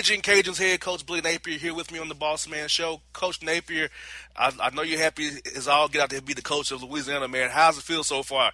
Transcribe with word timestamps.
Ragin' 0.00 0.22
Cajuns 0.22 0.56
head 0.56 0.80
coach 0.80 1.04
Billy 1.04 1.20
Napier 1.20 1.58
here 1.58 1.74
with 1.74 1.92
me 1.92 1.98
on 1.98 2.08
the 2.08 2.14
Boss 2.14 2.48
Man 2.48 2.68
Show. 2.68 3.02
Coach 3.12 3.42
Napier, 3.42 3.90
I, 4.34 4.50
I 4.58 4.70
know 4.70 4.80
you're 4.80 4.98
happy 4.98 5.28
as 5.54 5.68
all 5.68 5.88
get 5.88 6.00
out 6.00 6.08
to 6.08 6.22
be 6.22 6.32
the 6.32 6.40
coach 6.40 6.70
of 6.70 6.82
Louisiana, 6.82 7.28
man. 7.28 7.50
How's 7.50 7.76
it 7.76 7.82
feel 7.82 8.02
so 8.02 8.22
far? 8.22 8.50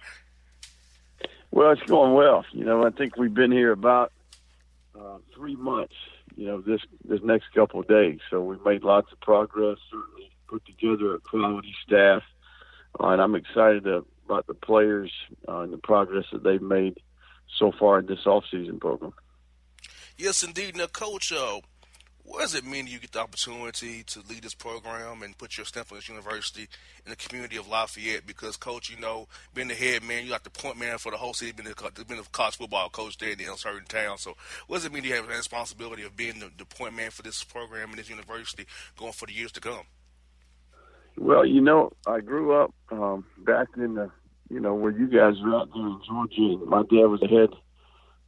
Well, 1.49 1.71
it's 1.71 1.81
going 1.83 2.15
well. 2.15 2.43
You 2.51 2.65
know, 2.65 2.85
I 2.85 2.89
think 2.89 3.15
we've 3.15 3.33
been 3.33 3.53
here 3.53 3.71
about 3.71 4.11
uh, 4.93 5.19
three 5.33 5.55
months. 5.55 5.93
You 6.35 6.47
know, 6.47 6.59
this 6.59 6.81
this 7.07 7.21
next 7.23 7.45
couple 7.55 7.79
of 7.79 7.87
days, 7.87 8.19
so 8.29 8.43
we've 8.43 8.65
made 8.65 8.83
lots 8.83 9.09
of 9.13 9.21
progress. 9.21 9.77
Certainly, 9.89 10.29
put 10.47 10.65
together 10.65 11.15
a 11.15 11.19
quality 11.19 11.73
staff, 11.81 12.23
uh, 12.99 13.07
and 13.07 13.21
I'm 13.21 13.35
excited 13.35 13.87
about 13.87 14.47
the 14.47 14.53
players 14.53 15.13
uh, 15.47 15.59
and 15.59 15.71
the 15.71 15.77
progress 15.77 16.25
that 16.33 16.43
they've 16.43 16.61
made 16.61 16.99
so 17.57 17.71
far 17.71 17.99
in 17.99 18.05
this 18.05 18.25
off-season 18.25 18.81
program. 18.81 19.13
Yes, 20.17 20.41
indeed. 20.41 20.75
Now, 20.75 20.87
Coach, 20.87 21.31
uh, 21.31 21.59
what 22.23 22.41
does 22.41 22.55
it 22.55 22.65
mean 22.65 22.87
you 22.87 22.97
get 22.97 23.11
the 23.11 23.19
opportunity 23.19 24.01
to 24.03 24.19
lead 24.27 24.41
this 24.41 24.55
program 24.55 25.21
and 25.21 25.37
put 25.37 25.57
your 25.57 25.65
stamp 25.65 25.91
on 25.91 25.99
this 25.99 26.09
university 26.09 26.67
in 27.05 27.11
the 27.11 27.15
community 27.15 27.55
of 27.55 27.67
Lafayette? 27.67 28.25
Because, 28.25 28.57
Coach, 28.57 28.89
you 28.89 28.99
know, 28.99 29.27
being 29.53 29.67
the 29.67 29.75
head 29.75 30.01
man, 30.03 30.23
you 30.23 30.31
got 30.31 30.43
the 30.43 30.49
point 30.49 30.79
man 30.79 30.97
for 30.97 31.11
the 31.11 31.17
whole 31.17 31.35
city, 31.35 31.51
being 31.51 31.69
the, 31.69 32.05
being 32.05 32.19
a 32.19 32.23
college 32.31 32.57
football 32.57 32.89
coach 32.89 33.19
there 33.19 33.29
in 33.29 33.39
a 33.41 33.57
certain 33.57 33.85
town. 33.85 34.17
So, 34.17 34.33
what 34.65 34.77
does 34.77 34.85
it 34.85 34.91
mean 34.91 35.03
to 35.03 35.09
have 35.09 35.27
the 35.27 35.35
responsibility 35.35 36.01
of 36.01 36.17
being 36.17 36.39
the, 36.39 36.49
the 36.57 36.65
point 36.65 36.95
man 36.95 37.11
for 37.11 37.21
this 37.21 37.43
program 37.43 37.91
and 37.91 37.99
this 37.99 38.09
university 38.09 38.65
going 38.97 39.13
for 39.13 39.27
the 39.27 39.33
years 39.33 39.51
to 39.51 39.61
come? 39.61 39.85
Well, 41.15 41.45
you 41.45 41.61
know, 41.61 41.91
I 42.07 42.21
grew 42.21 42.59
up 42.59 42.73
um, 42.91 43.23
back 43.45 43.67
in 43.77 43.93
the, 43.93 44.09
you 44.49 44.59
know, 44.59 44.73
where 44.73 44.91
you 44.91 45.05
guys 45.05 45.35
were 45.43 45.55
out 45.55 45.69
there 45.75 45.85
in 45.85 46.01
Georgia. 46.07 46.65
My 46.65 46.81
dad 46.81 47.05
was 47.05 47.19
the 47.19 47.27
head 47.27 47.49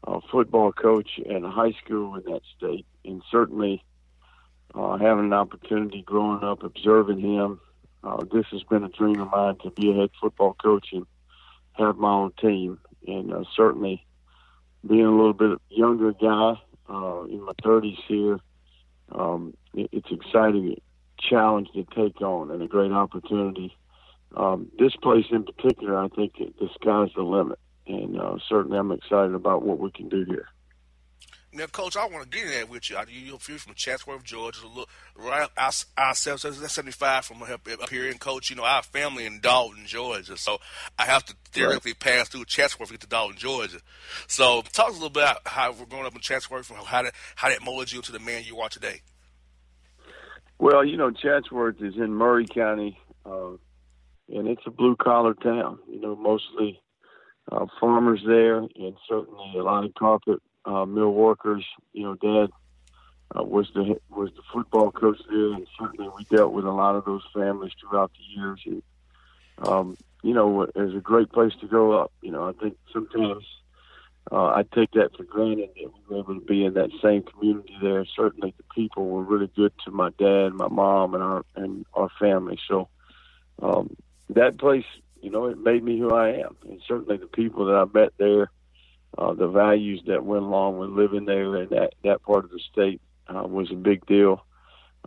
uh, 0.05 0.19
football 0.31 0.71
coach 0.71 1.19
at 1.29 1.43
a 1.43 1.49
high 1.49 1.73
school 1.83 2.15
in 2.15 2.23
that 2.31 2.41
state, 2.57 2.85
and 3.05 3.21
certainly 3.31 3.83
uh, 4.75 4.97
having 4.97 5.25
an 5.25 5.33
opportunity 5.33 6.01
growing 6.01 6.43
up, 6.43 6.63
observing 6.63 7.19
him, 7.19 7.59
uh, 8.03 8.23
this 8.31 8.45
has 8.51 8.63
been 8.63 8.83
a 8.83 8.89
dream 8.89 9.19
of 9.19 9.29
mine 9.31 9.57
to 9.63 9.71
be 9.71 9.91
a 9.91 9.95
head 9.95 10.09
football 10.21 10.53
coach 10.53 10.87
and 10.93 11.05
have 11.73 11.97
my 11.97 12.11
own 12.11 12.31
team. 12.39 12.79
And 13.07 13.33
uh, 13.33 13.43
certainly, 13.55 14.05
being 14.87 15.05
a 15.05 15.11
little 15.11 15.33
bit 15.33 15.59
younger 15.69 16.13
guy 16.13 16.53
uh, 16.89 17.23
in 17.23 17.41
my 17.43 17.53
30s 17.63 17.97
here, 18.07 18.39
um, 19.11 19.53
it, 19.73 19.89
it's 19.91 20.11
exciting 20.11 20.75
challenge 21.19 21.67
to 21.73 21.85
take 21.95 22.21
on 22.21 22.51
and 22.51 22.61
a 22.61 22.67
great 22.67 22.91
opportunity. 22.91 23.75
Um, 24.35 24.71
this 24.77 24.95
place 24.95 25.25
in 25.31 25.43
particular, 25.43 25.97
I 25.97 26.07
think 26.09 26.37
the 26.37 26.69
sky's 26.75 27.09
the 27.15 27.23
limit 27.23 27.59
and 27.89 28.19
uh, 28.19 28.37
certainly 28.47 28.77
I'm 28.77 28.91
excited 28.91 29.33
about 29.33 29.63
what 29.63 29.79
we 29.79 29.91
can 29.91 30.07
do 30.09 30.23
here. 30.23 30.47
Now, 31.51 31.65
Coach, 31.65 31.97
I 31.97 32.05
want 32.05 32.23
to 32.23 32.29
get 32.29 32.45
in 32.45 32.51
there 32.51 32.65
with 32.67 32.91
you. 32.91 32.97
You're 33.07 33.39
from 33.39 33.73
Chatsworth, 33.73 34.23
Georgia, 34.23 34.59
a 34.63 34.67
little 34.67 34.89
right 35.15 35.49
I, 35.57 35.71
I, 35.97 36.13
75 36.13 37.25
from 37.25 37.41
up 37.41 37.89
here, 37.89 38.07
and 38.07 38.19
Coach, 38.19 38.51
you 38.51 38.55
know, 38.55 38.63
our 38.63 38.83
family 38.83 39.25
in 39.25 39.39
Dalton, 39.39 39.87
Georgia, 39.87 40.37
so 40.37 40.59
I 40.99 41.05
have 41.05 41.25
to 41.25 41.35
theoretically 41.51 41.93
right. 41.93 41.99
pass 41.99 42.29
through 42.29 42.45
Chatsworth 42.45 42.89
to 42.89 42.93
get 42.93 43.01
to 43.01 43.07
Dalton, 43.07 43.37
Georgia. 43.37 43.79
So, 44.27 44.61
talk 44.73 44.89
a 44.89 44.93
little 44.93 45.09
bit 45.09 45.23
about 45.23 45.47
how 45.47 45.71
we're 45.71 45.87
growing 45.87 46.05
up 46.05 46.13
in 46.13 46.21
Chatsworth 46.21 46.69
and 46.69 46.79
how 46.85 47.01
that 47.01 47.15
how 47.35 47.49
that 47.49 47.63
molded 47.63 47.91
you 47.91 48.03
to 48.03 48.11
the 48.11 48.19
man 48.19 48.43
you 48.45 48.59
are 48.59 48.69
today. 48.69 49.01
Well, 50.59 50.85
you 50.85 50.97
know, 50.97 51.09
Chatsworth 51.09 51.81
is 51.81 51.95
in 51.95 52.13
Murray 52.13 52.45
County, 52.45 52.99
uh, 53.25 53.53
and 54.27 54.47
it's 54.47 54.61
a 54.67 54.71
blue 54.71 54.95
collar 54.95 55.33
town. 55.33 55.79
You 55.89 55.99
know, 55.99 56.15
mostly 56.15 56.79
uh, 57.51 57.65
farmers 57.79 58.21
there, 58.25 58.57
and 58.57 58.95
certainly 59.07 59.53
a 59.57 59.63
lot 59.63 59.85
of 59.85 59.93
carpet 59.95 60.41
uh, 60.65 60.85
mill 60.85 61.13
workers. 61.13 61.65
You 61.93 62.03
know, 62.03 62.15
Dad 62.15 62.51
uh, 63.37 63.43
was 63.43 63.69
the 63.73 63.99
was 64.09 64.29
the 64.35 64.41
football 64.53 64.91
coach 64.91 65.19
there, 65.29 65.53
and 65.53 65.67
certainly 65.79 66.09
we 66.15 66.23
dealt 66.25 66.53
with 66.53 66.65
a 66.65 66.71
lot 66.71 66.95
of 66.95 67.05
those 67.05 67.23
families 67.33 67.73
throughout 67.79 68.11
the 68.13 68.41
years. 68.41 68.61
And 68.65 68.83
um, 69.59 69.97
you 70.23 70.33
know, 70.33 70.63
it's 70.63 70.95
a 70.95 70.99
great 70.99 71.31
place 71.31 71.53
to 71.61 71.67
grow 71.67 71.93
up. 71.93 72.11
You 72.21 72.31
know, 72.31 72.47
I 72.47 72.53
think 72.53 72.77
sometimes 72.93 73.43
uh, 74.31 74.45
I 74.47 74.63
take 74.75 74.91
that 74.91 75.15
for 75.15 75.23
granted 75.23 75.69
that 75.75 75.91
we 75.91 76.15
were 76.15 76.21
able 76.21 76.39
to 76.39 76.45
be 76.45 76.65
in 76.65 76.73
that 76.75 76.91
same 77.01 77.23
community 77.23 77.75
there. 77.81 78.05
Certainly, 78.15 78.53
the 78.57 78.63
people 78.75 79.07
were 79.07 79.23
really 79.23 79.49
good 79.55 79.73
to 79.85 79.91
my 79.91 80.09
dad, 80.19 80.53
my 80.53 80.67
mom, 80.67 81.13
and 81.15 81.23
our 81.23 81.45
and 81.55 81.85
our 81.93 82.09
family. 82.19 82.59
So 82.67 82.89
um, 83.61 83.95
that 84.29 84.57
place 84.57 84.85
you 85.21 85.29
know, 85.29 85.45
it 85.45 85.57
made 85.57 85.83
me 85.83 85.99
who 85.99 86.11
I 86.11 86.29
am. 86.39 86.55
And 86.67 86.81
certainly 86.87 87.17
the 87.17 87.27
people 87.27 87.65
that 87.65 87.75
I 87.75 87.85
met 87.91 88.13
there, 88.17 88.51
uh, 89.17 89.33
the 89.33 89.47
values 89.47 90.01
that 90.07 90.23
went 90.23 90.43
along 90.43 90.77
with 90.77 90.89
living 90.89 91.25
there 91.25 91.55
in 91.57 91.69
that, 91.69 91.93
that 92.03 92.23
part 92.23 92.45
of 92.45 92.51
the 92.51 92.59
state 92.71 93.01
uh, 93.27 93.43
was 93.47 93.71
a 93.71 93.75
big 93.75 94.05
deal 94.05 94.45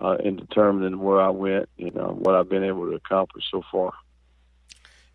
uh, 0.01 0.17
in 0.22 0.37
determining 0.37 0.99
where 0.99 1.21
I 1.21 1.31
went 1.31 1.69
and 1.78 1.97
uh, 1.97 2.09
what 2.09 2.34
I've 2.34 2.49
been 2.49 2.65
able 2.65 2.89
to 2.91 2.97
accomplish 2.97 3.45
so 3.51 3.62
far. 3.71 3.93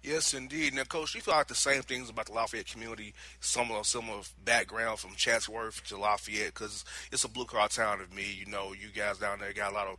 Yes, 0.08 0.34
indeed. 0.34 0.74
Now, 0.74 0.84
Coach, 0.84 1.16
you 1.16 1.22
feel 1.22 1.34
like 1.34 1.48
the 1.48 1.56
same 1.56 1.82
things 1.82 2.10
about 2.10 2.28
the 2.28 2.32
Lafayette 2.32 2.68
community, 2.68 3.14
similar 3.42 3.84
similar 3.84 4.22
background 4.46 5.00
from 5.00 5.16
Chatsworth 5.16 5.86
to 5.88 5.98
Lafayette, 5.98 6.54
because 6.54 6.86
it's 7.12 7.26
a 7.26 7.28
blue 7.28 7.44
collar 7.44 7.68
town 7.68 7.98
to 7.98 8.16
me. 8.16 8.24
You 8.40 8.50
know, 8.50 8.72
you 8.72 8.88
guys 8.96 9.18
down 9.18 9.40
there 9.40 9.52
got 9.52 9.74
a 9.74 9.76
lot 9.76 9.88
of 9.88 9.98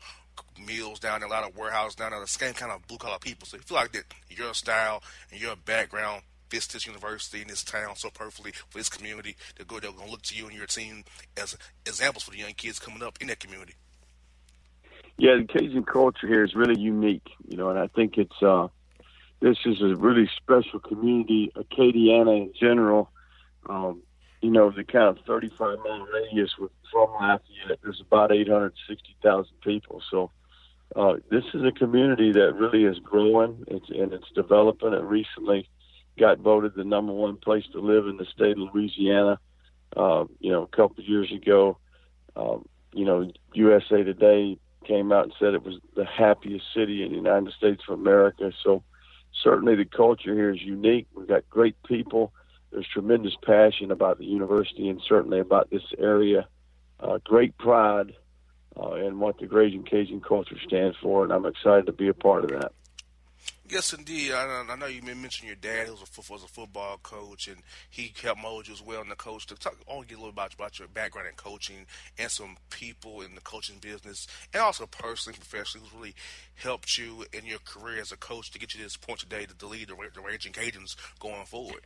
mills 0.67 0.99
down 0.99 1.21
there, 1.21 1.29
a 1.29 1.31
lot 1.31 1.47
of 1.47 1.55
warehouses 1.55 1.97
down 1.97 2.13
there, 2.13 2.21
the 2.21 2.27
same 2.27 2.55
kind 2.55 2.73
of 2.73 2.87
blue 2.87 2.97
collar 2.97 3.19
people. 3.19 3.47
So 3.47 3.59
you 3.59 3.63
feel 3.65 3.77
like 3.77 3.93
that 3.93 4.05
your 4.31 4.55
style 4.55 5.03
and 5.31 5.39
your 5.39 5.57
background 5.57 6.23
fits 6.49 6.69
this 6.69 6.87
university 6.87 7.43
in 7.43 7.49
this 7.49 7.63
town 7.63 7.95
so 7.95 8.09
perfectly 8.09 8.53
for 8.71 8.79
this 8.79 8.89
community. 8.89 9.37
They're 9.59 9.67
good. 9.67 9.83
They're 9.83 9.93
going 9.93 10.07
to 10.07 10.11
look 10.11 10.23
to 10.23 10.35
you 10.35 10.47
and 10.47 10.57
your 10.57 10.65
team 10.65 11.05
as 11.37 11.55
examples 11.85 12.25
for 12.25 12.31
the 12.31 12.39
young 12.39 12.55
kids 12.55 12.79
coming 12.79 13.03
up 13.03 13.19
in 13.21 13.27
that 13.27 13.41
community. 13.41 13.75
Yeah, 15.19 15.37
the 15.37 15.45
Cajun 15.45 15.85
culture 15.85 16.27
here 16.27 16.45
is 16.45 16.55
really 16.55 16.81
unique, 16.81 17.29
you 17.47 17.59
know, 17.59 17.69
and 17.69 17.79
I 17.79 17.89
think 17.89 18.17
it's 18.17 18.43
uh, 18.43 18.69
this 19.41 19.59
is 19.65 19.81
a 19.81 19.95
really 19.95 20.29
special 20.37 20.81
community, 20.81 21.53
Acadiana 21.57 22.37
in 22.37 22.53
general. 22.59 23.11
Um, 23.69 24.03
you 24.41 24.51
know, 24.51 24.71
the 24.71 24.85
kind 24.85 25.05
of 25.05 25.19
35 25.27 25.79
mile 25.85 26.07
radius 26.13 26.57
with, 26.59 26.71
from 26.93 27.11
Lafayette, 27.13 27.79
there's 27.83 28.01
about 28.01 28.33
860,000 28.33 29.61
people. 29.63 30.03
So 30.11 30.31
uh, 30.97 31.15
this 31.31 31.45
is 31.55 31.65
a 31.65 31.73
community 31.73 32.33
that 32.33 32.55
really 32.55 32.85
is 32.85 32.99
growing 32.99 33.65
it's, 33.67 33.89
and 33.91 34.13
it's 34.13 34.31
developing. 34.35 34.93
It 34.93 35.03
recently 35.03 35.69
got 36.19 36.39
voted 36.39 36.75
the 36.75 36.85
number 36.85 37.13
one 37.13 37.37
place 37.37 37.65
to 37.73 37.81
live 37.81 38.07
in 38.07 38.17
the 38.17 38.27
state 38.27 38.53
of 38.53 38.75
Louisiana. 38.75 39.39
Uh, 39.97 40.25
you 40.41 40.51
know, 40.51 40.63
a 40.63 40.77
couple 40.77 40.97
of 40.99 41.09
years 41.09 41.33
ago, 41.33 41.79
um, 42.37 42.67
you 42.93 43.05
know, 43.05 43.31
USA 43.55 44.03
Today 44.03 44.59
came 44.87 45.13
out 45.13 45.25
and 45.25 45.35
said 45.39 45.55
it 45.55 45.63
was 45.63 45.77
the 45.95 46.05
happiest 46.05 46.65
city 46.75 47.03
in 47.03 47.11
the 47.11 47.17
United 47.17 47.53
States 47.53 47.83
of 47.89 47.99
America. 47.99 48.53
So 48.65 48.83
certainly 49.43 49.77
the 49.77 49.85
culture 49.85 50.35
here 50.35 50.51
is 50.51 50.63
unique. 50.63 51.07
We've 51.15 51.29
got 51.29 51.49
great 51.49 51.81
people 51.83 52.33
there's 52.71 52.87
tremendous 52.87 53.35
passion 53.43 53.91
about 53.91 54.19
the 54.19 54.27
university 54.27 54.89
and 54.89 55.01
certainly 55.09 55.41
about 55.41 55.71
this 55.71 55.83
area. 55.99 56.47
Uh, 57.01 57.19
great 57.25 57.57
pride 57.57 58.15
uh, 58.79 58.95
in 58.95 59.19
what 59.19 59.39
the 59.39 59.47
Ragin' 59.47 59.85
Cajun 59.85 60.21
culture 60.21 60.59
stands 60.67 60.97
for, 61.01 61.25
and 61.25 61.33
I'm 61.33 61.47
excited 61.47 61.87
to 61.87 61.93
be 61.93 62.09
a 62.09 62.15
part 62.15 62.45
of 62.45 62.51
that. 62.51 62.73
Yes, 63.71 63.93
indeed. 63.93 64.33
I, 64.33 64.65
I 64.67 64.77
know 64.77 64.87
you 64.87 65.03
mentioned 65.03 65.47
your 65.47 65.57
dad 65.57 65.91
was 65.91 66.01
a, 66.01 66.33
was 66.33 66.43
a 66.43 66.49
football 66.49 66.99
coach, 67.03 67.49
and 67.49 67.59
he 67.91 68.15
helped 68.23 68.41
mold 68.41 68.67
you 68.67 68.73
as 68.73 68.83
well 68.83 69.03
in 69.03 69.11
the 69.11 69.15
coach. 69.15 69.47
To 69.47 69.55
talk, 69.57 69.77
I 69.89 69.95
want 69.95 70.09
to 70.09 70.15
get 70.15 70.19
a 70.19 70.23
little 70.23 70.33
about, 70.33 70.55
about 70.55 70.79
your 70.79 70.89
background 70.89 71.29
in 71.29 71.35
coaching 71.35 71.85
and 72.19 72.31
some 72.31 72.57
people 72.71 73.21
in 73.21 73.35
the 73.35 73.43
coaching 73.43 73.77
business, 73.79 74.27
and 74.55 74.63
also 74.63 74.87
personally, 74.87 75.37
professionally, 75.39 75.87
who's 75.87 76.01
really 76.01 76.15
helped 76.55 76.97
you 76.97 77.27
in 77.35 77.45
your 77.45 77.59
career 77.59 78.01
as 78.01 78.11
a 78.11 78.17
coach 78.17 78.51
to 78.53 78.59
get 78.59 78.73
you 78.73 78.79
to 78.79 78.85
this 78.85 78.97
point 78.97 79.21
today 79.21 79.45
to 79.45 79.67
lead 79.67 79.89
the, 79.89 79.97
the 80.15 80.21
Ragin' 80.21 80.53
Cajuns 80.53 80.97
going 81.21 81.45
forward. 81.45 81.83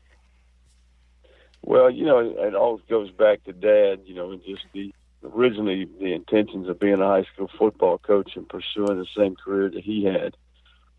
Well, 1.62 1.90
you 1.90 2.04
know, 2.04 2.18
it 2.18 2.54
all 2.54 2.80
goes 2.88 3.10
back 3.10 3.42
to 3.44 3.52
Dad. 3.52 4.02
You 4.04 4.14
know, 4.14 4.30
and 4.30 4.42
just 4.44 4.62
the 4.72 4.94
originally 5.24 5.88
the 6.00 6.12
intentions 6.12 6.68
of 6.68 6.78
being 6.78 7.00
a 7.00 7.06
high 7.06 7.24
school 7.34 7.50
football 7.58 7.98
coach 7.98 8.36
and 8.36 8.48
pursuing 8.48 8.98
the 8.98 9.06
same 9.16 9.34
career 9.34 9.68
that 9.70 9.82
he 9.82 10.04
had. 10.04 10.36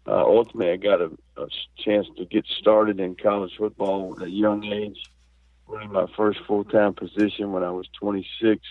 Uh, 0.06 0.24
ultimately, 0.26 0.72
I 0.72 0.76
got 0.76 1.02
a, 1.02 1.12
a 1.38 1.48
chance 1.78 2.08
to 2.18 2.26
get 2.26 2.46
started 2.60 3.00
in 3.00 3.16
college 3.16 3.54
football 3.58 4.16
at 4.18 4.28
a 4.28 4.30
young 4.30 4.66
age. 4.66 5.02
Really, 5.68 5.88
my 5.88 6.08
first 6.18 6.40
full 6.46 6.66
time 6.66 6.94
position 6.94 7.54
when 7.54 7.64
I 7.64 7.72
was 7.72 7.88
26 8.00 8.62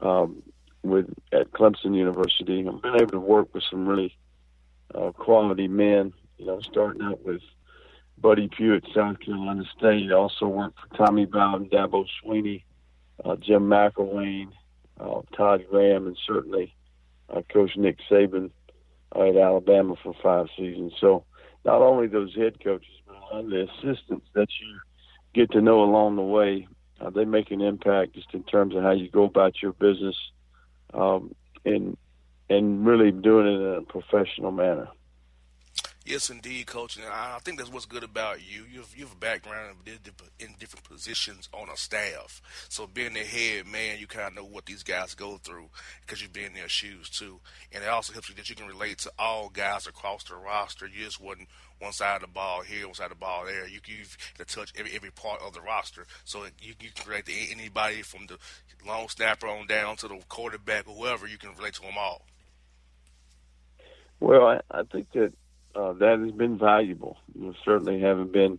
um, 0.00 0.42
with 0.82 1.12
at 1.32 1.50
Clemson 1.52 1.94
University. 1.94 2.66
I've 2.66 2.80
been 2.80 2.94
able 2.94 3.10
to 3.10 3.20
work 3.20 3.52
with 3.52 3.62
some 3.70 3.86
really 3.86 4.16
uh, 4.94 5.12
quality 5.12 5.68
men. 5.68 6.14
You 6.38 6.46
know, 6.46 6.60
starting 6.60 7.02
out 7.02 7.24
with 7.24 7.42
Buddy 8.16 8.48
Pough 8.48 8.76
at 8.76 8.84
South 8.94 9.20
Carolina 9.20 9.64
State. 9.76 10.10
Also 10.12 10.46
worked 10.46 10.78
for 10.80 10.96
Tommy 10.96 11.26
Bowden, 11.26 11.68
Dabo 11.68 12.06
Swinney, 12.24 12.62
uh, 13.22 13.36
Jim 13.36 13.68
McElwain, 13.68 14.48
uh, 14.98 15.20
Todd 15.36 15.64
Graham, 15.70 16.06
and 16.06 16.16
certainly 16.26 16.74
uh, 17.28 17.42
Coach 17.52 17.76
Nick 17.76 17.98
Saban 18.10 18.50
at 19.14 19.36
Alabama 19.36 19.94
for 20.02 20.14
five 20.22 20.46
seasons. 20.56 20.92
So 21.00 21.24
not 21.64 21.82
only 21.82 22.06
those 22.06 22.34
head 22.34 22.62
coaches, 22.62 22.88
but 23.06 23.16
a 23.16 23.20
lot 23.20 23.44
of 23.44 23.50
the 23.50 23.68
assistants 23.68 24.26
that 24.34 24.48
you 24.60 24.78
get 25.34 25.50
to 25.52 25.60
know 25.60 25.82
along 25.82 26.16
the 26.16 26.22
way 26.22 26.66
uh, 27.00 27.10
they 27.10 27.24
make 27.24 27.50
an 27.50 27.60
impact 27.60 28.14
just 28.14 28.32
in 28.34 28.42
terms 28.44 28.74
of 28.74 28.82
how 28.82 28.90
you 28.90 29.08
go 29.10 29.24
about 29.24 29.62
your 29.62 29.72
business, 29.72 30.16
um, 30.94 31.34
and 31.64 31.96
and 32.50 32.86
really 32.86 33.12
doing 33.12 33.46
it 33.46 33.60
in 33.60 33.74
a 33.74 33.82
professional 33.82 34.50
manner. 34.50 34.88
Yes, 36.08 36.30
indeed, 36.30 36.66
coach. 36.66 36.96
And 36.96 37.04
I 37.04 37.38
think 37.44 37.58
that's 37.58 37.70
what's 37.70 37.84
good 37.84 38.02
about 38.02 38.38
you. 38.40 38.64
You 38.72 38.80
have, 38.80 38.94
you 38.96 39.04
have 39.04 39.12
a 39.12 39.18
background 39.18 39.76
in 39.86 40.54
different 40.58 40.88
positions 40.88 41.50
on 41.52 41.68
a 41.68 41.76
staff. 41.76 42.40
So 42.70 42.86
being 42.86 43.12
the 43.12 43.20
head 43.20 43.66
man, 43.66 43.98
you 43.98 44.06
kind 44.06 44.28
of 44.28 44.34
know 44.34 44.48
what 44.48 44.64
these 44.64 44.82
guys 44.82 45.14
go 45.14 45.36
through 45.36 45.68
because 46.00 46.22
you've 46.22 46.32
been 46.32 46.46
in 46.46 46.54
their 46.54 46.68
shoes 46.70 47.10
too. 47.10 47.40
And 47.74 47.84
it 47.84 47.90
also 47.90 48.14
helps 48.14 48.30
you 48.30 48.34
that 48.36 48.48
you 48.48 48.56
can 48.56 48.66
relate 48.66 48.96
to 49.00 49.12
all 49.18 49.50
guys 49.50 49.86
across 49.86 50.24
the 50.24 50.36
roster. 50.36 50.86
You 50.86 51.04
just 51.04 51.20
wasn't 51.20 51.48
one 51.78 51.92
side 51.92 52.16
of 52.16 52.22
the 52.22 52.28
ball 52.28 52.62
here, 52.62 52.86
one 52.86 52.94
side 52.94 53.04
of 53.04 53.10
the 53.10 53.16
ball 53.16 53.44
there. 53.44 53.68
You 53.68 53.80
to 54.38 54.44
touch 54.46 54.72
every 54.78 54.92
every 54.94 55.10
part 55.10 55.42
of 55.42 55.52
the 55.52 55.60
roster. 55.60 56.06
So 56.24 56.44
you, 56.58 56.72
you 56.80 56.88
can 56.94 57.06
relate 57.06 57.26
to 57.26 57.32
anybody 57.50 58.00
from 58.00 58.28
the 58.28 58.38
long 58.86 59.10
snapper 59.10 59.46
on 59.46 59.66
down 59.66 59.96
to 59.96 60.08
the 60.08 60.18
quarterback 60.30 60.86
whoever. 60.86 61.26
You 61.26 61.36
can 61.36 61.54
relate 61.54 61.74
to 61.74 61.82
them 61.82 61.98
all. 61.98 62.22
Well, 64.20 64.46
I, 64.46 64.60
I 64.70 64.82
think 64.84 65.12
that 65.12 65.34
uh, 65.78 65.92
that 65.92 66.18
has 66.18 66.32
been 66.32 66.58
valuable. 66.58 67.18
You 67.34 67.46
know, 67.46 67.54
certainly 67.64 68.00
having 68.00 68.32
been 68.32 68.58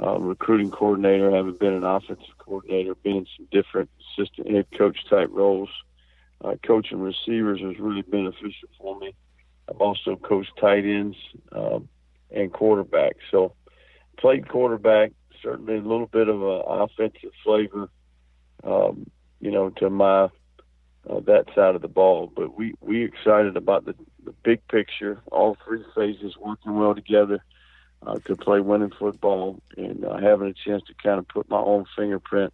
uh, 0.00 0.18
recruiting 0.18 0.70
coordinator, 0.70 1.30
having 1.30 1.56
been 1.56 1.72
an 1.72 1.84
offensive 1.84 2.36
coordinator, 2.38 2.94
been 2.94 3.16
in 3.16 3.26
some 3.36 3.48
different 3.50 3.88
assistant 4.00 4.50
head 4.50 4.66
coach 4.76 4.98
type 5.08 5.30
roles, 5.32 5.70
uh, 6.44 6.54
coaching 6.62 7.00
receivers 7.00 7.60
was 7.62 7.78
really 7.78 8.02
beneficial 8.02 8.68
for 8.78 8.98
me. 8.98 9.14
I've 9.68 9.80
also 9.80 10.16
coached 10.16 10.52
tight 10.60 10.84
ends 10.84 11.16
um, 11.52 11.88
and 12.30 12.52
quarterbacks. 12.52 13.24
So 13.30 13.54
played 14.18 14.46
quarterback, 14.48 15.12
certainly 15.42 15.76
a 15.76 15.80
little 15.80 16.06
bit 16.06 16.28
of 16.28 16.42
an 16.42 16.62
offensive 16.66 17.32
flavor, 17.42 17.88
um, 18.62 19.10
you 19.40 19.50
know, 19.50 19.70
to 19.70 19.88
my 19.88 20.28
uh, 21.08 21.20
that 21.20 21.46
side 21.54 21.74
of 21.74 21.82
the 21.82 21.88
ball. 21.88 22.32
But 22.34 22.56
we 22.56 22.74
we 22.80 23.04
excited 23.04 23.56
about 23.56 23.84
the 23.84 23.94
the 24.24 24.32
big 24.42 24.66
picture, 24.68 25.20
all 25.30 25.56
three 25.64 25.84
phases 25.94 26.36
working 26.36 26.78
well 26.78 26.94
together 26.94 27.42
uh, 28.06 28.18
to 28.26 28.36
play 28.36 28.60
winning 28.60 28.92
football, 28.98 29.60
and 29.76 30.04
uh, 30.04 30.18
having 30.18 30.48
a 30.48 30.54
chance 30.54 30.82
to 30.88 30.94
kind 30.94 31.18
of 31.18 31.28
put 31.28 31.48
my 31.48 31.58
own 31.58 31.84
fingerprint 31.96 32.52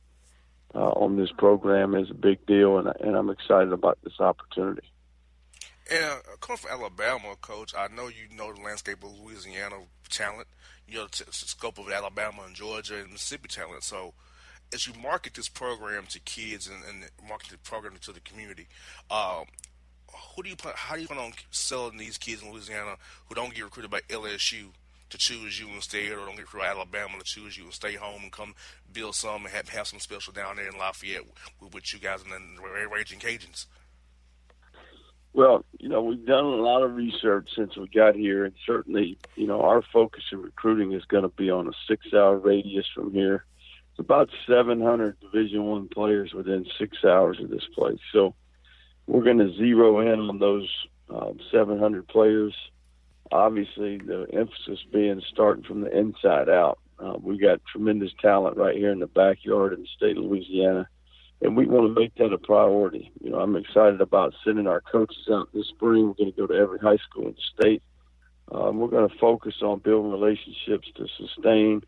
uh, 0.75 0.91
on 0.91 1.17
this 1.17 1.33
program 1.33 1.95
is 1.95 2.11
a 2.11 2.15
big 2.15 2.45
deal, 2.47 2.79
and 2.79 2.93
and 3.01 3.17
I'm 3.17 3.31
excited 3.31 3.73
about 3.73 3.99
this 4.05 4.21
opportunity. 4.21 4.89
And 5.91 6.05
uh, 6.05 6.37
coming 6.41 6.59
from 6.59 6.71
Alabama, 6.71 7.35
coach, 7.41 7.75
I 7.77 7.89
know 7.89 8.09
you 8.09 8.35
know 8.37 8.53
the 8.53 8.61
landscape 8.61 9.03
of 9.03 9.19
Louisiana 9.19 9.77
talent. 10.09 10.49
You 10.87 10.99
know 10.99 11.07
the, 11.07 11.27
scope 11.33 11.79
of 11.79 11.91
Alabama 11.91 12.43
and 12.47 12.55
Georgia 12.55 13.01
and 13.01 13.13
Mississippi 13.13 13.49
talent. 13.49 13.83
So 13.83 14.15
as 14.73 14.87
you 14.87 14.93
market 15.01 15.35
this 15.35 15.49
program 15.49 16.07
to 16.09 16.21
kids 16.21 16.69
and, 16.69 16.83
and 16.85 17.11
market 17.29 17.51
the 17.51 17.59
program 17.59 17.95
to 18.01 18.13
the 18.13 18.21
community, 18.21 18.67
um, 19.11 19.45
who 20.35 20.43
do 20.43 20.49
you 20.49 20.57
plan, 20.57 20.75
how 20.77 20.95
do 20.95 21.03
you 21.03 21.07
plan 21.07 21.21
on 21.21 21.33
selling 21.51 21.97
these 21.97 22.19
kids 22.19 22.43
in 22.43 22.51
Louisiana 22.51 22.97
who 23.27 23.35
don't 23.35 23.55
get 23.55 23.65
recruited 23.65 23.91
by 23.91 24.01
LSU 24.09 24.67
to 25.11 25.19
choose 25.19 25.61
you 25.61 25.69
instead, 25.69 26.13
or 26.13 26.25
don't 26.25 26.37
get 26.37 26.43
recruited 26.43 26.69
by 26.69 26.75
Alabama 26.75 27.19
to 27.19 27.25
choose 27.25 27.57
you 27.57 27.65
and 27.65 27.73
stay 27.73 27.95
home 27.95 28.23
and 28.23 28.33
come 28.33 28.55
build 28.93 29.15
some 29.15 29.45
and 29.45 29.55
have, 29.55 29.69
have 29.69 29.87
some 29.87 30.01
special 30.01 30.33
down 30.33 30.57
there 30.57 30.69
in 30.69 30.79
Lafayette 30.79 31.27
with, 31.61 31.75
with 31.75 31.93
you 31.93 31.99
guys 31.99 32.23
and 32.23 32.33
then 32.33 32.57
Ragin' 32.91 33.19
Cajuns? 33.19 33.67
Well, 35.35 35.65
you 35.79 35.89
know, 35.89 36.03
we've 36.03 36.27
done 36.27 36.45
a 36.45 36.49
lot 36.49 36.83
of 36.83 36.95
research 36.95 37.49
since 37.57 37.75
we 37.77 37.89
got 37.89 38.15
here, 38.15 38.45
and 38.45 38.55
certainly, 38.67 39.17
you 39.35 39.47
know, 39.47 39.63
our 39.63 39.83
focus 39.83 40.25
in 40.31 40.43
recruiting 40.43 40.93
is 40.93 41.05
going 41.07 41.23
to 41.23 41.31
be 41.31 41.51
on 41.51 41.69
a 41.69 41.73
six-hour 41.89 42.37
radius 42.37 42.87
from 42.95 43.13
here 43.13 43.47
it's 43.93 44.01
about 44.01 44.31
700 44.49 45.21
Division 45.21 45.65
One 45.65 45.89
players 45.89 46.33
within 46.33 46.65
six 46.79 47.05
hours 47.05 47.39
of 47.41 47.51
this 47.51 47.67
place. 47.75 47.99
So 48.11 48.35
we're 49.07 49.23
going 49.23 49.39
to 49.39 49.55
zero 49.57 50.01
in 50.01 50.19
on 50.19 50.39
those 50.39 50.69
um, 51.11 51.39
700 51.51 52.09
players. 52.09 52.55
Obviously, 53.31 53.99
the 53.99 54.27
emphasis 54.33 54.83
being 54.91 55.21
starting 55.31 55.65
from 55.65 55.83
the 55.83 55.95
inside 55.95 56.49
out. 56.49 56.79
Uh, 56.99 57.17
we 57.21 57.37
got 57.37 57.61
tremendous 57.71 58.13
talent 58.21 58.57
right 58.57 58.77
here 58.77 58.93
in 58.93 59.01
the 59.01 59.07
backyard 59.07 59.75
in 59.75 59.83
the 59.83 59.89
state 59.95 60.17
of 60.17 60.25
Louisiana, 60.25 60.89
and 61.43 61.55
we 61.55 61.67
want 61.67 61.95
to 61.95 62.01
make 62.01 62.15
that 62.15 62.33
a 62.33 62.39
priority. 62.39 63.11
You 63.21 63.31
know, 63.31 63.41
I'm 63.41 63.57
excited 63.57 64.01
about 64.01 64.33
sending 64.43 64.67
our 64.67 64.81
coaches 64.81 65.29
out 65.31 65.49
this 65.53 65.69
spring. 65.69 66.07
We're 66.07 66.15
going 66.15 66.33
to 66.33 66.37
go 66.37 66.47
to 66.47 66.55
every 66.55 66.79
high 66.79 66.99
school 66.99 67.27
in 67.27 67.35
the 67.35 67.63
state. 67.63 67.83
Um, 68.51 68.79
we're 68.79 68.89
going 68.89 69.09
to 69.09 69.19
focus 69.19 69.55
on 69.63 69.81
building 69.81 70.13
relationships 70.13 70.89
to 70.97 71.07
sustain 71.19 71.83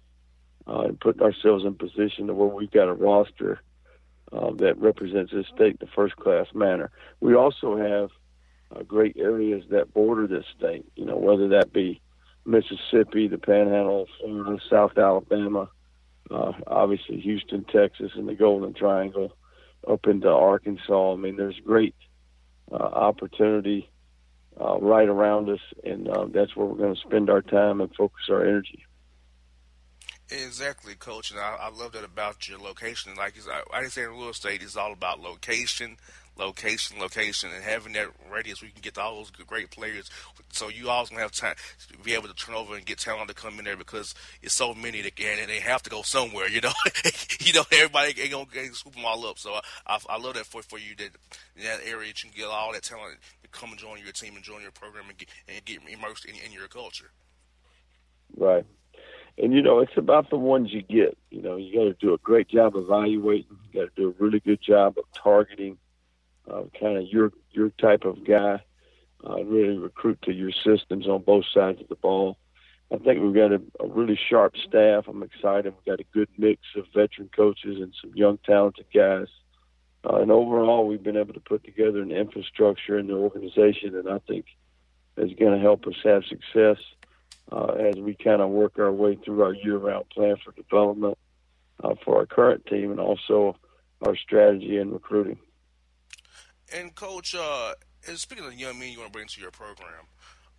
uh, 0.66 0.80
and 0.80 1.00
putting 1.00 1.22
ourselves 1.22 1.64
in 1.64 1.74
position 1.74 2.26
to 2.26 2.34
where 2.34 2.48
we've 2.48 2.70
got 2.70 2.88
a 2.88 2.92
roster 2.92 3.60
uh, 4.32 4.50
that 4.52 4.78
represents 4.78 5.32
this 5.32 5.46
state 5.54 5.78
in 5.80 5.88
a 5.88 5.90
first 5.94 6.16
class 6.16 6.46
manner. 6.54 6.90
We 7.20 7.34
also 7.34 7.76
have 7.76 8.10
uh, 8.74 8.82
great 8.82 9.16
areas 9.16 9.64
that 9.70 9.92
border 9.92 10.26
this 10.26 10.46
state, 10.56 10.84
you 10.96 11.04
know, 11.04 11.16
whether 11.16 11.48
that 11.48 11.72
be 11.72 12.00
Mississippi, 12.46 13.28
the 13.28 13.38
Panhandle, 13.38 14.06
Florida, 14.20 14.62
South 14.68 14.98
Alabama, 14.98 15.68
uh, 16.30 16.52
obviously 16.66 17.20
Houston, 17.20 17.64
Texas, 17.64 18.12
and 18.14 18.28
the 18.28 18.34
Golden 18.34 18.74
Triangle, 18.74 19.36
up 19.88 20.06
into 20.06 20.28
Arkansas. 20.28 21.12
I 21.12 21.16
mean, 21.16 21.36
there's 21.36 21.60
great 21.64 21.94
uh, 22.72 22.76
opportunity 22.76 23.88
uh, 24.60 24.78
right 24.78 25.08
around 25.08 25.48
us, 25.50 25.60
and 25.84 26.08
uh, 26.08 26.26
that's 26.32 26.56
where 26.56 26.66
we're 26.66 26.78
going 26.78 26.94
to 26.94 27.00
spend 27.00 27.30
our 27.30 27.42
time 27.42 27.80
and 27.80 27.94
focus 27.94 28.24
our 28.30 28.42
energy. 28.42 28.84
Exactly, 30.30 30.94
coach, 30.94 31.30
and 31.30 31.38
I, 31.38 31.56
I 31.60 31.70
love 31.70 31.92
that 31.92 32.04
about 32.04 32.48
your 32.48 32.58
location. 32.58 33.14
Like 33.14 33.34
I, 33.46 33.62
I 33.76 33.84
say 33.88 34.04
in 34.04 34.10
real 34.10 34.30
estate, 34.30 34.62
it's 34.62 34.74
all 34.74 34.92
about 34.92 35.20
location, 35.20 35.98
location, 36.38 36.98
location, 36.98 37.50
and 37.54 37.62
having 37.62 37.92
that 37.92 38.08
radius 38.32 38.62
you 38.62 38.70
can 38.70 38.80
get 38.80 38.96
all 38.96 39.16
those 39.16 39.30
great 39.30 39.70
players. 39.70 40.10
So 40.50 40.68
you 40.68 40.88
always 40.88 41.10
gonna 41.10 41.20
have 41.20 41.32
time 41.32 41.56
to 41.90 41.98
be 41.98 42.14
able 42.14 42.28
to 42.28 42.34
turn 42.34 42.54
over 42.54 42.74
and 42.74 42.86
get 42.86 42.98
talent 42.98 43.28
to 43.28 43.34
come 43.34 43.58
in 43.58 43.66
there 43.66 43.76
because 43.76 44.14
it's 44.42 44.54
so 44.54 44.72
many 44.72 45.02
that 45.02 45.12
and 45.20 45.50
they 45.50 45.60
have 45.60 45.82
to 45.82 45.90
go 45.90 46.00
somewhere. 46.00 46.48
You 46.48 46.62
know, 46.62 46.72
you 47.40 47.52
know 47.52 47.64
everybody 47.70 48.18
ain't 48.18 48.30
gonna, 48.30 48.46
ain't 48.56 48.74
swoop 48.74 48.94
them 48.94 49.04
all 49.04 49.26
up. 49.26 49.38
So 49.38 49.52
I, 49.52 49.60
I, 49.86 49.98
I 50.08 50.18
love 50.18 50.34
that 50.34 50.46
for 50.46 50.62
for 50.62 50.78
you 50.78 50.96
that 50.96 51.10
in 51.54 51.64
that 51.64 51.80
area 51.86 52.08
you 52.08 52.14
can 52.14 52.30
get 52.34 52.46
all 52.46 52.72
that 52.72 52.82
talent 52.82 53.18
to 53.42 53.48
come 53.50 53.70
and 53.70 53.78
join 53.78 53.98
your 54.02 54.12
team 54.12 54.36
and 54.36 54.42
join 54.42 54.62
your 54.62 54.72
program 54.72 55.04
and 55.10 55.18
get 55.18 55.28
and 55.48 55.62
get 55.66 55.80
immersed 55.86 56.24
in, 56.24 56.34
in 56.46 56.50
your 56.50 56.66
culture. 56.66 57.10
Right 58.34 58.64
and 59.38 59.52
you 59.52 59.62
know 59.62 59.80
it's 59.80 59.96
about 59.96 60.30
the 60.30 60.36
ones 60.36 60.72
you 60.72 60.82
get. 60.82 61.16
You 61.30 61.42
know, 61.42 61.56
you 61.56 61.74
got 61.74 61.84
to 61.84 61.94
do 61.94 62.14
a 62.14 62.18
great 62.18 62.48
job 62.48 62.74
evaluating. 62.76 63.58
You 63.72 63.80
got 63.80 63.94
to 63.94 64.02
do 64.02 64.08
a 64.08 64.22
really 64.22 64.40
good 64.40 64.60
job 64.60 64.96
of 64.98 65.04
targeting, 65.12 65.78
uh, 66.50 66.64
kind 66.78 66.98
of 66.98 67.08
your 67.08 67.32
your 67.50 67.70
type 67.70 68.04
of 68.04 68.24
guy. 68.24 68.60
Uh, 69.26 69.42
really 69.42 69.78
recruit 69.78 70.20
to 70.22 70.32
your 70.32 70.52
systems 70.52 71.08
on 71.08 71.22
both 71.22 71.46
sides 71.52 71.80
of 71.80 71.88
the 71.88 71.94
ball. 71.94 72.36
I 72.92 72.98
think 72.98 73.22
we've 73.22 73.34
got 73.34 73.52
a, 73.52 73.62
a 73.80 73.86
really 73.86 74.18
sharp 74.28 74.54
staff. 74.56 75.08
I'm 75.08 75.22
excited. 75.22 75.72
We've 75.72 75.96
got 75.96 76.00
a 76.00 76.12
good 76.12 76.28
mix 76.36 76.60
of 76.76 76.84
veteran 76.94 77.30
coaches 77.34 77.80
and 77.80 77.94
some 78.00 78.12
young 78.14 78.38
talented 78.44 78.84
guys. 78.94 79.28
Uh, 80.04 80.16
and 80.16 80.30
overall, 80.30 80.86
we've 80.86 81.02
been 81.02 81.16
able 81.16 81.32
to 81.32 81.40
put 81.40 81.64
together 81.64 82.02
an 82.02 82.12
infrastructure 82.12 82.98
in 82.98 83.06
the 83.06 83.14
organization 83.14 83.94
that 83.94 84.06
I 84.06 84.18
think 84.28 84.44
is 85.16 85.32
going 85.38 85.54
to 85.54 85.58
help 85.58 85.86
us 85.86 85.94
have 86.04 86.24
success 86.26 86.76
uh, 87.52 87.72
as 87.72 87.96
we 87.96 88.14
kind 88.14 88.40
of 88.40 88.50
work 88.50 88.78
our 88.78 88.92
way 88.92 89.16
through 89.16 89.42
our 89.42 89.54
year-round 89.54 90.08
plan 90.10 90.36
for 90.44 90.52
development 90.52 91.18
uh, 91.82 91.94
for 92.04 92.18
our 92.18 92.26
current 92.26 92.64
team 92.66 92.90
and 92.90 93.00
also 93.00 93.56
our 94.02 94.16
strategy 94.16 94.76
and 94.76 94.92
recruiting. 94.92 95.38
And 96.74 96.94
coach, 96.94 97.34
uh, 97.34 97.74
speaking 98.14 98.44
of 98.46 98.54
young 98.54 98.78
men 98.78 98.90
you 98.90 98.98
want 98.98 99.12
to 99.12 99.16
bring 99.16 99.28
to 99.28 99.40
your 99.40 99.50
program, 99.50 100.06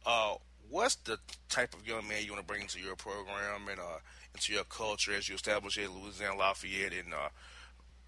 uh, 0.06 0.36
what's 0.70 0.96
the 0.96 1.18
type 1.50 1.74
of 1.74 1.88
young 1.88 2.08
man 2.08 2.24
you 2.24 2.32
want 2.32 2.42
to 2.42 2.48
bring 2.48 2.62
into 2.62 2.80
your 2.80 2.96
program 2.96 3.68
and 3.70 3.80
uh, 3.80 4.00
into 4.34 4.54
your 4.54 4.64
culture 4.66 5.14
as 5.14 5.28
you 5.28 5.36
establish 5.36 5.78
it 5.78 5.86
at 5.86 5.92
Louisiana 5.92 6.38
Lafayette? 6.38 6.94
And 6.94 7.14
uh, 7.14 7.30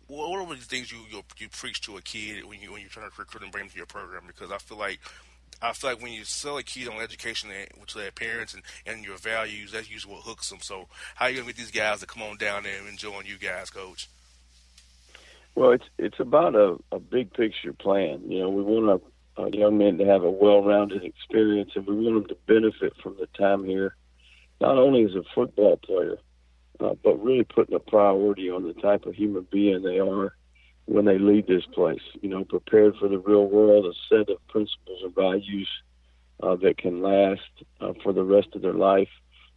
what 0.07 0.39
are 0.39 0.55
the 0.55 0.61
things 0.61 0.91
you, 0.91 0.99
you 1.11 1.21
you 1.37 1.49
preach 1.49 1.81
to 1.81 1.97
a 1.97 2.01
kid 2.01 2.45
when 2.45 2.61
you 2.61 2.71
when 2.71 2.81
you 2.81 2.87
try 2.87 3.03
to 3.03 3.09
recruit 3.17 3.43
and 3.43 3.51
bring 3.51 3.65
them 3.65 3.71
to 3.71 3.77
your 3.77 3.85
program? 3.85 4.23
Because 4.27 4.51
I 4.51 4.57
feel 4.57 4.77
like 4.77 4.99
I 5.61 5.73
feel 5.73 5.91
like 5.91 6.01
when 6.01 6.11
you 6.11 6.23
sell 6.23 6.57
a 6.57 6.63
kid 6.63 6.87
on 6.87 7.01
education 7.01 7.49
to 7.87 7.97
their 7.97 8.11
parents 8.11 8.53
and, 8.53 8.63
and 8.85 9.03
your 9.03 9.17
values, 9.17 9.71
that's 9.71 9.89
usually 9.89 10.13
what 10.13 10.23
hooks 10.23 10.49
them. 10.49 10.59
So, 10.61 10.87
how 11.15 11.25
are 11.25 11.29
you 11.31 11.37
gonna 11.37 11.47
get 11.47 11.57
these 11.57 11.71
guys 11.71 11.99
to 12.01 12.05
come 12.05 12.21
on 12.23 12.37
down 12.37 12.63
there 12.63 12.85
and 12.87 12.97
join 12.97 13.25
you 13.25 13.37
guys, 13.37 13.69
Coach? 13.69 14.07
Well, 15.55 15.71
it's 15.71 15.85
it's 15.97 16.19
about 16.19 16.55
a, 16.55 16.77
a 16.91 16.99
big 16.99 17.33
picture 17.33 17.73
plan. 17.73 18.29
You 18.29 18.41
know, 18.41 18.49
we 18.49 18.61
want 18.61 19.01
our, 19.37 19.43
our 19.43 19.49
young 19.49 19.79
men 19.79 19.97
to 19.97 20.05
have 20.05 20.23
a 20.23 20.29
well-rounded 20.29 21.03
experience, 21.03 21.71
and 21.75 21.87
we 21.87 21.95
want 21.95 22.27
them 22.27 22.37
to 22.37 22.53
benefit 22.53 22.93
from 23.01 23.17
the 23.19 23.27
time 23.37 23.65
here, 23.65 23.95
not 24.61 24.77
only 24.77 25.03
as 25.03 25.15
a 25.15 25.23
football 25.33 25.77
player, 25.77 26.17
uh, 26.79 26.93
but 27.03 27.23
really 27.23 27.43
putting 27.43 27.75
a 27.75 27.79
priority 27.79 28.51
on 28.51 28.63
the 28.63 28.73
type 28.73 29.07
of 29.07 29.15
human 29.15 29.47
being 29.51 29.81
they 29.81 29.99
are 29.99 30.35
when 30.87 31.05
they 31.05 31.19
leave 31.19 31.45
this 31.45 31.65
place. 31.73 32.01
You 32.21 32.29
know, 32.29 32.43
prepared 32.43 32.95
for 32.97 33.07
the 33.07 33.19
real 33.19 33.45
world, 33.45 33.85
a 33.85 33.93
set 34.09 34.29
of 34.29 34.45
principles 34.47 35.01
and 35.03 35.13
values 35.13 35.69
uh, 36.41 36.55
that 36.57 36.77
can 36.77 37.01
last 37.01 37.41
uh, 37.79 37.93
for 38.03 38.13
the 38.13 38.23
rest 38.23 38.49
of 38.55 38.61
their 38.61 38.73
life. 38.73 39.09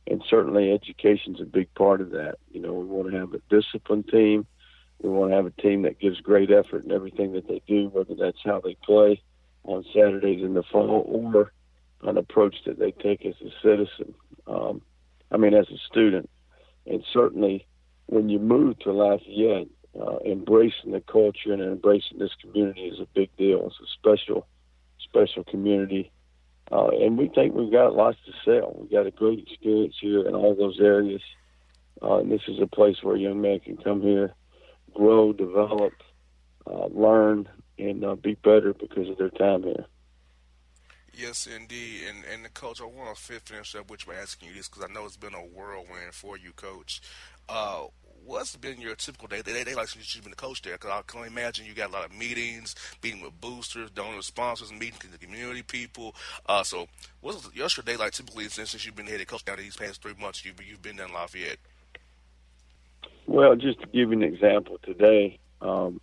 And 0.06 0.22
certainly, 0.28 0.72
education's 0.72 1.40
a 1.40 1.44
big 1.44 1.72
part 1.74 2.00
of 2.00 2.10
that. 2.10 2.36
You 2.50 2.60
know, 2.60 2.72
we 2.72 2.84
want 2.84 3.10
to 3.10 3.18
have 3.18 3.32
a 3.32 3.40
disciplined 3.48 4.08
team. 4.08 4.46
we 5.00 5.08
want 5.08 5.30
to 5.30 5.36
have 5.36 5.46
a 5.46 5.62
team 5.62 5.82
that 5.82 6.00
gives 6.00 6.20
great 6.20 6.50
effort 6.50 6.84
in 6.84 6.92
everything 6.92 7.32
that 7.32 7.48
they 7.48 7.62
do, 7.66 7.88
whether 7.88 8.14
that's 8.14 8.42
how 8.44 8.60
they 8.60 8.76
play 8.82 9.22
on 9.64 9.84
Saturdays 9.94 10.42
in 10.42 10.54
the 10.54 10.62
fall 10.62 11.04
or 11.06 11.52
an 12.02 12.16
approach 12.16 12.56
that 12.66 12.78
they 12.78 12.92
take 12.92 13.24
as 13.24 13.34
a 13.42 13.50
citizen. 13.62 14.14
Um, 14.46 14.82
I 15.30 15.36
mean, 15.36 15.54
as 15.54 15.68
a 15.68 15.78
student, 15.90 16.28
and 16.86 17.04
certainly 17.12 17.66
when 18.06 18.28
you 18.30 18.38
move 18.38 18.78
to 18.80 18.92
Lafayette, 18.92 19.68
uh, 19.98 20.18
embracing 20.24 20.92
the 20.92 21.00
culture 21.00 21.52
and 21.52 21.62
embracing 21.62 22.18
this 22.18 22.34
community 22.40 22.82
is 22.82 23.00
a 23.00 23.06
big 23.14 23.34
deal. 23.36 23.66
It's 23.66 23.80
a 23.80 23.86
special, 23.98 24.46
special 24.98 25.44
community, 25.44 26.10
uh, 26.70 26.88
and 26.88 27.18
we 27.18 27.28
think 27.28 27.54
we've 27.54 27.72
got 27.72 27.94
lots 27.94 28.18
to 28.26 28.32
sell. 28.44 28.76
We've 28.78 28.90
got 28.90 29.06
a 29.06 29.10
great 29.10 29.40
experience 29.40 29.96
here 30.00 30.26
in 30.26 30.34
all 30.34 30.54
those 30.54 30.78
areas, 30.80 31.22
uh, 32.02 32.18
and 32.18 32.30
this 32.30 32.42
is 32.48 32.60
a 32.60 32.66
place 32.66 32.96
where 33.02 33.16
young 33.16 33.40
man 33.40 33.60
can 33.60 33.76
come 33.76 34.00
here, 34.00 34.32
grow, 34.94 35.32
develop, 35.32 35.92
uh, 36.66 36.86
learn, 36.86 37.48
and 37.78 38.04
uh, 38.04 38.14
be 38.14 38.34
better 38.34 38.72
because 38.72 39.08
of 39.08 39.18
their 39.18 39.30
time 39.30 39.62
here. 39.62 39.86
Yes, 41.12 41.46
indeed. 41.46 42.02
And 42.08 42.24
and 42.32 42.44
the 42.44 42.48
coach, 42.48 42.80
I 42.80 42.84
want 42.84 43.16
to 43.16 43.40
finish 43.40 43.74
up 43.74 43.90
with 43.90 44.06
by 44.06 44.14
asking 44.14 44.48
you 44.48 44.54
this 44.54 44.68
because 44.68 44.84
I 44.88 44.92
know 44.92 45.04
it's 45.04 45.16
been 45.16 45.34
a 45.34 45.38
whirlwind 45.38 46.12
for 46.12 46.38
you, 46.38 46.52
coach. 46.52 47.00
What's 48.24 48.54
been 48.56 48.80
your 48.80 48.94
typical 48.94 49.28
day? 49.28 49.42
They, 49.42 49.52
they, 49.52 49.64
they 49.64 49.74
like 49.74 49.88
since 49.88 50.14
you've 50.14 50.24
been 50.24 50.30
the 50.30 50.36
coach 50.36 50.62
there, 50.62 50.74
because 50.74 50.90
I 50.90 51.02
can 51.06 51.18
only 51.18 51.30
imagine 51.30 51.66
you 51.66 51.74
got 51.74 51.90
a 51.90 51.92
lot 51.92 52.04
of 52.04 52.16
meetings, 52.16 52.74
meeting 53.02 53.22
with 53.22 53.40
boosters, 53.40 53.90
donor 53.90 54.22
sponsors, 54.22 54.72
meeting 54.72 54.98
with 55.02 55.12
the 55.12 55.26
community 55.26 55.62
people. 55.62 56.14
Uh, 56.46 56.62
so, 56.62 56.86
what's 57.20 57.48
your 57.54 57.68
day 57.84 57.96
like 57.96 58.12
typically 58.12 58.48
since, 58.48 58.70
since 58.70 58.84
you've 58.84 58.96
been 58.96 59.06
head 59.06 59.26
coach 59.26 59.44
down 59.44 59.58
these 59.58 59.76
past 59.76 60.02
three 60.02 60.14
months? 60.20 60.44
You've 60.44 60.62
you've 60.64 60.82
been 60.82 60.96
down 60.96 61.12
Lafayette. 61.12 61.58
Well, 63.26 63.56
just 63.56 63.80
to 63.80 63.86
give 63.86 64.10
you 64.10 64.12
an 64.12 64.22
example, 64.22 64.78
today, 64.82 65.38
um, 65.60 66.00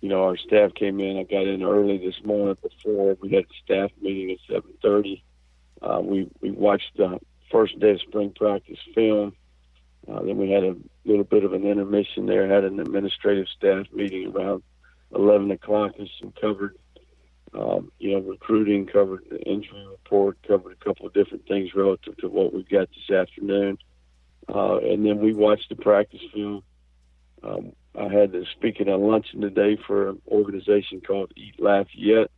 you 0.00 0.08
know, 0.08 0.24
our 0.24 0.36
staff 0.36 0.74
came 0.74 1.00
in. 1.00 1.18
I 1.18 1.22
got 1.24 1.46
in 1.46 1.62
early 1.62 1.98
this 1.98 2.22
morning 2.24 2.56
before 2.62 3.16
we 3.20 3.30
had 3.30 3.44
the 3.44 3.54
staff 3.64 3.90
meeting 4.00 4.30
at 4.30 4.38
seven 4.46 4.72
thirty. 4.82 5.22
Uh, 5.80 6.00
we 6.02 6.28
we 6.40 6.50
watched 6.50 6.96
the 6.96 7.18
first 7.50 7.78
day 7.78 7.92
of 7.92 8.00
spring 8.00 8.32
practice 8.36 8.78
film. 8.94 9.34
Uh, 10.10 10.22
then 10.22 10.38
we 10.38 10.50
had 10.50 10.64
a 10.64 10.76
little 11.04 11.24
bit 11.24 11.44
of 11.44 11.52
an 11.52 11.66
intermission 11.66 12.26
there. 12.26 12.48
Had 12.48 12.64
an 12.64 12.80
administrative 12.80 13.46
staff 13.56 13.86
meeting 13.92 14.32
around 14.34 14.62
eleven 15.14 15.50
o'clock, 15.50 15.92
and 15.98 16.08
some 16.20 16.32
covered, 16.40 16.76
um, 17.52 17.92
you 17.98 18.12
know, 18.12 18.20
recruiting, 18.20 18.86
covered 18.86 19.24
the 19.30 19.40
injury 19.42 19.86
report, 19.86 20.38
covered 20.46 20.72
a 20.72 20.84
couple 20.84 21.06
of 21.06 21.12
different 21.12 21.46
things 21.46 21.74
relative 21.74 22.16
to 22.18 22.28
what 22.28 22.54
we've 22.54 22.68
got 22.68 22.88
this 22.88 23.16
afternoon. 23.16 23.76
Uh, 24.48 24.78
and 24.78 25.04
then 25.04 25.18
we 25.18 25.34
watched 25.34 25.68
the 25.68 25.76
practice 25.76 26.22
film. 26.32 26.62
Um, 27.42 27.72
I 27.94 28.08
had 28.08 28.32
to 28.32 28.44
speak 28.56 28.80
at 28.80 28.88
a 28.88 28.96
luncheon 28.96 29.42
today 29.42 29.76
for 29.86 30.08
an 30.10 30.22
organization 30.26 31.00
called 31.00 31.32
Eat 31.36 31.60
Lafayette, 31.60 32.30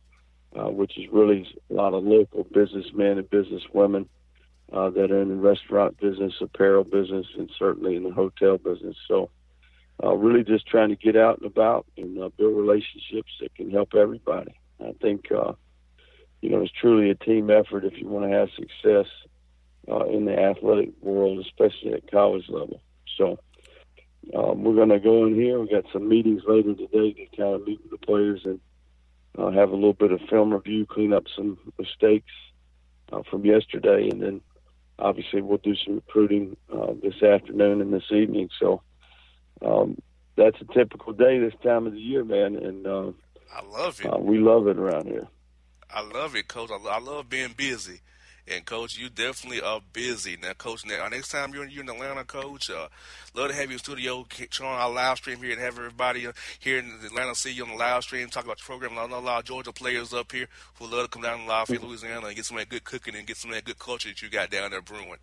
uh, 0.57 0.69
which 0.69 0.97
is 0.97 1.05
really 1.11 1.47
a 1.69 1.73
lot 1.73 1.93
of 1.93 2.03
local 2.03 2.43
businessmen 2.43 3.17
and 3.17 3.29
businesswomen 3.29 4.07
uh, 4.71 4.89
that 4.89 5.11
are 5.11 5.21
in 5.21 5.29
the 5.29 5.35
restaurant 5.35 5.99
business, 5.99 6.33
apparel 6.41 6.83
business, 6.83 7.27
and 7.37 7.49
certainly 7.57 7.95
in 7.95 8.03
the 8.03 8.11
hotel 8.11 8.57
business. 8.57 8.95
So, 9.07 9.29
uh, 10.03 10.15
really 10.15 10.43
just 10.43 10.65
trying 10.65 10.89
to 10.89 10.95
get 10.95 11.15
out 11.15 11.37
and 11.39 11.45
about 11.45 11.85
and 11.97 12.17
uh, 12.19 12.29
build 12.37 12.57
relationships 12.57 13.31
that 13.39 13.53
can 13.55 13.69
help 13.69 13.93
everybody. 13.93 14.55
I 14.79 14.93
think, 15.01 15.31
uh, 15.31 15.53
you 16.41 16.49
know, 16.49 16.61
it's 16.61 16.71
truly 16.71 17.11
a 17.11 17.15
team 17.15 17.51
effort 17.51 17.85
if 17.85 17.99
you 17.99 18.07
want 18.07 18.29
to 18.29 18.35
have 18.35 18.49
success 18.55 19.11
uh, 19.91 20.05
in 20.05 20.25
the 20.25 20.39
athletic 20.39 20.91
world, 21.01 21.45
especially 21.45 21.93
at 21.93 22.09
college 22.09 22.45
level. 22.49 22.81
So, 23.17 23.39
um, 24.35 24.63
we're 24.63 24.75
going 24.75 24.89
to 24.89 24.99
go 24.99 25.25
in 25.25 25.35
here. 25.35 25.59
We 25.59 25.67
got 25.67 25.85
some 25.91 26.07
meetings 26.07 26.43
later 26.47 26.73
today 26.75 27.13
to 27.13 27.37
kind 27.37 27.55
of 27.55 27.67
meet 27.67 27.81
with 27.81 27.91
the 27.91 28.05
players 28.05 28.41
and 28.45 28.59
uh, 29.37 29.51
have 29.51 29.71
a 29.71 29.75
little 29.75 29.93
bit 29.93 30.11
of 30.11 30.21
film 30.29 30.53
review, 30.53 30.85
clean 30.85 31.11
up 31.11 31.23
some 31.35 31.57
mistakes 31.77 32.31
uh, 33.11 33.21
from 33.29 33.45
yesterday, 33.45 34.09
and 34.09 34.21
then 34.21 34.41
obviously 35.01 35.41
we'll 35.41 35.57
do 35.57 35.75
some 35.75 35.95
recruiting 35.95 36.55
uh, 36.73 36.93
this 37.01 37.21
afternoon 37.21 37.81
and 37.81 37.93
this 37.93 38.11
evening. 38.11 38.49
So 38.59 38.81
um, 39.65 39.97
that's 40.35 40.57
a 40.61 40.73
typical 40.73 41.13
day 41.13 41.39
this 41.39 41.53
time 41.63 41.87
of 41.87 41.93
the 41.93 41.99
year, 41.99 42.23
man. 42.23 42.55
And 42.55 42.87
uh, 42.87 43.11
I 43.53 43.65
love 43.65 43.99
it. 43.99 44.05
Uh, 44.05 44.17
we 44.17 44.37
love 44.37 44.67
it 44.67 44.77
around 44.77 45.07
here. 45.07 45.27
I 45.89 46.01
love 46.01 46.35
it, 46.35 46.47
Coach. 46.47 46.69
I, 46.71 46.77
I 46.87 46.99
love 46.99 47.29
being 47.29 47.53
busy. 47.55 48.01
And 48.47 48.65
coach, 48.65 48.97
you 48.97 49.09
definitely 49.09 49.61
are 49.61 49.81
busy 49.93 50.37
now, 50.41 50.53
coach. 50.53 50.85
Now, 50.85 51.07
next 51.07 51.29
time 51.29 51.53
you're 51.53 51.63
in, 51.63 51.69
you're 51.69 51.83
in 51.83 51.89
Atlanta, 51.89 52.23
coach, 52.23 52.69
uh, 52.69 52.87
love 53.35 53.49
to 53.49 53.55
have 53.55 53.67
you 53.67 53.73
in 53.73 53.79
studio, 53.79 54.25
showing 54.49 54.69
our 54.69 54.89
live 54.89 55.17
stream 55.17 55.37
here, 55.37 55.51
and 55.51 55.61
have 55.61 55.77
everybody 55.77 56.27
here 56.59 56.79
in 56.79 56.91
Atlanta 57.05 57.35
see 57.35 57.51
you 57.51 57.63
on 57.63 57.69
the 57.69 57.75
live 57.75 58.03
stream, 58.03 58.29
talk 58.29 58.43
about 58.43 58.59
your 58.59 58.65
program. 58.65 58.97
I 58.97 59.05
know 59.07 59.19
a 59.19 59.21
lot 59.21 59.39
of 59.39 59.45
Georgia 59.45 59.71
players 59.71 60.13
up 60.13 60.31
here 60.31 60.47
who 60.79 60.87
love 60.87 61.03
to 61.03 61.07
come 61.09 61.21
down 61.21 61.39
to 61.39 61.45
Lafayette, 61.45 61.83
Louisiana, 61.83 62.27
and 62.27 62.35
get 62.35 62.45
some 62.45 62.57
of 62.57 62.61
that 62.61 62.69
good 62.69 62.83
cooking 62.83 63.15
and 63.15 63.27
get 63.27 63.37
some 63.37 63.51
of 63.51 63.55
that 63.55 63.65
good 63.65 63.79
culture 63.79 64.09
that 64.09 64.21
you 64.21 64.29
got 64.29 64.49
down 64.49 64.71
there 64.71 64.81
brewing. 64.81 65.17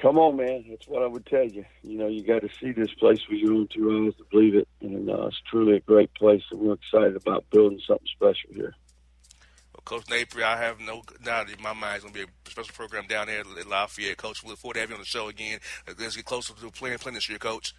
Come 0.00 0.18
on, 0.18 0.36
man. 0.36 0.64
That's 0.70 0.88
what 0.88 1.02
I 1.02 1.06
would 1.06 1.26
tell 1.26 1.44
you. 1.44 1.64
You 1.82 1.98
know, 1.98 2.06
you 2.06 2.22
got 2.22 2.40
to 2.40 2.48
see 2.58 2.72
this 2.72 2.92
place 2.94 3.20
with 3.28 3.38
your 3.38 3.52
own 3.52 3.68
two 3.68 4.06
eyes 4.06 4.16
to 4.16 4.24
believe 4.30 4.54
it, 4.54 4.66
and 4.80 5.10
uh, 5.10 5.26
it's 5.26 5.40
truly 5.50 5.76
a 5.76 5.80
great 5.80 6.14
place, 6.14 6.42
and 6.50 6.60
we're 6.60 6.74
excited 6.74 7.16
about 7.16 7.44
building 7.50 7.80
something 7.86 8.06
special 8.16 8.50
here. 8.54 8.74
Coach 9.84 10.08
Napier, 10.08 10.44
I 10.44 10.56
have 10.56 10.80
no 10.80 11.02
doubt 11.24 11.50
in 11.50 11.62
my 11.62 11.72
mind 11.72 11.96
it's 11.96 12.04
going 12.04 12.14
to 12.14 12.20
be 12.20 12.24
a 12.46 12.50
special 12.50 12.74
program 12.74 13.06
down 13.06 13.26
there 13.26 13.40
at 13.40 13.66
Lafayette. 13.66 14.16
Coach, 14.16 14.42
we 14.42 14.50
look 14.50 14.58
forward 14.58 14.74
to 14.74 14.80
having 14.80 14.92
you 14.92 14.96
on 14.96 15.02
the 15.02 15.06
show 15.06 15.28
again. 15.28 15.58
Let's 15.98 16.16
get 16.16 16.24
closer 16.24 16.54
to 16.54 16.70
playing, 16.70 16.98
playing 16.98 17.14
this 17.14 17.28
year, 17.28 17.38
Coach. 17.38 17.74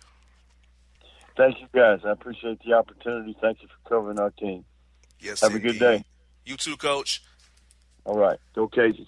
Thank 1.38 1.60
you, 1.62 1.68
guys. 1.74 2.00
I 2.06 2.12
appreciate 2.12 2.60
the 2.66 2.74
opportunity. 2.74 3.36
Thank 3.42 3.62
you 3.62 3.68
for 3.68 3.90
covering 3.90 4.20
our 4.20 4.32
team. 4.32 4.66
Yes, 5.20 5.42
Have 5.42 5.52
indeed. 5.56 5.70
a 5.70 5.72
good 5.74 5.80
day. 5.80 6.04
You 6.46 6.58
too, 6.58 6.76
Coach. 6.78 7.22
All 8.04 8.18
right. 8.18 8.38
Go 8.54 8.68
Cajuns. 8.68 9.08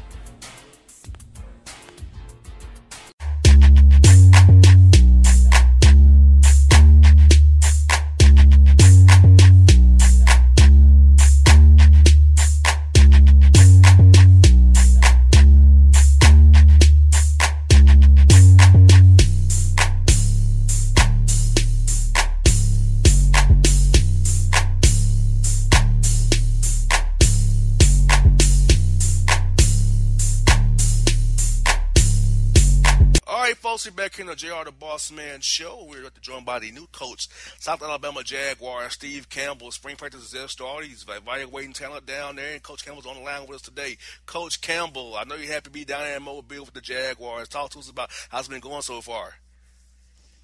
In 34.61 34.65
the 34.65 34.71
Boss 34.71 35.11
Man 35.11 35.41
show. 35.41 35.85
We're 35.89 36.07
joined 36.21 36.45
by 36.45 36.59
the 36.59 36.71
new 36.71 36.87
coach, 36.91 37.27
South 37.59 37.81
Alabama 37.81 38.23
Jaguar, 38.23 38.89
Steve 38.89 39.27
Campbell. 39.29 39.71
Spring 39.71 39.95
practice 39.95 40.23
is 40.23 40.31
just 40.31 40.53
started. 40.53 40.87
He's 40.87 41.03
evaluating 41.07 41.73
talent 41.73 42.05
down 42.05 42.35
there, 42.35 42.53
and 42.53 42.61
Coach 42.61 42.85
Campbell's 42.85 43.07
on 43.07 43.15
the 43.15 43.21
line 43.21 43.41
with 43.47 43.55
us 43.55 43.61
today. 43.61 43.97
Coach 44.25 44.61
Campbell, 44.61 45.15
I 45.17 45.23
know 45.23 45.35
you're 45.35 45.51
happy 45.51 45.65
to 45.65 45.69
be 45.71 45.85
down 45.85 46.01
there 46.01 46.17
in 46.17 46.23
Mobile 46.23 46.61
with 46.61 46.73
the 46.73 46.81
Jaguars. 46.81 47.47
Talk 47.47 47.71
to 47.71 47.79
us 47.79 47.89
about 47.89 48.09
how 48.29 48.39
it's 48.39 48.47
been 48.47 48.59
going 48.59 48.83
so 48.83 49.01
far. 49.01 49.33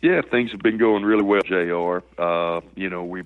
Yeah, 0.01 0.21
things 0.29 0.51
have 0.51 0.61
been 0.61 0.77
going 0.77 1.03
really 1.03 1.23
well, 1.23 1.41
Jr. 1.41 2.21
Uh, 2.21 2.61
you 2.75 2.89
know, 2.89 3.03
we 3.03 3.23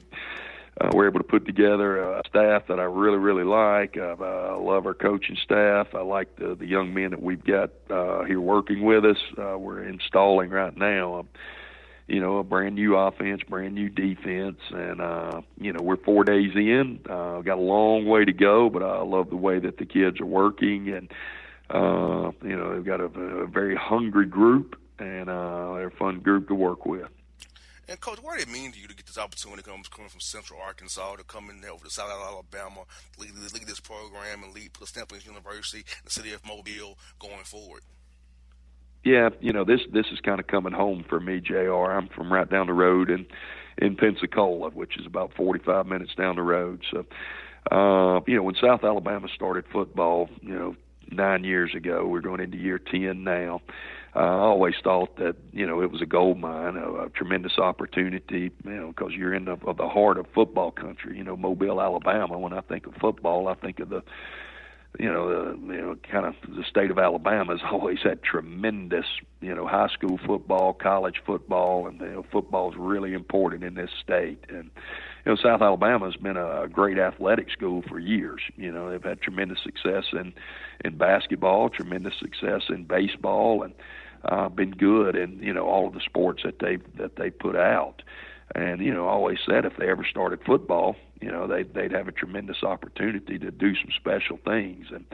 uh, 0.81 0.89
we're 0.93 1.07
able 1.07 1.19
to 1.19 1.25
put 1.25 1.45
together 1.45 2.01
a 2.01 2.21
staff 2.27 2.63
that 2.67 2.79
I 2.79 2.83
really, 2.83 3.17
really 3.17 3.43
like. 3.43 3.97
Uh, 3.97 4.15
I 4.19 4.55
love 4.55 4.85
our 4.85 4.93
coaching 4.93 5.37
staff. 5.43 5.87
I 5.93 6.01
like 6.01 6.35
the, 6.37 6.55
the 6.55 6.65
young 6.65 6.93
men 6.93 7.11
that 7.11 7.21
we've 7.21 7.43
got 7.43 7.71
uh, 7.89 8.23
here 8.23 8.41
working 8.41 8.83
with 8.83 9.05
us. 9.05 9.17
Uh, 9.37 9.57
we're 9.57 9.83
installing 9.83 10.49
right 10.49 10.75
now, 10.75 11.19
um, 11.19 11.29
you 12.07 12.19
know, 12.19 12.37
a 12.37 12.43
brand 12.43 12.75
new 12.75 12.95
offense, 12.95 13.41
brand 13.47 13.75
new 13.75 13.89
defense, 13.89 14.57
and 14.71 15.01
uh, 15.01 15.41
you 15.59 15.71
know, 15.71 15.81
we're 15.83 15.97
four 15.97 16.23
days 16.23 16.51
in. 16.55 16.99
Uh, 17.07 17.41
got 17.41 17.57
a 17.57 17.61
long 17.61 18.05
way 18.05 18.25
to 18.25 18.33
go, 18.33 18.69
but 18.69 18.81
I 18.81 19.01
love 19.03 19.29
the 19.29 19.37
way 19.37 19.59
that 19.59 19.77
the 19.77 19.85
kids 19.85 20.19
are 20.19 20.25
working, 20.25 20.89
and 20.89 21.11
uh, 21.69 22.31
you 22.43 22.55
know, 22.57 22.73
they've 22.73 22.85
got 22.85 23.01
a, 23.01 23.05
a 23.05 23.47
very 23.47 23.75
hungry 23.75 24.25
group, 24.25 24.77
and 24.99 25.29
uh, 25.29 25.75
they're 25.75 25.87
a 25.87 25.91
fun 25.91 26.21
group 26.21 26.47
to 26.47 26.55
work 26.55 26.85
with. 26.85 27.07
And 27.91 27.99
coach, 27.99 28.19
what 28.21 28.39
did 28.39 28.47
it 28.47 28.51
mean 28.53 28.71
to 28.71 28.79
you 28.79 28.87
to 28.87 28.95
get 28.95 29.05
this 29.05 29.17
opportunity 29.17 29.63
coming 29.63 29.83
from 29.83 30.21
Central 30.21 30.61
Arkansas 30.61 31.17
to 31.17 31.25
come 31.25 31.49
in 31.49 31.59
there 31.59 31.71
over 31.71 31.83
to 31.83 31.91
South 31.91 32.09
Alabama, 32.09 32.85
lead, 33.19 33.31
lead 33.53 33.67
this 33.67 33.81
program 33.81 34.43
and 34.43 34.53
lead 34.53 34.71
a 34.81 35.25
University, 35.25 35.83
the 36.05 36.09
city 36.09 36.31
of 36.31 36.45
Mobile 36.47 36.97
going 37.19 37.43
forward? 37.43 37.81
Yeah, 39.03 39.29
you 39.41 39.51
know 39.51 39.65
this 39.65 39.81
this 39.91 40.05
is 40.13 40.21
kind 40.21 40.39
of 40.39 40.47
coming 40.47 40.71
home 40.71 41.03
for 41.09 41.19
me, 41.19 41.41
Jr. 41.41 41.91
I'm 41.91 42.07
from 42.07 42.31
right 42.31 42.49
down 42.49 42.67
the 42.67 42.73
road 42.73 43.09
in 43.09 43.25
in 43.77 43.97
Pensacola, 43.97 44.69
which 44.69 44.97
is 44.97 45.05
about 45.05 45.33
45 45.33 45.85
minutes 45.85 46.15
down 46.15 46.37
the 46.37 46.43
road. 46.43 46.85
So, 46.91 46.99
uh, 47.75 48.21
you 48.25 48.37
know, 48.37 48.43
when 48.43 48.55
South 48.55 48.85
Alabama 48.85 49.27
started 49.35 49.65
football, 49.69 50.29
you 50.41 50.53
know, 50.53 50.75
nine 51.11 51.43
years 51.43 51.75
ago, 51.75 52.07
we're 52.07 52.21
going 52.21 52.39
into 52.39 52.57
year 52.57 52.79
10 52.79 53.25
now 53.25 53.59
uh, 54.15 54.19
I 54.19 54.39
always 54.39 54.75
thought 54.83 55.17
that 55.17 55.35
you 55.53 55.65
know 55.65 55.81
it 55.81 55.91
was 55.91 56.01
a 56.01 56.05
gold 56.05 56.39
mine, 56.39 56.75
a, 56.75 57.05
a 57.05 57.09
tremendous 57.09 57.57
opportunity. 57.57 58.51
You 58.65 58.71
know, 58.71 58.87
because 58.87 59.13
you're 59.13 59.33
in 59.33 59.45
the, 59.45 59.55
the 59.55 59.87
heart 59.87 60.17
of 60.17 60.25
football 60.33 60.71
country. 60.71 61.17
You 61.17 61.23
know, 61.23 61.37
Mobile, 61.37 61.81
Alabama. 61.81 62.37
When 62.37 62.53
I 62.53 62.61
think 62.61 62.87
of 62.87 62.93
football, 62.95 63.47
I 63.47 63.55
think 63.55 63.79
of 63.79 63.89
the 63.89 64.03
you 64.99 65.11
know, 65.11 65.29
the, 65.29 65.73
you 65.73 65.81
know, 65.81 65.95
kind 66.11 66.25
of 66.25 66.35
the 66.47 66.63
state 66.63 66.91
of 66.91 66.99
Alabama 66.99 67.57
has 67.57 67.61
always 67.71 67.99
had 68.03 68.23
tremendous, 68.23 69.05
you 69.39 69.55
know, 69.55 69.65
high 69.67 69.87
school 69.87 70.19
football, 70.25 70.73
college 70.73 71.21
football, 71.25 71.87
and 71.87 71.99
you 72.01 72.07
know, 72.07 72.25
football 72.31 72.71
is 72.71 72.77
really 72.77 73.13
important 73.13 73.63
in 73.63 73.75
this 73.75 73.91
state. 74.03 74.43
And 74.49 74.69
you 75.25 75.31
know, 75.31 75.35
South 75.35 75.61
Alabama 75.61 76.05
has 76.05 76.15
been 76.15 76.37
a 76.37 76.67
great 76.67 76.97
athletic 76.97 77.51
school 77.51 77.83
for 77.87 77.99
years. 77.99 78.41
You 78.57 78.71
know, 78.71 78.89
they've 78.89 79.03
had 79.03 79.21
tremendous 79.21 79.59
success 79.63 80.05
in 80.11 80.33
in 80.83 80.97
basketball, 80.97 81.69
tremendous 81.69 82.15
success 82.19 82.63
in 82.69 82.83
baseball, 82.83 83.63
and 83.63 83.73
uh, 84.25 84.49
been 84.49 84.71
good 84.71 85.15
in 85.15 85.39
you 85.41 85.53
know 85.53 85.65
all 85.65 85.87
of 85.87 85.93
the 85.93 86.01
sports 86.01 86.43
that 86.43 86.59
they 86.59 86.77
that 86.97 87.15
they 87.15 87.29
put 87.29 87.55
out. 87.55 88.01
And 88.53 88.81
you 88.81 88.93
know, 88.93 89.07
I 89.07 89.11
always 89.11 89.39
said 89.45 89.65
if 89.65 89.77
they 89.77 89.89
ever 89.89 90.05
started 90.09 90.39
football, 90.45 90.95
you 91.21 91.31
know, 91.31 91.47
they 91.47 91.63
they'd 91.63 91.91
have 91.91 92.07
a 92.07 92.11
tremendous 92.11 92.63
opportunity 92.63 93.39
to 93.39 93.51
do 93.51 93.75
some 93.75 93.91
special 93.95 94.37
things. 94.43 94.87
And 94.93 95.05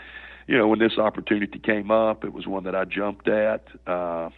you 0.48 0.58
know, 0.58 0.68
when 0.68 0.80
this 0.80 0.98
opportunity 0.98 1.60
came 1.60 1.92
up, 1.92 2.24
it 2.24 2.34
was 2.34 2.48
one 2.48 2.64
that 2.64 2.76
I 2.76 2.86
jumped 2.86 3.28
at. 3.28 3.68
Uh, 3.86 4.30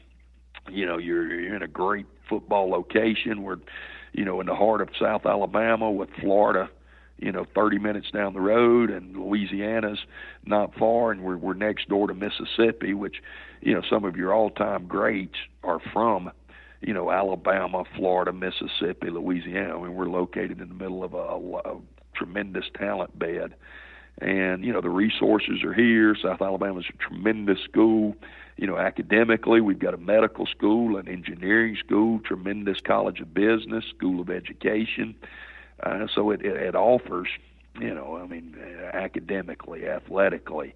you 0.69 0.86
know, 0.86 0.97
you're 0.97 1.39
you're 1.39 1.55
in 1.55 1.63
a 1.63 1.67
great 1.67 2.08
football 2.27 2.69
location. 2.69 3.43
We're, 3.43 3.58
you 4.12 4.25
know, 4.25 4.41
in 4.41 4.47
the 4.47 4.55
heart 4.55 4.82
of 4.82 4.89
South 4.99 5.25
Alabama 5.25 5.89
with 5.89 6.10
Florida 6.19 6.69
you 7.21 7.32
know 7.32 7.45
30 7.55 7.79
minutes 7.79 8.12
down 8.12 8.34
the 8.34 8.41
road 8.41 8.89
and 8.89 9.15
Louisiana's 9.15 9.99
not 10.45 10.73
far 10.75 11.12
and 11.12 11.21
we're 11.21 11.38
we're 11.38 11.53
next 11.53 11.89
door 11.89 12.08
to 12.08 12.13
Mississippi 12.13 12.93
which 12.93 13.21
you 13.62 13.73
know 13.73 13.82
some 13.89 14.05
of 14.05 14.15
your 14.15 14.34
all-time 14.34 14.88
greats 14.88 15.38
are 15.63 15.79
from 15.93 16.32
you 16.82 16.93
know 16.93 17.12
Alabama, 17.12 17.84
Florida, 17.95 18.32
Mississippi, 18.32 19.10
Louisiana. 19.10 19.77
I 19.77 19.82
mean 19.84 19.95
we're 19.95 20.10
located 20.10 20.62
in 20.62 20.69
the 20.69 20.75
middle 20.75 21.03
of 21.03 21.13
a, 21.13 21.69
a 21.69 21.77
tremendous 22.13 22.65
talent 22.77 23.17
bed. 23.17 23.55
And 24.21 24.65
you 24.65 24.73
know 24.73 24.82
the 24.82 24.89
resources 24.89 25.63
are 25.63 25.73
here. 25.73 26.15
South 26.21 26.41
Alabama 26.41 26.79
is 26.79 26.86
a 26.89 26.97
tremendous 26.97 27.60
school. 27.62 28.15
You 28.58 28.67
know, 28.67 28.77
academically, 28.77 29.62
we've 29.62 29.79
got 29.79 29.93
a 29.93 29.97
medical 29.97 30.45
school, 30.45 30.97
an 30.97 31.08
engineering 31.08 31.77
school, 31.77 32.19
tremendous 32.19 32.82
college 32.82 33.21
of 33.21 33.34
business, 33.34 33.86
school 33.86 34.19
of 34.19 34.29
education. 34.29 35.15
Uh, 35.81 36.07
so 36.13 36.31
it, 36.31 36.41
it, 36.41 36.55
it 36.55 36.75
offers, 36.75 37.27
you 37.79 37.93
know, 37.93 38.17
I 38.21 38.27
mean, 38.27 38.55
uh, 38.59 38.95
academically, 38.95 39.87
athletically, 39.87 40.73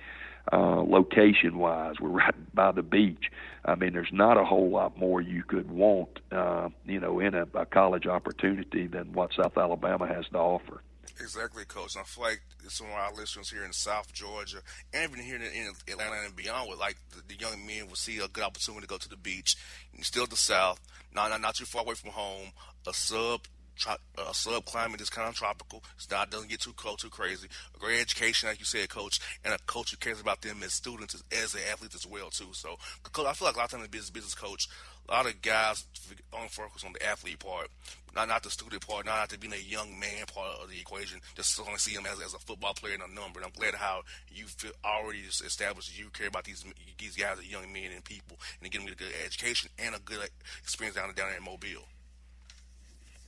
uh, 0.52 0.82
location 0.82 1.58
wise, 1.58 1.96
we're 2.00 2.10
right 2.10 2.56
by 2.56 2.72
the 2.72 2.84
beach. 2.84 3.32
I 3.66 3.76
mean, 3.76 3.94
there's 3.94 4.12
not 4.12 4.38
a 4.38 4.44
whole 4.44 4.70
lot 4.70 4.98
more 4.98 5.22
you 5.22 5.44
could 5.44 5.70
want, 5.70 6.20
uh, 6.32 6.70
you 6.86 7.00
know, 7.00 7.20
in 7.20 7.34
a, 7.34 7.48
a 7.54 7.66
college 7.66 8.08
opportunity 8.08 8.88
than 8.88 9.14
what 9.14 9.32
South 9.34 9.58
Alabama 9.58 10.08
has 10.08 10.26
to 10.32 10.38
offer. 10.38 10.82
Exactly, 11.20 11.64
Coach. 11.66 11.96
I 11.96 12.04
feel 12.04 12.24
like 12.24 12.42
some 12.70 12.88
of 12.88 12.94
our 12.94 13.14
listeners 13.14 13.50
here 13.50 13.64
in 13.64 13.72
South 13.72 14.12
Georgia, 14.14 14.58
and 14.94 15.12
even 15.12 15.24
here 15.24 15.36
in 15.36 15.72
Atlanta 15.88 16.26
and 16.26 16.36
beyond, 16.36 16.68
would 16.70 16.80
like 16.80 16.98
the, 17.12 17.22
the 17.28 17.40
young 17.40 17.66
men 17.66 17.88
will 17.88 17.96
see 17.96 18.18
a 18.18 18.28
good 18.28 18.44
opportunity 18.44 18.82
to 18.82 18.88
go 18.88 18.98
to 18.98 19.10
the 19.10 19.18
beach. 19.18 19.56
Still 20.02 20.26
the 20.26 20.36
South, 20.36 20.82
not, 21.14 21.30
not 21.30 21.40
not 21.40 21.56
too 21.56 21.66
far 21.66 21.84
away 21.84 21.94
from 21.94 22.12
home, 22.12 22.50
a 22.88 22.94
sub 22.94 23.42
uh, 23.88 24.32
sub 24.32 24.66
climate 24.66 25.02
is 25.02 25.10
kind 25.10 25.28
of 25.28 25.36
tropical. 25.36 25.84
It's 25.96 26.10
not 26.10 26.30
doesn't 26.30 26.50
get 26.50 26.62
too 26.62 26.74
cold, 26.74 27.00
too 27.00 27.10
crazy. 27.10 27.48
A 27.76 27.80
great 27.80 28.00
education, 28.00 28.50
like 28.50 28.60
you 28.60 28.66
said, 28.66 28.90
coach, 28.90 29.20
and 29.44 29.54
a 29.54 29.58
coach 29.66 29.92
who 29.92 29.98
cares 29.98 30.22
about 30.22 30.42
them 30.42 30.62
as 30.64 30.74
students 30.74 31.16
as, 31.16 31.24
as 31.32 31.56
athletes 31.72 31.96
as 31.96 32.08
well 32.08 32.30
too. 32.30 32.50
So, 32.52 32.78
I 33.06 33.34
feel 33.34 33.48
like 33.48 33.56
a 33.56 33.60
lot 33.60 33.66
of 33.66 33.72
times 33.72 33.88
business 33.88 34.10
business 34.10 34.36
coach, 34.36 34.68
a 35.08 35.12
lot 35.12 35.26
of 35.26 35.42
guys 35.42 35.86
only 36.32 36.48
focus 36.48 36.84
on 36.86 36.94
the 36.94 37.06
athlete 37.06 37.40
part, 37.40 37.68
not 38.16 38.28
not 38.28 38.44
the 38.44 38.50
student 38.50 38.86
part, 38.86 39.06
not 39.06 39.30
to 39.30 39.40
being 39.40 39.54
a 39.54 39.58
young 39.58 40.00
man 40.00 40.26
part 40.34 40.60
of 40.62 40.70
the 40.70 40.80
equation. 40.80 41.20
Just 41.36 41.60
only 41.60 41.78
see 41.78 41.94
him 41.94 42.06
as, 42.06 42.22
as 42.22 42.34
a 42.34 42.40
football 42.40 42.74
player 42.74 42.94
and 42.94 43.04
a 43.04 43.14
number. 43.14 43.40
And 43.40 43.46
I'm 43.46 43.60
glad 43.60 43.76
how 43.76 44.04
you 44.32 44.46
feel 44.46 44.72
already 44.86 45.20
established 45.20 45.98
you 45.98 46.10
care 46.12 46.28
about 46.28 46.46
these 46.46 46.64
these 46.98 47.16
guys 47.16 47.40
as 47.40 47.52
young 47.52 47.72
men 47.74 47.92
and 47.94 48.04
people, 48.04 48.38
and 48.62 48.72
getting 48.72 48.86
them 48.86 48.94
a 48.94 48.98
good 48.98 49.14
education 49.26 49.70
and 49.80 49.96
a 49.96 50.00
good 50.00 50.30
experience 50.62 50.96
down 50.96 51.14
down 51.16 51.30
there 51.30 51.38
in 51.38 51.44
Mobile 51.44 51.88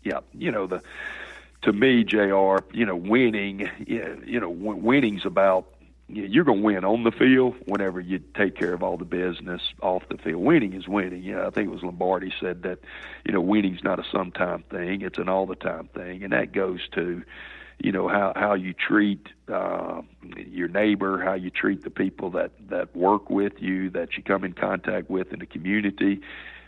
yeah, 0.06 0.20
you 0.34 0.52
know 0.52 0.68
the 0.68 0.82
to 1.64 1.74
me, 1.74 2.04
Jr. 2.04 2.58
You 2.72 2.86
know, 2.86 2.96
winning, 2.96 3.70
you 3.86 4.40
know, 4.40 4.50
winning's 4.50 5.26
about 5.26 5.68
you're 6.08 6.44
going 6.44 6.60
to 6.60 6.64
win 6.64 6.86
on 6.86 7.04
the 7.04 7.12
field 7.12 7.56
whenever 7.66 8.00
you 8.00 8.20
take 8.36 8.56
care 8.56 8.74
of 8.74 8.84
all 8.84 8.96
the 8.96 9.06
business 9.06 9.62
off 9.82 10.04
the 10.08 10.20
field. 10.20 10.44
Winning 10.44 10.74
is 10.74 10.88
winning. 10.88 11.26
Know, 11.26 11.48
I 11.48 11.50
think 11.50 11.68
it 11.68 11.72
was 11.72 11.82
Lombardi 11.82 12.32
said 12.40 12.62
that, 12.62 12.78
you 13.26 13.34
know, 13.34 13.42
winning's 13.42 13.84
not 13.84 13.98
a 13.98 14.04
sometime 14.12 14.64
thing; 14.70 15.02
it's 15.02 15.18
an 15.18 15.28
all 15.28 15.48
the 15.48 15.56
time 15.56 15.90
thing, 15.96 16.24
and 16.24 16.32
that 16.32 16.52
goes 16.54 16.88
to, 16.94 17.24
you 17.80 17.92
know, 17.92 18.08
how 18.08 18.34
how 18.36 18.54
you 18.54 18.74
treat 18.74 19.28
uh, 19.52 20.04
your 20.38 20.68
neighbor, 20.68 21.24
how 21.24 21.34
you 21.34 21.50
treat 21.50 21.84
the 21.84 21.90
people 21.90 22.30
that 22.32 22.52
that 22.70 22.96
work 22.96 23.32
with 23.32 23.60
you, 23.60 23.90
that 23.90 24.16
you 24.16 24.22
come 24.22 24.44
in 24.44 24.54
contact 24.54 25.10
with 25.10 25.34
in 25.34 25.40
the 25.40 25.48
community, 25.48 26.22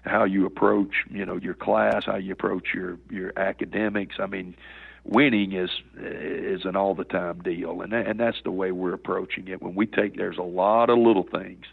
how 0.03 0.23
you 0.23 0.45
approach, 0.45 1.05
you 1.09 1.25
know, 1.25 1.37
your 1.37 1.53
class, 1.53 2.03
how 2.05 2.17
you 2.17 2.33
approach 2.33 2.73
your 2.73 2.97
your 3.09 3.33
academics. 3.37 4.15
I 4.19 4.27
mean, 4.27 4.55
winning 5.03 5.53
is 5.53 5.69
is 5.99 6.65
an 6.65 6.75
all 6.75 6.95
the 6.95 7.03
time 7.03 7.39
deal, 7.39 7.81
and 7.81 7.93
and 7.93 8.19
that's 8.19 8.41
the 8.43 8.51
way 8.51 8.71
we're 8.71 8.93
approaching 8.93 9.47
it. 9.47 9.61
When 9.61 9.75
we 9.75 9.85
take, 9.85 10.15
there's 10.17 10.37
a 10.37 10.43
lot 10.43 10.89
of 10.89 10.97
little 10.97 11.23
things 11.23 11.65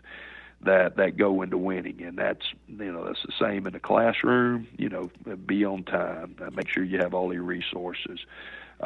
that 0.62 0.96
that 0.96 1.16
go 1.16 1.42
into 1.42 1.58
winning, 1.58 2.02
and 2.02 2.18
that's 2.18 2.44
you 2.68 2.92
know 2.92 3.04
that's 3.04 3.22
the 3.24 3.32
same 3.40 3.66
in 3.66 3.72
the 3.72 3.80
classroom. 3.80 4.66
You 4.78 4.88
know, 4.88 5.10
be 5.46 5.64
on 5.64 5.84
time, 5.84 6.36
make 6.54 6.68
sure 6.68 6.84
you 6.84 6.98
have 6.98 7.14
all 7.14 7.32
your 7.32 7.42
resources 7.42 8.20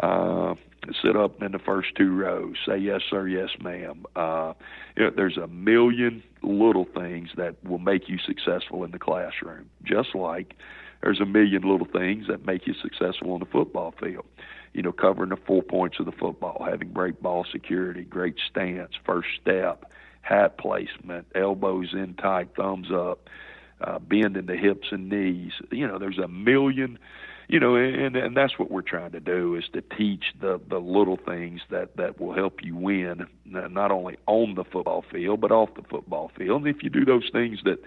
uh, 0.03 0.55
sit 1.03 1.17
up 1.17 1.43
in 1.43 1.53
the 1.53 1.59
first 1.59 1.89
two 1.97 2.15
rows, 2.15 2.57
say 2.67 2.79
yes 2.79 3.01
sir, 3.09 3.27
yes 3.27 3.51
ma'am. 3.61 4.05
Uh, 4.17 4.53
you 4.97 5.05
know, 5.05 5.11
there's 5.15 5.37
a 5.37 5.47
million 5.47 6.23
little 6.43 6.87
things 6.95 7.31
that 7.37 7.57
will 7.65 7.79
make 7.79 8.09
you 8.09 8.19
successful 8.19 8.85
in 8.85 8.91
the 8.91 8.99
classroom, 8.99 9.69
just 9.85 10.15
like 10.15 10.55
there's 11.03 11.21
a 11.21 11.27
million 11.27 11.63
little 11.63 11.87
things 11.87 12.27
that 12.29 12.47
make 12.47 12.67
you 12.67 12.75
successful 12.81 13.33
on 13.33 13.41
the 13.41 13.47
football 13.47 13.95
field. 14.01 14.27
You 14.75 14.83
know, 14.83 14.93
covering 14.93 15.31
the 15.31 15.37
four 15.37 15.63
points 15.63 15.99
of 15.99 16.07
the 16.07 16.13
football, 16.13 16.65
having 16.69 16.93
great 16.93 17.23
ball 17.23 17.45
security, 17.51 18.03
great 18.03 18.37
stance, 18.51 18.93
first 19.05 19.29
step, 19.41 19.91
hat 20.23 20.59
placement, 20.59 21.27
elbows 21.35 21.89
in 21.93 22.15
tight, 22.15 22.51
thumbs 22.57 22.89
up, 22.93 23.29
uh, 23.81 23.99
bending 23.99 24.47
the 24.47 24.57
hips 24.57 24.89
and 24.91 25.09
knees. 25.09 25.53
You 25.73 25.87
know, 25.89 25.99
there's 25.99 26.19
a 26.19 26.29
million 26.29 26.99
you 27.49 27.59
know, 27.59 27.77
and 27.77 28.15
and 28.15 28.37
that's 28.37 28.59
what 28.59 28.71
we're 28.71 28.83
trying 28.83 29.13
to 29.13 29.21
do 29.21 29.57
is 29.57 29.65
to 29.73 29.81
teach 29.81 30.25
the 30.41 30.61
the 30.69 30.79
little 30.79 31.17
things 31.17 31.63
that 31.71 31.97
that 31.97 32.21
will 32.21 32.35
help 32.35 32.63
you 32.63 32.77
win, 32.77 33.27
not 33.47 33.91
only 33.91 34.19
on 34.27 34.55
the 34.55 34.65
football 34.65 35.03
field 35.11 35.41
but 35.41 35.51
off 35.51 35.71
the 35.75 35.83
football 35.83 36.31
field. 36.37 36.67
And 36.67 36.77
if 36.77 36.83
you 36.83 36.91
do 36.91 37.07
those 37.07 37.31
things 37.33 37.61
that 37.65 37.79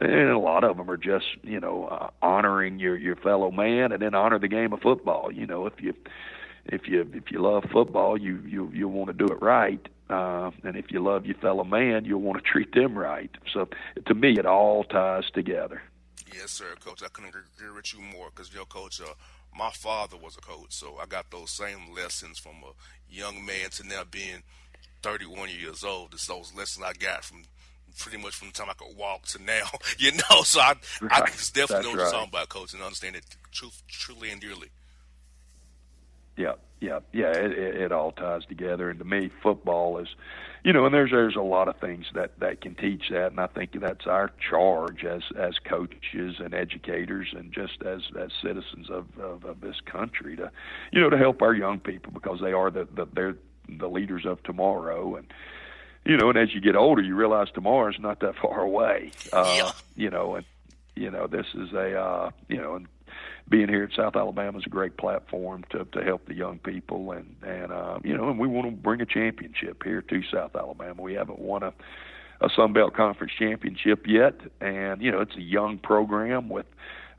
and 0.00 0.30
a 0.30 0.38
lot 0.38 0.62
of 0.62 0.76
them 0.76 0.90
are 0.90 0.98
just 0.98 1.24
you 1.42 1.58
know 1.58 1.86
uh, 1.86 2.10
honoring 2.20 2.78
your 2.78 2.96
your 2.96 3.16
fellow 3.16 3.50
man 3.50 3.92
and 3.92 4.02
then 4.02 4.14
honor 4.14 4.38
the 4.38 4.48
game 4.48 4.74
of 4.74 4.80
football. 4.80 5.32
You 5.32 5.46
know 5.46 5.66
if 5.66 5.80
you 5.80 5.94
if 6.66 6.86
you 6.86 7.10
if 7.14 7.30
you 7.30 7.40
love 7.40 7.64
football 7.72 8.20
you 8.20 8.42
you 8.46 8.70
you 8.74 8.88
want 8.88 9.08
to 9.08 9.26
do 9.26 9.32
it 9.32 9.40
right. 9.40 9.88
Uh 10.10 10.50
and 10.64 10.76
if 10.76 10.90
you 10.90 11.02
love 11.02 11.24
your 11.24 11.36
fellow 11.36 11.64
man 11.64 12.04
you'll 12.04 12.20
want 12.20 12.42
to 12.42 12.50
treat 12.50 12.74
them 12.74 12.96
right. 12.96 13.30
So 13.54 13.70
to 14.04 14.14
me 14.14 14.34
it 14.38 14.44
all 14.44 14.84
ties 14.84 15.24
together 15.32 15.80
yes 16.34 16.50
sir 16.50 16.74
coach 16.84 17.02
i 17.02 17.08
couldn't 17.08 17.30
agree 17.30 17.74
with 17.74 17.92
you 17.92 18.00
more 18.00 18.28
because 18.30 18.52
you 18.52 18.58
know 18.58 18.64
coach 18.64 19.00
uh, 19.00 19.14
my 19.56 19.70
father 19.70 20.16
was 20.16 20.36
a 20.36 20.40
coach 20.40 20.72
so 20.72 20.96
i 21.00 21.06
got 21.06 21.30
those 21.30 21.50
same 21.50 21.94
lessons 21.94 22.38
from 22.38 22.56
a 22.64 23.14
young 23.14 23.44
man 23.44 23.70
to 23.70 23.86
now 23.86 24.02
being 24.10 24.42
31 25.02 25.48
years 25.50 25.84
old 25.84 26.12
it's 26.12 26.26
those 26.26 26.52
lessons 26.54 26.84
i 26.84 26.92
got 26.92 27.24
from 27.24 27.42
pretty 27.98 28.18
much 28.18 28.34
from 28.34 28.48
the 28.48 28.54
time 28.54 28.70
I 28.70 28.74
could 28.74 28.96
walk 28.96 29.26
to 29.26 29.42
now, 29.42 29.64
you 29.98 30.12
know. 30.12 30.42
So 30.42 30.60
I, 30.60 30.74
right. 31.00 31.12
I 31.12 31.20
definitely 31.20 31.52
That's 31.54 31.70
know 31.70 31.76
what 31.76 31.84
right. 31.84 31.92
you're 32.04 32.10
talking 32.10 32.28
about, 32.28 32.48
coach, 32.48 32.72
and 32.72 32.82
understand 32.82 33.16
it 33.16 33.24
truth, 33.50 33.82
truly 33.88 34.30
and 34.30 34.40
dearly. 34.40 34.68
Yeah, 36.36 36.52
yeah, 36.80 37.00
yeah. 37.12 37.32
It, 37.32 37.52
it, 37.52 37.76
it 37.76 37.92
all 37.92 38.12
ties 38.12 38.44
together, 38.46 38.90
and 38.90 38.98
to 38.98 39.04
me, 39.04 39.30
football 39.42 39.98
is, 39.98 40.08
you 40.64 40.72
know, 40.72 40.84
and 40.84 40.94
there's 40.94 41.10
there's 41.10 41.36
a 41.36 41.40
lot 41.40 41.68
of 41.68 41.76
things 41.78 42.06
that 42.14 42.38
that 42.38 42.60
can 42.60 42.74
teach 42.74 43.08
that, 43.10 43.32
and 43.32 43.40
I 43.40 43.48
think 43.48 43.78
that's 43.80 44.06
our 44.06 44.30
charge 44.50 45.04
as 45.04 45.22
as 45.36 45.58
coaches 45.58 46.36
and 46.38 46.54
educators, 46.54 47.28
and 47.36 47.52
just 47.52 47.82
as 47.82 48.02
as 48.18 48.30
citizens 48.42 48.90
of 48.90 49.06
of, 49.18 49.44
of 49.44 49.60
this 49.60 49.80
country 49.84 50.36
to, 50.36 50.50
you 50.92 51.00
know, 51.00 51.10
to 51.10 51.18
help 51.18 51.42
our 51.42 51.54
young 51.54 51.80
people 51.80 52.12
because 52.12 52.40
they 52.40 52.52
are 52.52 52.70
the, 52.70 52.86
the 52.94 53.06
they're 53.12 53.36
the 53.68 53.88
leaders 53.88 54.24
of 54.24 54.42
tomorrow, 54.44 55.16
and 55.16 55.26
you 56.04 56.16
know, 56.16 56.30
and 56.30 56.38
as 56.38 56.54
you 56.54 56.60
get 56.60 56.76
older, 56.76 57.02
you 57.02 57.14
realize 57.14 57.48
tomorrow's 57.52 57.98
not 57.98 58.20
that 58.20 58.36
far 58.36 58.60
away. 58.60 59.12
Uh, 59.32 59.54
yeah. 59.56 59.70
You 59.96 60.10
know, 60.10 60.36
and 60.36 60.46
you 60.94 61.10
know, 61.10 61.26
this 61.26 61.46
is 61.54 61.72
a 61.72 62.00
uh, 62.00 62.30
you 62.48 62.56
know, 62.56 62.76
and 62.76 62.86
being 63.48 63.68
here 63.68 63.84
at 63.84 63.96
South 63.96 64.16
Alabama 64.16 64.58
is 64.58 64.64
a 64.66 64.70
great 64.70 64.96
platform 64.96 65.64
to 65.70 65.84
to 65.92 66.02
help 66.02 66.26
the 66.26 66.34
young 66.34 66.58
people, 66.58 67.12
and 67.12 67.34
and 67.42 67.72
uh, 67.72 67.98
you 68.04 68.16
know, 68.16 68.28
and 68.28 68.38
we 68.38 68.48
want 68.48 68.66
to 68.66 68.72
bring 68.72 69.00
a 69.00 69.06
championship 69.06 69.82
here 69.84 70.02
to 70.02 70.22
South 70.32 70.54
Alabama. 70.54 71.00
We 71.02 71.14
haven't 71.14 71.38
won 71.38 71.62
a 71.62 71.72
a 72.40 72.48
Sun 72.54 72.72
Belt 72.72 72.94
Conference 72.94 73.32
championship 73.38 74.06
yet, 74.06 74.34
and 74.60 75.02
you 75.02 75.10
know, 75.10 75.20
it's 75.20 75.36
a 75.36 75.42
young 75.42 75.78
program 75.78 76.48
with 76.48 76.66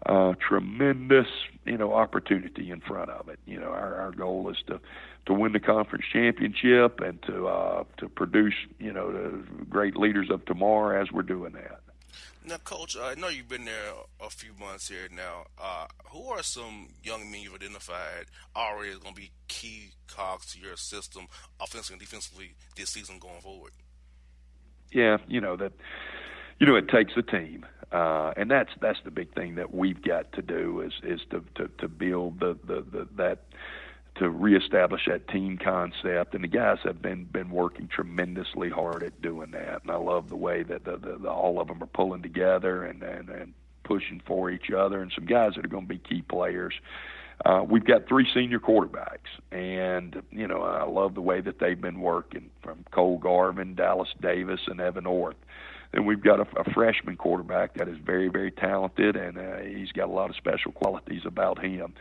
uh, 0.06 0.34
tremendous, 0.48 1.28
you 1.65 1.78
know, 1.78 1.94
opportunity 1.94 2.72
in 2.72 2.80
front 2.80 3.10
of 3.10 3.28
it. 3.28 3.39
You 3.46 3.60
know, 3.60 3.68
our, 3.68 3.96
our 3.96 4.12
goal 4.12 4.50
is 4.50 4.58
to 4.68 4.80
to 5.26 5.34
win 5.34 5.52
the 5.52 5.60
conference 5.60 6.06
championship 6.12 7.02
and 7.02 7.22
to 7.24 7.48
uh, 7.48 7.84
to 7.98 8.08
produce 8.08 8.54
you 8.80 8.94
know 8.94 9.12
the 9.12 9.44
great 9.65 9.98
leaders 9.98 10.30
of 10.32 10.46
tomorrow 10.46 11.02
as 11.02 11.12
we're 11.12 11.22
doing 11.22 11.54
that. 11.54 11.82
Now, 12.45 12.58
Coach, 12.58 12.98
I 12.98 13.15
know 13.15 13.28
you've 13.28 13.50
been 13.50 13.65
there 13.65 13.93
a 14.19 14.30
few 14.30 14.52
months 14.60 14.89
here 14.89 15.08
now. 15.15 15.45
Uh, 15.62 15.88
who 16.06 16.28
are 16.28 16.43
some 16.43 16.89
young 17.04 17.30
men 17.32 17.41
you've 17.41 17.56
identified 17.56 18.26
already 18.56 18.91
going 18.91 19.13
to 19.13 19.22
be 19.22 19.32
key 19.48 19.91
cogs 20.08 20.54
to 20.54 20.60
your 20.60 20.78
system, 20.78 21.28
offensively 21.60 21.95
and 21.95 22.02
defensively, 22.02 22.56
this 22.76 22.89
season 22.89 23.19
going 23.19 23.41
forward? 23.41 23.72
Yeah, 24.91 25.17
you 25.28 25.41
know 25.41 25.56
that. 25.58 25.74
You 26.60 26.67
know, 26.67 26.76
it 26.76 26.89
takes 26.89 27.13
a 27.15 27.22
team, 27.22 27.65
uh, 27.91 28.34
and 28.36 28.52
that's 28.52 28.72
that's 28.82 29.00
the 29.06 29.12
big 29.12 29.34
thing 29.34 29.56
that 29.56 29.74
we've 29.74 30.02
got 30.02 30.34
to 30.34 30.41
do 30.41 30.82
is 30.82 30.93
is 31.04 31.22
to 31.32 31.43
to, 31.56 31.69
to 31.80 31.88
build 31.88 32.39
the, 32.41 32.58
the, 32.65 32.82
the 32.82 33.08
that 33.15 33.45
to 34.15 34.30
reestablish 34.30 35.02
that 35.08 35.28
team 35.28 35.58
concept. 35.58 36.36
And 36.36 36.43
the 36.43 36.48
guys 36.48 36.78
have 36.84 37.02
been 37.02 37.26
been 37.26 37.50
working 37.50 37.88
tremendously 37.88 38.69
hard 38.69 39.04
at 39.04 39.22
doing 39.22 39.52
that. 39.52 39.84
And 39.84 39.91
I 39.91 39.98
love 39.98 40.30
the 40.30 40.36
way 40.36 40.63
that 40.63 40.86
the, 40.86 40.98
the, 40.98 41.17
the 41.17 41.30
all 41.30 41.60
of 41.60 41.67
them 41.67 41.82
are 41.82 41.88
pulling 41.88 42.22
together 42.22 42.84
and, 42.84 43.02
and 43.04 43.30
and 43.30 43.54
pushing 43.84 44.22
for 44.26 44.52
each 44.52 44.72
other. 44.72 45.02
And 45.02 45.12
some 45.13 45.26
guys 45.26 45.54
that 45.56 45.65
are 45.65 45.69
going 45.69 45.88
to 45.88 45.89
be 45.89 46.00
key 46.00 46.22
players. 46.22 46.74
Uh, 47.45 47.63
we've 47.65 47.86
got 47.86 48.06
three 48.06 48.28
senior 48.34 48.60
quarterbacks, 48.60 49.30
and 49.54 50.22
you 50.30 50.45
know 50.45 50.62
I 50.62 50.84
love 50.84 51.15
the 51.15 51.22
way 51.22 51.39
that 51.39 51.58
they've 51.58 51.80
been 51.80 52.02
working 52.02 52.50
from 52.62 52.84
Cole 52.91 53.17
Garvin, 53.17 53.76
Dallas 53.76 54.10
Davis, 54.22 54.60
and 54.67 54.82
Evan 54.82 55.06
Orth. 55.06 55.38
Then 55.93 56.06
we've 56.06 56.22
got 56.22 56.39
a, 56.39 56.60
a 56.60 56.72
freshman 56.74 57.15
quarterback 57.15 57.76
that 57.76 57.88
is 57.88 57.98
very, 57.98 58.28
very 58.28 58.52
talented, 58.52 59.15
and 59.15 59.38
uh, 59.38 59.58
he's 59.60 59.91
got 59.91 60.10
a 60.10 60.12
lot 60.12 60.30
of 60.30 60.36
special 60.36 60.72
qualities 60.72 61.22
about 61.26 61.63
him 61.63 61.93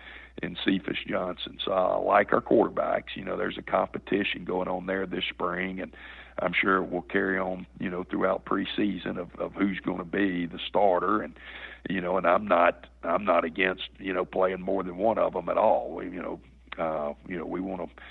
in 0.42 0.57
Cephus 0.64 0.98
Johnson. 1.07 1.59
So 1.64 1.72
I 1.72 1.96
like 1.96 2.33
our 2.33 2.40
quarterbacks. 2.40 3.16
You 3.16 3.24
know, 3.24 3.37
there's 3.37 3.59
a 3.59 3.62
competition 3.62 4.44
going 4.44 4.68
on 4.68 4.87
there 4.87 5.07
this 5.07 5.24
spring, 5.29 5.81
and 5.81 5.92
I'm 6.40 6.53
sure 6.53 6.77
it 6.77 6.90
will 6.90 7.03
carry 7.03 7.38
on, 7.38 7.66
you 7.79 7.90
know, 7.90 8.05
throughout 8.05 8.44
preseason 8.44 9.18
of, 9.18 9.35
of 9.38 9.53
who's 9.55 9.81
going 9.81 9.98
to 9.98 10.05
be 10.05 10.46
the 10.46 10.59
starter. 10.68 11.22
And 11.22 11.35
you 11.88 12.01
know, 12.01 12.16
and 12.16 12.27
I'm 12.27 12.46
not 12.46 12.87
I'm 13.03 13.24
not 13.24 13.44
against 13.44 13.88
you 13.98 14.12
know 14.12 14.24
playing 14.24 14.61
more 14.61 14.83
than 14.83 14.96
one 14.96 15.18
of 15.18 15.33
them 15.33 15.48
at 15.48 15.59
all. 15.59 15.92
We, 15.94 16.07
you 16.07 16.22
know, 16.22 16.40
uh, 16.79 17.14
you 17.29 17.38
know, 17.38 17.46
we 17.46 17.61
want 17.61 17.83
to 17.83 18.03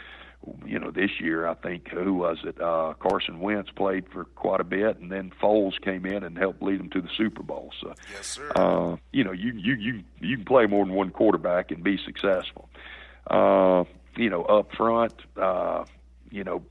you 0.65 0.79
know, 0.79 0.91
this 0.91 1.11
year 1.19 1.47
I 1.47 1.55
think 1.55 1.89
who 1.89 2.13
was 2.13 2.37
it? 2.43 2.61
Uh, 2.61 2.93
Carson 2.99 3.39
Wentz 3.39 3.69
played 3.71 4.05
for 4.11 4.25
quite 4.25 4.61
a 4.61 4.63
bit, 4.63 4.97
and 4.99 5.11
then 5.11 5.31
Foles 5.41 5.79
came 5.81 6.05
in 6.05 6.23
and 6.23 6.37
helped 6.37 6.61
lead 6.61 6.79
them 6.79 6.89
to 6.91 7.01
the 7.01 7.09
Super 7.17 7.43
Bowl. 7.43 7.71
So, 7.81 7.93
yes, 8.13 8.27
sir. 8.27 8.51
Uh, 8.55 8.95
you 9.11 9.23
know, 9.23 9.31
you 9.31 9.53
you 9.53 9.75
you 9.75 10.03
you 10.19 10.37
can 10.37 10.45
play 10.45 10.65
more 10.65 10.85
than 10.85 10.93
one 10.93 11.09
quarterback 11.11 11.71
and 11.71 11.83
be 11.83 11.97
successful. 12.05 12.69
Uh, 13.29 13.83
you 14.15 14.29
know, 14.29 14.43
up 14.43 14.71
front, 14.75 15.13
uh, 15.35 15.83
you 16.31 16.43
know, 16.43 16.63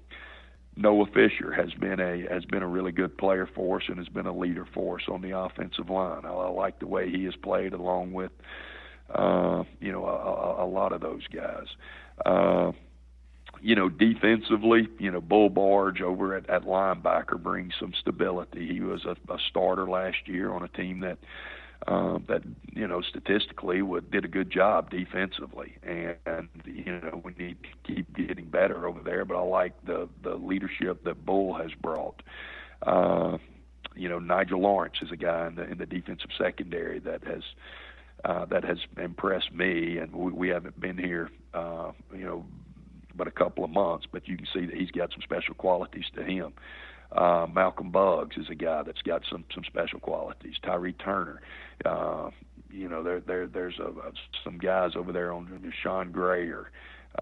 Noah 0.77 1.07
Fisher 1.07 1.53
has 1.53 1.73
been 1.75 2.01
a 2.01 2.33
has 2.33 2.45
been 2.45 2.63
a 2.63 2.69
really 2.69 2.93
good 2.93 3.17
player 3.19 3.49
for 3.55 3.79
us 3.79 3.85
and 3.89 3.99
has 3.99 4.09
been 4.09 4.27
a 4.27 4.37
leader 4.37 4.67
for 4.73 4.97
us 4.97 5.05
on 5.09 5.23
the 5.23 5.39
offensive 5.39 5.91
line. 5.91 6.25
I, 6.25 6.31
I 6.31 6.49
like 6.49 6.79
the 6.79 6.87
way 6.87 7.11
he 7.11 7.25
has 7.25 7.37
played 7.37 7.73
along 7.73 8.13
with, 8.13 8.33
uh, 9.15 9.65
you 9.81 9.93
know, 9.93 10.07
a, 10.07 10.63
a, 10.63 10.65
a 10.65 10.69
lot 10.69 10.93
of 10.93 11.01
those 11.01 11.27
guys. 11.29 11.67
Uh, 12.25 12.73
you 13.61 13.75
know, 13.75 13.89
defensively, 13.89 14.89
you 14.99 15.11
know, 15.11 15.21
Bull 15.21 15.49
Barge 15.49 16.01
over 16.01 16.35
at, 16.35 16.49
at 16.49 16.63
linebacker 16.63 17.43
brings 17.43 17.75
some 17.79 17.93
stability. 18.01 18.67
He 18.67 18.81
was 18.81 19.05
a, 19.05 19.17
a 19.33 19.39
starter 19.49 19.89
last 19.89 20.27
year 20.27 20.53
on 20.53 20.63
a 20.63 20.69
team 20.69 21.01
that 21.01 21.19
um, 21.89 22.25
that 22.29 22.43
you 22.75 22.87
know 22.87 23.03
statistically 23.03 23.83
would, 23.83 24.11
did 24.11 24.25
a 24.25 24.29
good 24.29 24.51
job 24.51 24.91
defensively, 24.91 25.77
and, 25.83 26.17
and 26.25 26.49
you 26.65 26.85
know 27.01 27.21
we 27.23 27.33
need 27.39 27.59
to 27.63 27.95
keep 27.95 28.17
getting 28.17 28.47
better 28.47 28.87
over 28.87 29.01
there. 29.01 29.25
But 29.25 29.37
I 29.37 29.43
like 29.43 29.85
the 29.85 30.09
the 30.23 30.35
leadership 30.35 31.05
that 31.05 31.25
Bull 31.25 31.55
has 31.55 31.71
brought. 31.81 32.23
Uh, 32.83 33.39
you 33.95 34.09
know, 34.09 34.19
Nigel 34.19 34.61
Lawrence 34.61 34.97
is 35.01 35.11
a 35.11 35.17
guy 35.17 35.47
in 35.49 35.55
the 35.55 35.65
in 35.65 35.79
the 35.79 35.87
defensive 35.87 36.31
secondary 36.37 36.99
that 37.01 37.25
has 37.25 37.43
uh, 38.25 38.45
that 38.47 38.65
has 38.65 38.79
impressed 38.97 39.53
me, 39.53 39.99
and 39.99 40.15
we, 40.15 40.33
we 40.33 40.49
haven't 40.49 40.81
been 40.81 40.99
here, 40.99 41.31
uh, 41.55 41.93
you 42.13 42.25
know, 42.25 42.45
but 43.17 43.27
a 43.27 43.33
couple 43.33 43.65
of 43.65 43.71
months. 43.71 44.07
But 44.11 44.29
you 44.29 44.37
can 44.37 44.47
see 44.53 44.67
that 44.67 44.75
he's 44.75 44.91
got 44.91 45.11
some 45.13 45.23
special 45.23 45.55
qualities 45.55 46.05
to 46.15 46.23
him. 46.23 46.53
Uh, 47.13 47.47
Malcolm 47.53 47.91
Buggs 47.91 48.37
is 48.37 48.47
a 48.51 48.55
guy 48.55 48.83
that's 48.83 49.03
got 49.03 49.23
some 49.31 49.45
some 49.55 49.65
special 49.65 50.01
qualities. 50.01 50.55
Tyree 50.65 50.93
Turner, 50.95 51.41
uh, 51.85 52.31
you 52.71 52.89
know, 52.89 53.03
there 53.03 53.21
there 53.21 53.47
there's 53.47 53.79
a, 53.79 53.89
a, 53.89 54.13
some 54.45 54.59
guys 54.59 54.93
over 54.97 55.13
there 55.13 55.33
on 55.33 55.73
Sean 55.83 56.11
Grayer. 56.11 56.71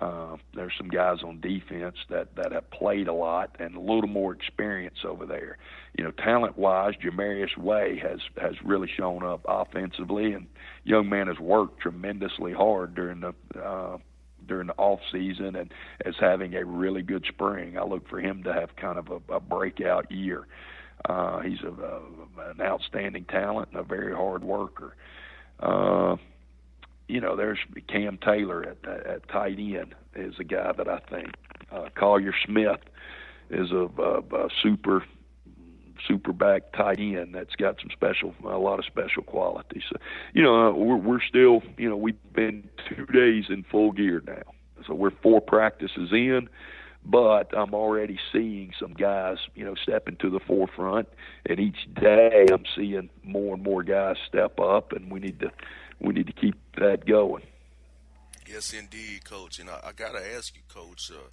Uh, 0.01 0.37
there's 0.55 0.73
some 0.77 0.89
guys 0.89 1.19
on 1.23 1.41
defense 1.41 1.97
that 2.11 2.35
that 2.35 2.51
have 2.51 2.69
played 2.71 3.07
a 3.07 3.13
lot 3.13 3.55
and 3.61 3.77
a 3.77 3.81
little 3.81 4.09
more 4.09 4.33
experience 4.33 4.99
over 5.07 5.27
there. 5.27 5.59
You 5.97 6.05
know, 6.05 6.11
talent 6.11 6.59
wise, 6.59 6.95
Jamarius 7.05 7.57
Way 7.57 8.01
has 8.03 8.19
has 8.41 8.55
really 8.65 8.89
shown 8.97 9.23
up 9.23 9.45
offensively, 9.47 10.33
and 10.33 10.47
young 10.83 11.09
man 11.09 11.29
has 11.29 11.39
worked 11.39 11.81
tremendously 11.81 12.53
hard 12.53 12.95
during 12.95 13.21
the 13.21 13.35
uh, 13.61 13.99
during 14.47 14.69
the 14.69 14.75
off 14.75 15.01
season 15.13 15.57
and 15.57 15.73
as 16.05 16.15
having 16.21 16.55
a 16.55 16.65
really 16.65 17.03
good 17.03 17.25
spring. 17.29 17.79
I 17.79 17.85
look 17.85 18.09
for 18.09 18.21
him 18.21 18.43
to 18.45 18.53
have 18.53 18.77
kind 18.77 18.99
of 18.99 19.09
a, 19.11 19.35
a 19.35 19.41
breakout 19.41 20.11
year. 20.11 20.47
Uh, 21.09 21.41
he's 21.41 21.61
a, 21.63 21.69
a, 21.69 22.51
an 22.51 22.61
outstanding 22.61 23.25
talent 23.25 23.69
and 23.73 23.81
a 23.81 23.85
very 23.85 24.15
hard 24.15 24.45
worker. 24.45 24.95
Uh, 25.61 26.17
you 27.09 27.21
know, 27.21 27.37
there's 27.37 27.59
Cam 27.89 28.19
Taylor 28.25 28.65
at, 28.65 29.07
at 29.07 29.29
tight 29.29 29.59
end 29.59 29.95
is 30.15 30.35
a 30.39 30.45
guy 30.45 30.73
that 30.73 30.89
I 30.89 31.01
think 31.11 31.35
uh, 31.71 31.89
Collier 31.95 32.35
Smith 32.47 32.81
is 33.51 33.71
a, 33.73 33.89
a, 34.01 34.21
a 34.21 34.49
super 34.63 35.05
super 36.07 36.33
back 36.33 36.73
tight 36.73 36.99
end 36.99 37.35
that's 37.35 37.55
got 37.57 37.81
some 37.81 37.91
special, 37.91 38.35
a 38.45 38.59
lot 38.59 38.79
of 38.79 38.85
special 38.85 39.23
qualities. 39.23 39.83
So, 39.91 39.97
you 40.33 40.43
know, 40.43 40.69
uh, 40.69 40.73
we're, 40.73 40.97
we're 40.97 41.23
still, 41.23 41.63
you 41.77 41.89
know, 41.89 41.97
we've 41.97 42.17
been 42.33 42.69
two 42.89 43.07
days 43.07 43.45
in 43.49 43.65
full 43.65 43.93
gear 43.93 44.23
now. 44.27 44.43
So 44.87 44.95
we're 44.95 45.11
four 45.23 45.41
practices 45.41 46.11
in, 46.13 46.49
but 47.05 47.57
I'm 47.57 47.75
already 47.75 48.19
seeing 48.33 48.73
some 48.79 48.93
guys, 48.93 49.39
you 49.55 49.65
know, 49.65 49.75
step 49.75 50.09
into 50.09 50.31
the 50.31 50.41
forefront. 50.41 51.09
And 51.47 51.59
each 51.59 51.89
day 51.95 52.47
I'm 52.53 52.65
seeing 52.77 53.11
more 53.23 53.55
and 53.55 53.63
more 53.63 53.83
guys 53.83 54.17
step 54.29 54.61
up, 54.61 54.93
and 54.93 55.11
we 55.11 55.21
need 55.21 55.41
to, 55.41 55.51
we 56.01 56.13
need 56.13 56.27
to 56.27 56.33
keep 56.33 56.57
that 56.77 57.07
going. 57.07 57.45
Yes, 58.47 58.75
indeed, 58.75 59.25
Coach. 59.25 59.59
And 59.59 59.71
I, 59.71 59.81
I 59.85 59.93
got 59.93 60.13
to 60.13 60.37
ask 60.37 60.55
you, 60.55 60.63
Coach, 60.69 61.11
uh, 61.11 61.29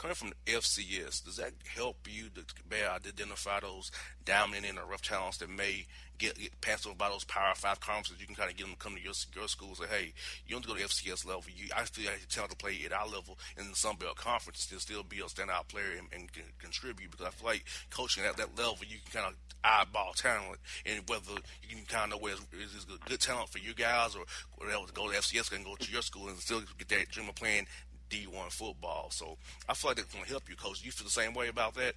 coming 0.00 0.14
from 0.14 0.30
the 0.30 0.52
FCS, 0.52 1.24
does 1.24 1.36
that 1.36 1.52
help 1.76 2.08
you 2.10 2.30
to 2.34 2.42
better 2.68 2.88
identify 2.88 3.60
those 3.60 3.90
dominant 4.24 4.78
and 4.78 4.88
rough 4.88 5.02
talents 5.02 5.36
that 5.38 5.50
may 5.50 5.84
get, 6.16 6.38
get 6.38 6.58
passed 6.62 6.86
over 6.86 6.96
by 6.96 7.10
those 7.10 7.24
Power 7.24 7.52
Five 7.54 7.80
conferences? 7.80 8.16
You 8.18 8.26
can 8.26 8.34
kind 8.34 8.50
of 8.50 8.56
get 8.56 8.64
them 8.64 8.72
to 8.72 8.78
come 8.78 8.94
to 8.94 9.02
your, 9.02 9.12
your 9.36 9.46
school 9.46 9.68
and 9.68 9.76
say, 9.76 9.84
hey, 9.90 10.12
you 10.46 10.54
don't 10.54 10.64
have 10.64 10.74
to 10.74 10.80
go 10.82 10.88
to 10.88 10.88
FCS 10.88 11.26
level. 11.26 11.44
You, 11.54 11.68
I 11.76 11.84
feel 11.84 12.06
like 12.06 12.20
you 12.20 12.26
talent 12.30 12.52
to 12.52 12.56
play 12.56 12.80
at 12.86 12.94
our 12.94 13.06
level 13.06 13.38
in 13.58 13.68
the 13.68 13.76
Sun 13.76 13.96
Belt 13.96 14.16
Conference 14.16 14.64
to 14.66 14.80
still 14.80 15.02
be 15.02 15.20
a 15.20 15.24
standout 15.24 15.68
player 15.68 15.92
and, 15.98 16.08
and 16.12 16.30
contribute 16.58 17.10
because 17.10 17.26
I 17.26 17.30
feel 17.30 17.48
like 17.48 17.64
coaching 17.90 18.24
at 18.24 18.38
that 18.38 18.56
level, 18.56 18.78
you 18.80 18.96
can 19.04 19.20
kind 19.20 19.34
of 19.34 19.34
eyeball 19.62 20.14
talent 20.14 20.56
and 20.86 21.06
whether 21.10 21.32
you 21.68 21.76
can 21.76 21.84
kind 21.84 22.04
of 22.04 22.10
know 22.16 22.24
where 22.24 22.32
is 22.32 22.72
this 22.72 22.86
good 23.04 23.20
talent 23.20 23.50
for 23.50 23.58
you 23.58 23.74
guys 23.74 24.16
or 24.16 24.24
whatever 24.56 24.86
to 24.86 24.92
go 24.94 25.10
to 25.10 25.18
FCS 25.18 25.54
and 25.54 25.66
go 25.66 25.76
to 25.76 25.92
your 25.92 26.00
school 26.00 26.28
and 26.28 26.38
still 26.38 26.62
get 26.78 26.88
that 26.88 27.10
dream 27.10 27.28
of 27.28 27.34
playing 27.34 27.66
D1 28.10 28.50
football. 28.50 29.08
So 29.10 29.36
I 29.68 29.74
feel 29.74 29.90
like 29.90 29.98
that's 29.98 30.12
going 30.12 30.24
to 30.24 30.30
help 30.30 30.48
you, 30.48 30.56
Coach. 30.56 30.84
You 30.84 30.90
feel 30.92 31.04
the 31.04 31.10
same 31.10 31.34
way 31.34 31.48
about 31.48 31.74
that? 31.74 31.94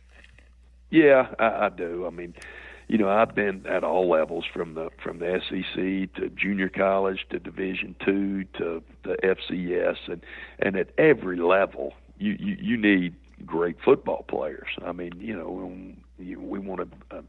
Yeah, 0.90 1.28
I, 1.40 1.66
I 1.66 1.70
do. 1.70 2.06
I 2.06 2.12
mean, 2.12 2.36
you 2.88 2.98
know, 2.98 3.10
I've 3.10 3.34
been 3.34 3.66
at 3.66 3.84
all 3.84 4.10
levels 4.10 4.46
from 4.54 4.76
the 4.76 4.90
from 5.02 5.20
the 5.20 5.42
SEC 5.50 6.22
to 6.22 6.30
junior 6.30 6.70
college 6.70 7.26
to 7.32 7.40
Division 7.40 7.96
two 8.06 8.44
to 8.60 8.84
the 9.04 9.16
FCS, 9.24 9.98
and 10.08 10.22
and 10.60 10.76
at 10.76 10.90
every 10.98 11.38
level, 11.38 11.94
you 12.18 12.36
you, 12.40 12.58
you 12.60 12.78
need 12.78 13.16
great 13.46 13.78
football 13.84 14.24
players. 14.28 14.68
I 14.86 14.92
mean, 14.92 15.14
you 15.18 15.36
know, 15.36 15.74
we 16.20 16.60
want 16.60 16.82
a, 16.82 17.18
a 17.18 17.24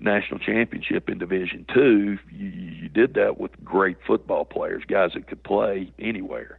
national 0.00 0.40
championship 0.40 1.08
in 1.08 1.18
Division 1.18 1.66
two. 1.72 2.18
You, 2.32 2.48
you 2.48 2.88
did 2.88 3.14
that 3.14 3.38
with 3.38 3.52
great 3.62 3.98
football 4.06 4.44
players, 4.44 4.82
guys 4.88 5.12
that 5.14 5.26
could 5.26 5.42
play 5.42 5.92
anywhere. 5.98 6.58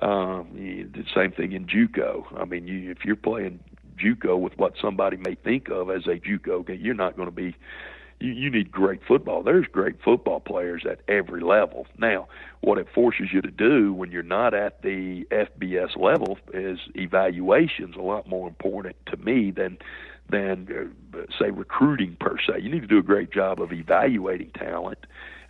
Um, 0.00 0.48
the 0.54 1.04
same 1.14 1.32
thing 1.32 1.52
in 1.52 1.66
JUCO. 1.66 2.40
I 2.40 2.44
mean, 2.44 2.66
you, 2.66 2.90
if 2.90 3.04
you're 3.04 3.16
playing 3.16 3.60
JUCO 4.02 4.38
with 4.40 4.56
what 4.58 4.74
somebody 4.80 5.16
may 5.16 5.34
think 5.34 5.68
of 5.68 5.90
as 5.90 6.06
a 6.06 6.18
JUCO 6.18 6.66
game, 6.66 6.80
you're 6.80 6.94
not 6.94 7.16
going 7.16 7.28
to 7.28 7.34
be. 7.34 7.54
You, 8.18 8.32
you 8.32 8.50
need 8.50 8.70
great 8.70 9.00
football. 9.06 9.42
There's 9.42 9.66
great 9.66 9.96
football 10.02 10.40
players 10.40 10.84
at 10.88 11.00
every 11.08 11.42
level. 11.42 11.86
Now, 11.98 12.28
what 12.60 12.78
it 12.78 12.86
forces 12.94 13.28
you 13.32 13.42
to 13.42 13.50
do 13.50 13.92
when 13.92 14.10
you're 14.10 14.22
not 14.22 14.54
at 14.54 14.82
the 14.82 15.26
FBS 15.30 15.96
level 15.96 16.38
is 16.54 16.78
evaluations 16.94 17.96
a 17.96 18.02
lot 18.02 18.28
more 18.28 18.48
important 18.48 18.96
to 19.06 19.16
me 19.18 19.50
than 19.50 19.78
than 20.30 20.92
uh, 21.14 21.18
say 21.38 21.50
recruiting 21.50 22.16
per 22.18 22.38
se. 22.38 22.60
You 22.60 22.70
need 22.70 22.80
to 22.80 22.86
do 22.86 22.98
a 22.98 23.02
great 23.02 23.30
job 23.30 23.60
of 23.60 23.72
evaluating 23.72 24.50
talent 24.52 24.98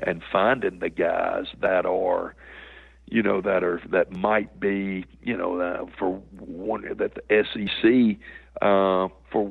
and 0.01 0.23
finding 0.33 0.81
the 0.81 0.91
guys 0.91 1.47
that 1.61 1.87
are 1.87 2.35
you 3.07 3.23
know 3.23 3.41
that 3.41 3.63
are 3.63 3.81
that 3.91 4.13
might 4.13 4.59
be 4.59 5.05
you 5.23 5.37
know 5.37 5.61
uh, 5.61 5.87
for 5.99 6.11
one 6.39 6.83
that 6.97 7.15
the 7.15 7.45
SEC 7.53 8.19
uh, 8.61 9.09
for 9.31 9.51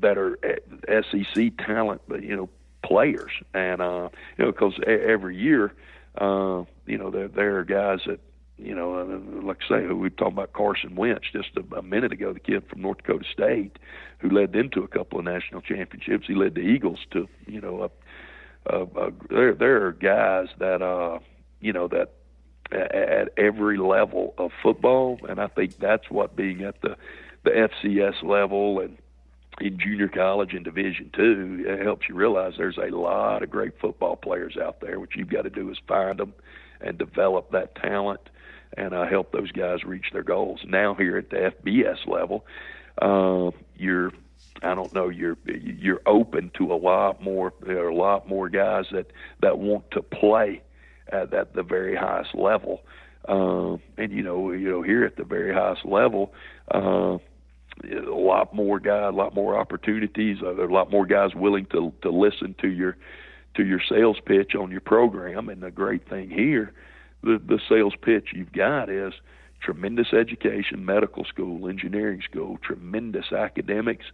that 0.00 0.18
are 0.18 0.38
uh, 0.44 1.02
SEC 1.10 1.56
talent, 1.58 2.02
but 2.08 2.22
you 2.22 2.36
know 2.36 2.48
players, 2.82 3.32
and 3.54 3.80
uh, 3.80 4.08
you 4.36 4.44
know 4.44 4.52
because 4.52 4.74
every 4.86 5.36
year 5.36 5.72
uh, 6.18 6.64
you 6.86 6.98
know 6.98 7.10
there 7.10 7.28
there 7.28 7.58
are 7.58 7.64
guys 7.64 8.00
that 8.06 8.20
you 8.58 8.74
know 8.74 8.98
uh, 8.98 9.44
like 9.44 9.58
I 9.68 9.80
say 9.80 9.86
we 9.86 10.10
talked 10.10 10.32
about 10.32 10.52
Carson 10.52 10.94
Wentz 10.94 11.26
just 11.32 11.50
a, 11.56 11.76
a 11.76 11.82
minute 11.82 12.12
ago, 12.12 12.32
the 12.32 12.40
kid 12.40 12.64
from 12.68 12.82
North 12.82 12.98
Dakota 12.98 13.24
State 13.32 13.78
who 14.18 14.30
led 14.30 14.52
them 14.52 14.70
to 14.70 14.82
a 14.82 14.88
couple 14.88 15.18
of 15.18 15.24
national 15.24 15.60
championships. 15.60 16.26
He 16.26 16.34
led 16.34 16.54
the 16.54 16.60
Eagles 16.60 17.00
to 17.12 17.28
you 17.46 17.60
know 17.60 17.90
a, 18.68 18.76
a, 18.76 18.82
a 18.82 19.12
there 19.30 19.54
there 19.54 19.86
are 19.86 19.92
guys 19.92 20.48
that 20.58 20.82
uh 20.82 21.18
you 21.60 21.72
know 21.72 21.88
that 21.88 22.12
at 22.72 23.30
every 23.36 23.78
level 23.78 24.34
of 24.38 24.50
football, 24.62 25.18
and 25.28 25.40
I 25.40 25.48
think 25.48 25.78
that's 25.78 26.10
what 26.10 26.36
being 26.36 26.62
at 26.62 26.80
the 26.80 26.96
the 27.44 27.50
FCS 27.50 28.22
level 28.22 28.80
and 28.80 28.96
in 29.60 29.78
junior 29.78 30.08
college 30.08 30.54
and 30.54 30.64
Division 30.64 31.10
two 31.12 31.78
helps 31.82 32.08
you 32.08 32.14
realize 32.14 32.54
there's 32.56 32.78
a 32.78 32.94
lot 32.96 33.42
of 33.42 33.50
great 33.50 33.78
football 33.78 34.16
players 34.16 34.56
out 34.56 34.80
there. 34.80 34.98
What 34.98 35.14
you've 35.14 35.28
got 35.28 35.42
to 35.42 35.50
do 35.50 35.70
is 35.70 35.78
find 35.86 36.18
them 36.18 36.34
and 36.80 36.98
develop 36.98 37.52
that 37.52 37.74
talent 37.76 38.20
and 38.76 38.92
uh, 38.94 39.06
help 39.06 39.30
those 39.30 39.52
guys 39.52 39.84
reach 39.84 40.06
their 40.12 40.24
goals. 40.24 40.60
Now 40.66 40.94
here 40.94 41.18
at 41.18 41.30
the 41.30 41.52
FBS 41.64 42.06
level, 42.06 42.44
uh, 43.00 43.50
you're 43.76 44.12
I 44.62 44.74
don't 44.74 44.92
know 44.94 45.08
you're 45.08 45.36
you're 45.44 46.02
open 46.06 46.50
to 46.54 46.72
a 46.72 46.76
lot 46.76 47.22
more 47.22 47.52
there 47.60 47.84
are 47.84 47.88
a 47.88 47.94
lot 47.94 48.28
more 48.28 48.48
guys 48.48 48.86
that 48.92 49.10
that 49.40 49.58
want 49.58 49.90
to 49.92 50.02
play 50.02 50.62
at, 51.08 51.54
the 51.54 51.62
very 51.62 51.96
highest 51.96 52.34
level. 52.34 52.82
Uh, 53.28 53.76
and 53.96 54.12
you 54.12 54.22
know, 54.22 54.52
you 54.52 54.70
know, 54.70 54.82
here 54.82 55.04
at 55.04 55.16
the 55.16 55.24
very 55.24 55.52
highest 55.52 55.84
level, 55.84 56.32
uh, 56.74 57.18
a 57.82 58.10
lot 58.10 58.54
more 58.54 58.78
guys, 58.78 59.12
a 59.12 59.16
lot 59.16 59.34
more 59.34 59.58
opportunities. 59.58 60.38
Uh, 60.40 60.52
there 60.52 60.64
are 60.64 60.68
a 60.68 60.72
lot 60.72 60.90
more 60.90 61.06
guys 61.06 61.34
willing 61.34 61.66
to 61.66 61.92
to 62.02 62.10
listen 62.10 62.54
to 62.60 62.68
your 62.68 62.96
to 63.54 63.64
your 63.64 63.80
sales 63.88 64.18
pitch 64.24 64.54
on 64.54 64.70
your 64.70 64.80
program. 64.80 65.48
And 65.48 65.62
the 65.62 65.70
great 65.70 66.08
thing 66.08 66.30
here, 66.30 66.72
the 67.22 67.40
the 67.44 67.58
sales 67.68 67.94
pitch 68.00 68.28
you've 68.34 68.52
got 68.52 68.90
is 68.90 69.14
tremendous 69.60 70.12
education, 70.12 70.84
medical 70.84 71.24
school, 71.24 71.68
engineering 71.68 72.20
school, 72.22 72.58
tremendous 72.62 73.32
academics, 73.32 74.04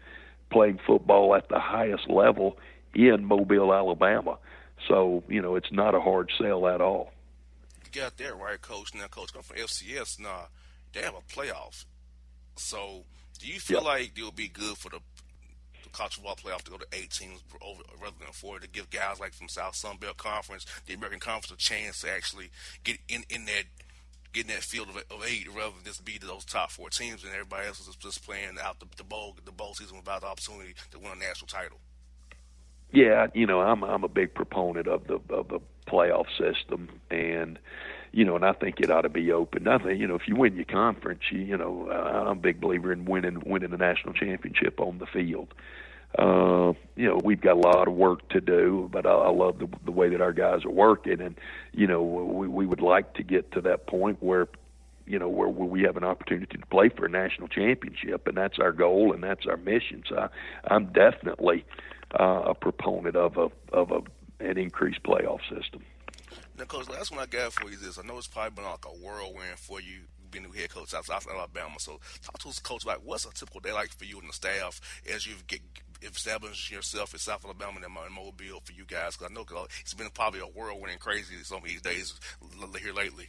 playing 0.51 0.79
football 0.87 1.35
at 1.35 1.49
the 1.49 1.59
highest 1.59 2.09
level 2.09 2.57
in 2.95 3.25
Mobile, 3.25 3.75
Alabama. 3.75 4.39
So 4.89 5.23
you 5.29 5.43
know, 5.43 5.57
it's 5.57 5.73
not 5.73 5.95
a 5.95 6.01
hard 6.01 6.31
sell 6.39 6.67
at 6.67 6.81
all. 6.81 7.13
You 7.85 8.01
got 8.01 8.17
that 8.19 8.37
right, 8.37 8.61
coach. 8.61 8.95
Now, 8.95 9.07
coach, 9.07 9.33
come 9.33 9.43
from 9.43 9.57
FCS. 9.57 10.21
Nah, 10.21 10.47
they 10.93 11.03
have 11.03 11.15
a 11.15 11.33
playoff. 11.33 11.85
So, 12.57 13.05
do 13.39 13.47
you 13.47 13.59
feel 13.59 13.79
yep. 13.79 13.87
like 13.87 14.19
it 14.19 14.23
would 14.23 14.37
be 14.37 14.49
good 14.49 14.77
for 14.77 14.91
the, 14.91 14.99
the 15.83 15.89
college 15.91 16.15
football 16.15 16.37
playoff 16.37 16.63
to 16.63 16.71
go 16.71 16.77
to 16.77 16.87
eight 16.93 17.11
teams 17.11 17.41
over, 17.63 17.83
rather 18.01 18.17
than 18.21 18.33
four 18.33 18.59
to 18.59 18.69
give 18.69 18.91
guys 18.91 19.19
like 19.19 19.33
from 19.33 19.49
South 19.49 19.75
Sun 19.75 19.97
Belt 19.97 20.17
Conference, 20.19 20.67
the 20.87 20.95
American 20.95 21.21
Conference, 21.21 21.51
a 21.51 21.57
chance 21.57 22.01
to 22.03 22.11
actually 22.11 22.51
get 22.85 22.99
in 23.09 23.25
in 23.31 23.47
that 23.47 23.65
get 24.33 24.47
in 24.47 24.55
that 24.55 24.63
field 24.63 24.89
of, 24.89 24.97
of 24.97 25.25
eight 25.27 25.49
rather 25.49 25.75
than 25.75 25.85
just 25.85 26.05
be 26.05 26.19
those 26.19 26.45
top 26.45 26.71
four 26.71 26.89
teams 26.91 27.25
and 27.25 27.33
everybody 27.33 27.67
else 27.67 27.81
is 27.81 27.97
just 27.97 28.25
playing 28.25 28.57
out 28.63 28.79
the, 28.79 28.87
the 28.97 29.05
bowl 29.05 29.37
the 29.45 29.51
bowl 29.51 29.75
season 29.75 29.97
without 29.97 30.21
the 30.21 30.27
opportunity 30.27 30.75
to 30.91 30.99
win 30.99 31.13
a 31.13 31.17
national 31.17 31.49
title 31.49 31.79
yeah, 32.93 33.29
you 33.35 33.47
know, 33.47 33.61
I'm 33.61 33.83
I'm 33.85 34.05
a 34.05 34.09
big 34.09 34.35
proponent 34.35 34.87
of 34.87 35.07
the 35.07 35.21
of 35.35 35.49
the 35.49 35.61
playoff 35.87 36.27
system, 36.39 36.89
and 37.11 37.59
you 38.13 38.25
know, 38.25 38.37
and 38.37 38.45
I 38.45 38.53
think 38.53 38.81
it 38.81 38.91
ought 38.91 39.03
to 39.03 39.09
be 39.09 39.33
open. 39.33 39.69
I 39.69 39.79
think 39.79 40.01
you 40.01 40.07
know, 40.07 40.17
if 40.17 40.27
you 40.27 40.37
win 40.37 40.57
your 40.57 40.65
conference, 40.65 41.23
you 41.31 41.41
you 41.41 41.57
know, 41.57 41.91
I'm 41.91 42.39
a 42.39 42.41
big 42.41 42.61
believer 42.61 42.93
in 42.93 43.05
winning 43.05 43.43
winning 43.45 43.71
the 43.71 43.77
national 43.77 44.15
championship 44.15 44.81
on 44.81 44.99
the 44.99 45.07
field. 45.07 45.55
Uh, 46.19 46.73
you 46.97 47.07
know, 47.07 47.21
we've 47.23 47.41
got 47.41 47.55
a 47.55 47.61
lot 47.61 47.87
of 47.87 47.95
work 47.95 48.29
to 48.31 48.41
do, 48.41 48.89
but 48.93 49.07
I, 49.07 49.11
I 49.11 49.31
love 49.31 49.61
the 49.61 49.69
the 49.85 49.93
way 49.93 50.09
that 50.09 50.21
our 50.21 50.33
guys 50.33 50.65
are 50.65 50.71
working, 50.71 51.21
and 51.21 51.37
you 51.73 51.87
know, 51.87 52.03
we 52.03 52.49
we 52.49 52.67
would 52.67 52.81
like 52.81 53.15
to 53.15 53.23
get 53.23 53.53
to 53.53 53.61
that 53.61 53.87
point 53.87 54.21
where 54.21 54.49
you 55.07 55.19
know 55.19 55.29
where, 55.29 55.49
where 55.49 55.69
we 55.69 55.83
have 55.83 55.97
an 55.97 56.05
opportunity 56.05 56.59
to 56.59 56.67
play 56.67 56.89
for 56.89 57.07
a 57.07 57.09
national 57.09 57.47
championship, 57.47 58.27
and 58.27 58.37
that's 58.37 58.59
our 58.59 58.73
goal 58.73 59.13
and 59.13 59.23
that's 59.23 59.47
our 59.47 59.57
mission. 59.57 60.03
So 60.09 60.17
I, 60.17 60.29
I'm 60.75 60.87
definitely 60.87 61.65
uh, 62.19 62.43
a 62.47 62.55
proponent 62.55 63.17
of 63.17 63.37
a 63.37 63.51
of 63.73 63.91
a 63.91 64.01
an 64.41 64.59
increased 64.59 65.03
playoff 65.03 65.41
system. 65.55 65.83
Now, 66.59 66.65
coach, 66.65 66.89
last 66.89 67.11
one 67.11 67.21
I 67.21 67.27
got 67.27 67.53
for 67.53 67.69
you 67.69 67.75
is 67.75 67.83
this: 67.83 67.99
I 67.99 68.03
know 68.03 68.19
it's 68.19 68.27
probably 68.27 68.51
been 68.51 68.65
like 68.65 68.85
a 68.85 68.89
whirlwind 68.89 69.59
for 69.59 69.81
you 69.81 70.01
being 70.31 70.45
new 70.45 70.53
head 70.53 70.71
coach 70.71 70.95
out 70.95 71.05
South 71.05 71.27
Alabama. 71.31 71.75
So, 71.79 72.01
talk 72.23 72.39
to 72.39 72.49
us, 72.49 72.59
coach, 72.61 72.85
about 72.85 73.05
what's 73.05 73.25
a 73.25 73.33
typical 73.33 73.61
day 73.61 73.73
like 73.73 73.91
for 73.91 74.05
you 74.05 74.19
and 74.21 74.29
the 74.29 74.33
staff 74.33 74.81
as 75.13 75.27
you 75.27 75.35
get 75.47 75.61
established 76.03 76.71
yourself 76.71 77.13
in 77.13 77.19
South 77.19 77.45
Alabama 77.45 77.81
and 77.85 78.15
Mobile 78.15 78.61
for 78.65 78.73
you 78.73 78.85
guys? 78.87 79.17
Because 79.17 79.31
I 79.31 79.35
know 79.35 79.45
it's 79.81 79.95
been 79.95 80.11
probably 80.11 80.41
a 80.41 80.45
whirlwind 80.45 80.93
and 80.93 81.01
crazy 81.01 81.37
some 81.43 81.59
of 81.59 81.65
these 81.65 81.83
days 81.83 82.15
here 82.81 82.93
lately. 82.93 83.29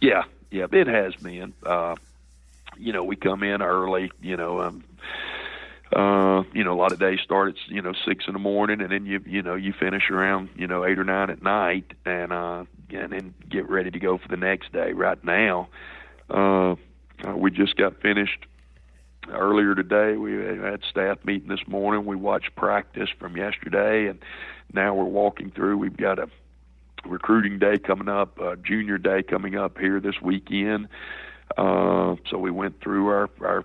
Yeah, 0.00 0.24
yeah, 0.50 0.66
it 0.72 0.88
has 0.88 1.14
been. 1.16 1.52
Uh, 1.64 1.94
you 2.76 2.92
know, 2.92 3.04
we 3.04 3.16
come 3.16 3.42
in 3.42 3.62
early. 3.62 4.10
You 4.20 4.36
know, 4.36 4.60
um, 4.60 4.84
uh, 5.94 6.42
you 6.54 6.64
know, 6.64 6.72
a 6.72 6.78
lot 6.80 6.92
of 6.92 6.98
days 6.98 7.20
start 7.22 7.50
at 7.50 7.54
you 7.68 7.82
know 7.82 7.92
six 8.06 8.24
in 8.26 8.32
the 8.32 8.38
morning, 8.38 8.80
and 8.80 8.90
then 8.90 9.06
you 9.06 9.20
you 9.26 9.42
know 9.42 9.54
you 9.54 9.72
finish 9.72 10.10
around 10.10 10.48
you 10.56 10.66
know 10.66 10.84
eight 10.84 10.98
or 10.98 11.04
nine 11.04 11.30
at 11.30 11.42
night, 11.42 11.92
and 12.04 12.32
uh, 12.32 12.64
and 12.90 13.12
then 13.12 13.34
get 13.48 13.68
ready 13.68 13.90
to 13.90 13.98
go 13.98 14.18
for 14.18 14.28
the 14.28 14.36
next 14.36 14.72
day. 14.72 14.92
Right 14.92 15.22
now, 15.24 15.68
uh, 16.30 16.72
uh, 17.26 17.36
we 17.36 17.50
just 17.50 17.76
got 17.76 18.00
finished 18.00 18.46
earlier 19.30 19.74
today. 19.74 20.16
We 20.16 20.32
had 20.34 20.80
staff 20.88 21.18
meeting 21.24 21.48
this 21.48 21.66
morning. 21.66 22.06
We 22.06 22.16
watched 22.16 22.54
practice 22.56 23.08
from 23.18 23.36
yesterday, 23.36 24.06
and 24.06 24.18
now 24.72 24.94
we're 24.94 25.04
walking 25.04 25.50
through. 25.50 25.78
We've 25.78 25.96
got 25.96 26.18
a 26.18 26.28
recruiting 27.04 27.58
day 27.58 27.78
coming 27.78 28.08
up, 28.08 28.40
uh, 28.40 28.56
junior 28.56 28.98
day 28.98 29.22
coming 29.22 29.56
up 29.56 29.78
here 29.78 30.00
this 30.00 30.20
weekend. 30.22 30.88
Uh, 31.56 32.16
so 32.30 32.38
we 32.38 32.50
went 32.50 32.80
through 32.80 33.08
our 33.08 33.28
our 33.42 33.64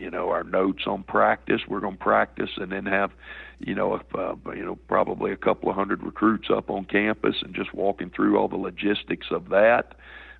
you 0.00 0.10
know 0.10 0.30
our 0.30 0.44
notes 0.44 0.84
on 0.86 1.02
practice. 1.02 1.60
We're 1.68 1.80
going 1.80 1.98
to 1.98 2.02
practice 2.02 2.50
and 2.56 2.72
then 2.72 2.86
have 2.86 3.10
you 3.58 3.74
know 3.74 4.00
uh, 4.14 4.34
you 4.54 4.64
know 4.64 4.76
probably 4.88 5.32
a 5.32 5.36
couple 5.36 5.68
of 5.68 5.76
hundred 5.76 6.02
recruits 6.02 6.48
up 6.50 6.70
on 6.70 6.84
campus 6.84 7.36
and 7.42 7.54
just 7.54 7.74
walking 7.74 8.10
through 8.10 8.38
all 8.38 8.48
the 8.48 8.56
logistics 8.56 9.26
of 9.30 9.50
that. 9.50 9.94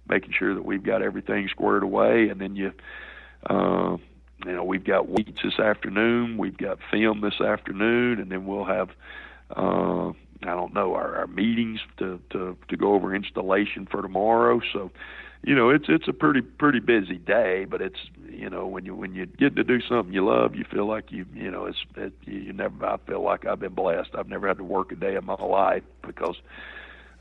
making 0.09 0.33
sure 0.37 0.55
that 0.55 0.65
we've 0.65 0.83
got 0.85 1.03
everything 1.03 1.49
squared 1.49 1.83
away, 1.83 2.29
and 2.29 2.41
then 2.41 2.57
you. 2.57 2.73
Uh, 3.49 3.97
you 4.47 4.53
know, 4.53 4.65
we've 4.65 4.85
got 4.85 5.07
weeks 5.07 5.41
this 5.45 5.59
afternoon, 5.59 6.39
we've 6.39 6.57
got 6.57 6.79
film 6.91 7.21
this 7.21 7.43
afternoon, 7.43 8.19
and 8.21 8.31
then 8.33 8.47
we'll 8.47 8.65
have 8.65 8.89
uh, 9.55 10.13
I 10.43 10.55
don't 10.55 10.73
know 10.73 10.95
our, 10.95 11.17
our 11.17 11.27
meetings 11.27 11.81
to, 11.99 12.21
to 12.31 12.57
to 12.69 12.77
go 12.77 12.95
over 12.95 13.15
installation 13.15 13.87
for 13.91 14.01
tomorrow. 14.01 14.61
So, 14.73 14.91
you 15.43 15.55
know, 15.55 15.71
it's 15.71 15.87
it's 15.89 16.09
a 16.09 16.13
pretty 16.13 16.43
pretty 16.43 16.81
busy 16.81 17.19
day, 17.19 17.65
but 17.65 17.81
it's 17.81 18.01
you 18.29 18.51
know 18.51 18.67
when 18.67 18.85
you 18.85 18.95
when 18.95 19.15
you 19.15 19.27
get 19.27 19.57
to 19.57 19.65
do 19.65 19.81
something 19.81 20.13
you 20.13 20.25
love, 20.25 20.55
you 20.55 20.65
feel 20.71 20.87
like 20.87 21.11
you 21.11 21.27
you 21.35 21.51
know 21.51 21.67
it's 21.67 21.79
it, 21.97 22.13
you 22.25 22.53
never. 22.53 22.85
I 22.85 22.99
feel 23.07 23.23
like 23.23 23.47
I've 23.47 23.61
been 23.61 23.75
blessed. 23.75 24.11
I've 24.15 24.29
never 24.29 24.49
had 24.49 24.59
to 24.59 24.65
work 24.65 24.93
a 24.93 24.97
day 24.97 25.17
in 25.17 25.25
my 25.25 25.35
life 25.35 25.85
because 26.07 26.37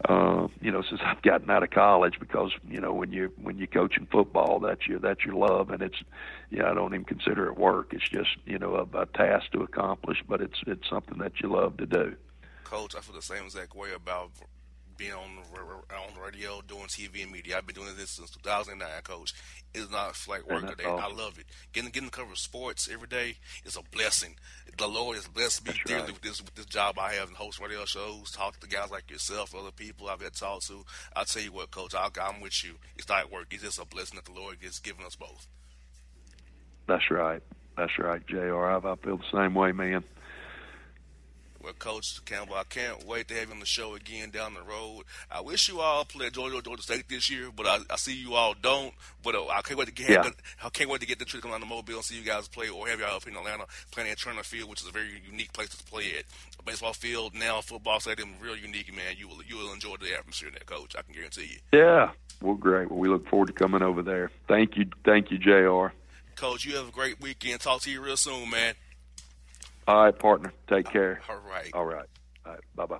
uh, 0.07 0.47
you 0.61 0.71
know, 0.71 0.81
since 0.81 1.01
I've 1.05 1.21
gotten 1.21 1.49
out 1.49 1.63
of 1.63 1.71
college 1.71 2.19
because, 2.19 2.51
you 2.67 2.79
know, 2.79 2.93
when 2.93 3.11
you 3.11 3.31
when 3.41 3.57
you're 3.57 3.67
coaching 3.67 4.07
football, 4.11 4.59
that's 4.59 4.87
your 4.87 4.99
that's 4.99 5.25
your 5.25 5.35
love 5.35 5.69
and 5.71 5.81
it's 5.81 5.97
yeah, 6.49 6.69
I 6.69 6.73
don't 6.73 6.93
even 6.93 7.05
consider 7.05 7.47
it 7.47 7.57
work. 7.57 7.93
It's 7.93 8.07
just, 8.07 8.29
you 8.45 8.57
know, 8.57 8.75
a, 8.75 8.97
a 8.97 9.05
task 9.05 9.51
to 9.51 9.61
accomplish, 9.61 10.19
but 10.27 10.41
it's 10.41 10.61
it's 10.67 10.89
something 10.89 11.17
that 11.19 11.41
you 11.41 11.49
love 11.49 11.77
to 11.77 11.85
do. 11.85 12.15
Coach, 12.63 12.95
I 12.95 13.01
feel 13.01 13.15
the 13.15 13.21
same 13.21 13.45
exact 13.45 13.75
way 13.75 13.93
about 13.93 14.31
being 14.99 15.13
on 15.13 15.37
on 15.39 16.13
the 16.13 16.21
radio, 16.21 16.61
doing 16.67 16.83
TV 16.83 17.23
and 17.23 17.31
media. 17.31 17.57
I've 17.57 17.65
been 17.65 17.75
doing 17.75 17.95
this 17.97 18.11
since 18.11 18.29
2009, 18.31 18.87
Coach. 19.03 19.33
It's 19.73 19.89
not 19.89 20.19
like 20.27 20.47
work 20.47 20.69
a 20.69 20.75
day. 20.75 20.83
I 20.85 21.07
love 21.07 21.39
it. 21.39 21.45
Getting 21.71 21.89
getting 21.89 22.09
to 22.09 22.15
cover 22.15 22.35
sports 22.35 22.89
every 22.91 23.07
day 23.07 23.37
is 23.65 23.77
a 23.77 23.81
blessing. 23.95 24.35
The 24.77 24.87
Lord 24.87 25.15
has 25.15 25.27
blessed 25.27 25.65
me 25.65 25.73
dearly 25.85 26.01
right. 26.01 26.11
with 26.11 26.21
this 26.21 26.41
with 26.41 26.53
this 26.53 26.65
job 26.65 26.99
I 26.99 27.13
have 27.13 27.29
and 27.29 27.37
host 27.37 27.61
radio 27.61 27.85
shows, 27.85 28.31
talk 28.31 28.59
to 28.59 28.67
guys 28.67 28.91
like 28.91 29.09
yourself, 29.09 29.55
other 29.55 29.71
people 29.71 30.09
I've 30.09 30.21
had 30.21 30.33
talked 30.33 30.67
to. 30.67 30.83
I'll 31.15 31.25
tell 31.25 31.43
you 31.43 31.53
what, 31.53 31.71
Coach, 31.71 31.95
i 31.95 32.09
am 32.21 32.41
with 32.41 32.63
you. 32.63 32.73
It's 32.97 33.07
not 33.07 33.31
work. 33.31 33.47
It's 33.51 33.63
just 33.63 33.79
a 33.79 33.85
blessing 33.85 34.17
that 34.17 34.25
the 34.25 34.37
Lord 34.37 34.57
has 34.61 34.79
given 34.79 35.05
us 35.05 35.15
both. 35.15 35.47
That's 36.87 37.09
right. 37.09 37.41
That's 37.77 37.97
right, 37.97 38.25
Jr. 38.27 38.65
I, 38.65 38.77
I 38.77 38.95
feel 38.97 39.17
the 39.17 39.23
same 39.31 39.53
way, 39.53 39.71
man. 39.71 40.03
Well, 41.61 41.73
Coach 41.73 42.23
Campbell, 42.23 42.55
I 42.55 42.63
can't 42.63 43.05
wait 43.05 43.27
to 43.27 43.33
have 43.33 43.49
you 43.49 43.53
on 43.53 43.59
the 43.59 43.65
show 43.65 43.93
again 43.93 44.29
down 44.29 44.53
the 44.53 44.61
road. 44.61 45.03
I 45.29 45.41
wish 45.41 45.67
you 45.67 45.81
all 45.81 46.05
played 46.05 46.33
Georgia, 46.33 46.61
Georgia 46.61 46.81
State 46.81 47.09
this 47.09 47.29
year, 47.29 47.49
but 47.53 47.65
I, 47.65 47.79
I 47.89 47.97
see 47.97 48.15
you 48.15 48.33
all 48.35 48.55
don't. 48.61 48.93
But 49.23 49.35
uh, 49.35 49.47
I 49.47 49.61
can't 49.61 49.77
wait 49.77 49.87
to 49.87 49.93
get 49.93 50.09
yeah. 50.09 50.29
I 50.63 50.69
can't 50.69 50.89
wait 50.89 51.01
to 51.01 51.07
get 51.07 51.19
the 51.19 51.25
trip 51.25 51.45
on 51.45 51.59
the 51.59 51.65
Mobile 51.65 51.95
and 51.95 52.03
see 52.03 52.17
you 52.17 52.23
guys 52.23 52.47
play, 52.47 52.69
or 52.69 52.87
have 52.87 52.99
y'all 52.99 53.15
up 53.15 53.27
in 53.27 53.35
Atlanta 53.35 53.65
playing 53.91 54.09
at 54.09 54.19
Turner 54.19 54.43
Field, 54.43 54.69
which 54.69 54.81
is 54.81 54.87
a 54.87 54.91
very 54.91 55.21
unique 55.29 55.51
place 55.51 55.69
to 55.69 55.83
play 55.83 56.13
at. 56.17 56.25
A 56.59 56.63
baseball 56.63 56.93
field 56.93 57.33
now, 57.33 57.61
football 57.61 57.99
stadium, 57.99 58.29
real 58.41 58.55
unique, 58.55 58.93
man. 58.95 59.15
You 59.17 59.27
will 59.27 59.43
you 59.45 59.57
will 59.57 59.73
enjoy 59.73 59.95
the 59.97 60.17
atmosphere 60.17 60.51
there, 60.51 60.61
Coach. 60.65 60.95
I 60.97 61.01
can 61.01 61.13
guarantee 61.13 61.59
you. 61.71 61.77
Yeah, 61.77 62.11
well, 62.41 62.55
great. 62.55 62.89
Well, 62.89 62.99
we 62.99 63.09
look 63.09 63.27
forward 63.27 63.47
to 63.47 63.53
coming 63.53 63.81
over 63.81 64.01
there. 64.01 64.31
Thank 64.47 64.77
you, 64.77 64.85
thank 65.03 65.29
you, 65.31 65.37
Jr. 65.37 65.93
Coach, 66.35 66.63
you 66.63 66.77
have 66.77 66.87
a 66.87 66.91
great 66.91 67.19
weekend. 67.19 67.59
Talk 67.59 67.81
to 67.81 67.91
you 67.91 68.01
real 68.01 68.15
soon, 68.15 68.49
man. 68.49 68.75
All 69.89 70.03
right, 70.03 70.19
partner. 70.19 70.53
Take 70.67 70.85
care. 70.85 71.19
All 71.27 71.41
right. 71.49 71.71
All 71.73 71.83
right. 71.83 72.05
All 72.45 72.51
right. 72.51 72.61
Bye 72.75 72.85
bye. 72.85 72.99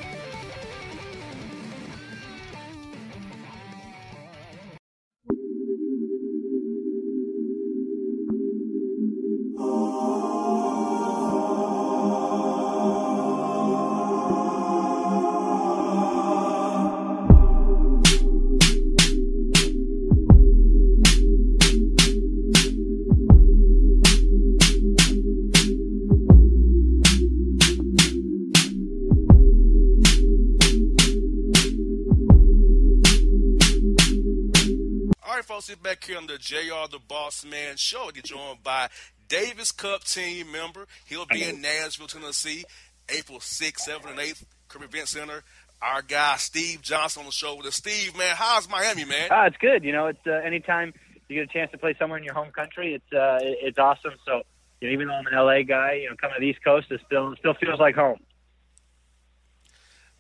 The 36.36 36.40
JR 36.40 36.92
the 36.92 37.00
Boss 37.00 37.46
Man 37.46 37.78
show. 37.78 38.12
Get 38.14 38.26
joined 38.26 38.62
by 38.62 38.90
Davis 39.30 39.72
Cup 39.72 40.04
team 40.04 40.52
member. 40.52 40.86
He'll 41.06 41.26
be 41.26 41.42
in 41.42 41.62
Nashville, 41.62 42.08
Tennessee, 42.08 42.66
April 43.08 43.40
6th, 43.40 43.88
7th, 43.88 44.10
and 44.10 44.20
8th, 44.20 44.44
Curb 44.68 44.84
Event 44.84 45.08
Center. 45.08 45.44
Our 45.82 46.02
guy 46.02 46.36
Steve 46.36 46.82
Johnson 46.82 47.22
on 47.22 47.28
the 47.28 47.32
show 47.32 47.56
with 47.56 47.68
us. 47.68 47.76
Steve, 47.76 48.18
man, 48.18 48.36
how's 48.36 48.68
Miami, 48.68 49.06
man? 49.06 49.30
Ah, 49.32 49.46
it's 49.46 49.56
good. 49.56 49.86
You 49.86 49.94
know, 49.94 50.08
it's 50.08 50.28
uh, 50.28 50.32
anytime 50.32 50.94
you 51.30 51.36
get 51.36 51.50
a 51.50 51.54
chance 51.54 51.72
to 51.72 51.78
play 51.78 51.96
somewhere 51.98 52.18
in 52.18 52.26
your 52.26 52.34
home 52.34 52.52
country, 52.52 52.96
it's 52.96 53.14
uh, 53.14 53.40
it's 53.42 53.80
awesome. 53.80 54.16
So, 54.26 54.42
you 54.82 54.90
know, 54.90 54.94
even 54.94 55.08
though 55.08 55.14
I'm 55.14 55.28
an 55.28 55.36
LA 55.36 55.62
guy, 55.62 56.00
you 56.02 56.10
know, 56.10 56.18
coming 56.20 56.36
to 56.36 56.42
the 56.42 56.48
East 56.48 56.62
Coast, 56.66 56.88
it 56.92 57.00
still 57.06 57.34
still 57.40 57.54
feels 57.54 57.80
like 57.80 57.96
home. 57.96 58.20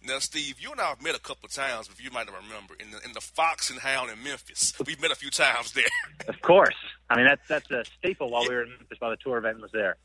Now, 0.05 0.19
Steve, 0.19 0.59
you 0.59 0.71
and 0.71 0.79
I 0.79 0.89
have 0.89 1.01
met 1.01 1.15
a 1.15 1.19
couple 1.19 1.47
of 1.47 1.51
times, 1.51 1.87
if 1.87 2.03
you 2.03 2.11
might 2.11 2.27
not 2.27 2.35
remember, 2.35 2.75
in 2.79 2.91
the 2.91 3.03
in 3.03 3.13
the 3.13 3.21
Fox 3.21 3.69
and 3.71 3.79
Hound 3.79 4.11
in 4.11 4.23
Memphis. 4.23 4.73
We've 4.85 5.01
met 5.01 5.11
a 5.11 5.15
few 5.15 5.29
times 5.29 5.73
there. 5.73 5.85
Of 6.27 6.41
course. 6.41 6.75
I 7.09 7.17
mean, 7.17 7.25
that's 7.25 7.47
that's 7.47 7.69
a 7.71 7.83
staple 7.97 8.29
while 8.29 8.43
yeah. 8.43 8.49
we 8.49 8.55
were 8.55 8.63
in 8.63 8.69
Memphis 8.69 8.97
while 8.99 9.11
the 9.11 9.17
tour 9.17 9.37
event 9.37 9.61
was 9.61 9.71
there. 9.71 9.97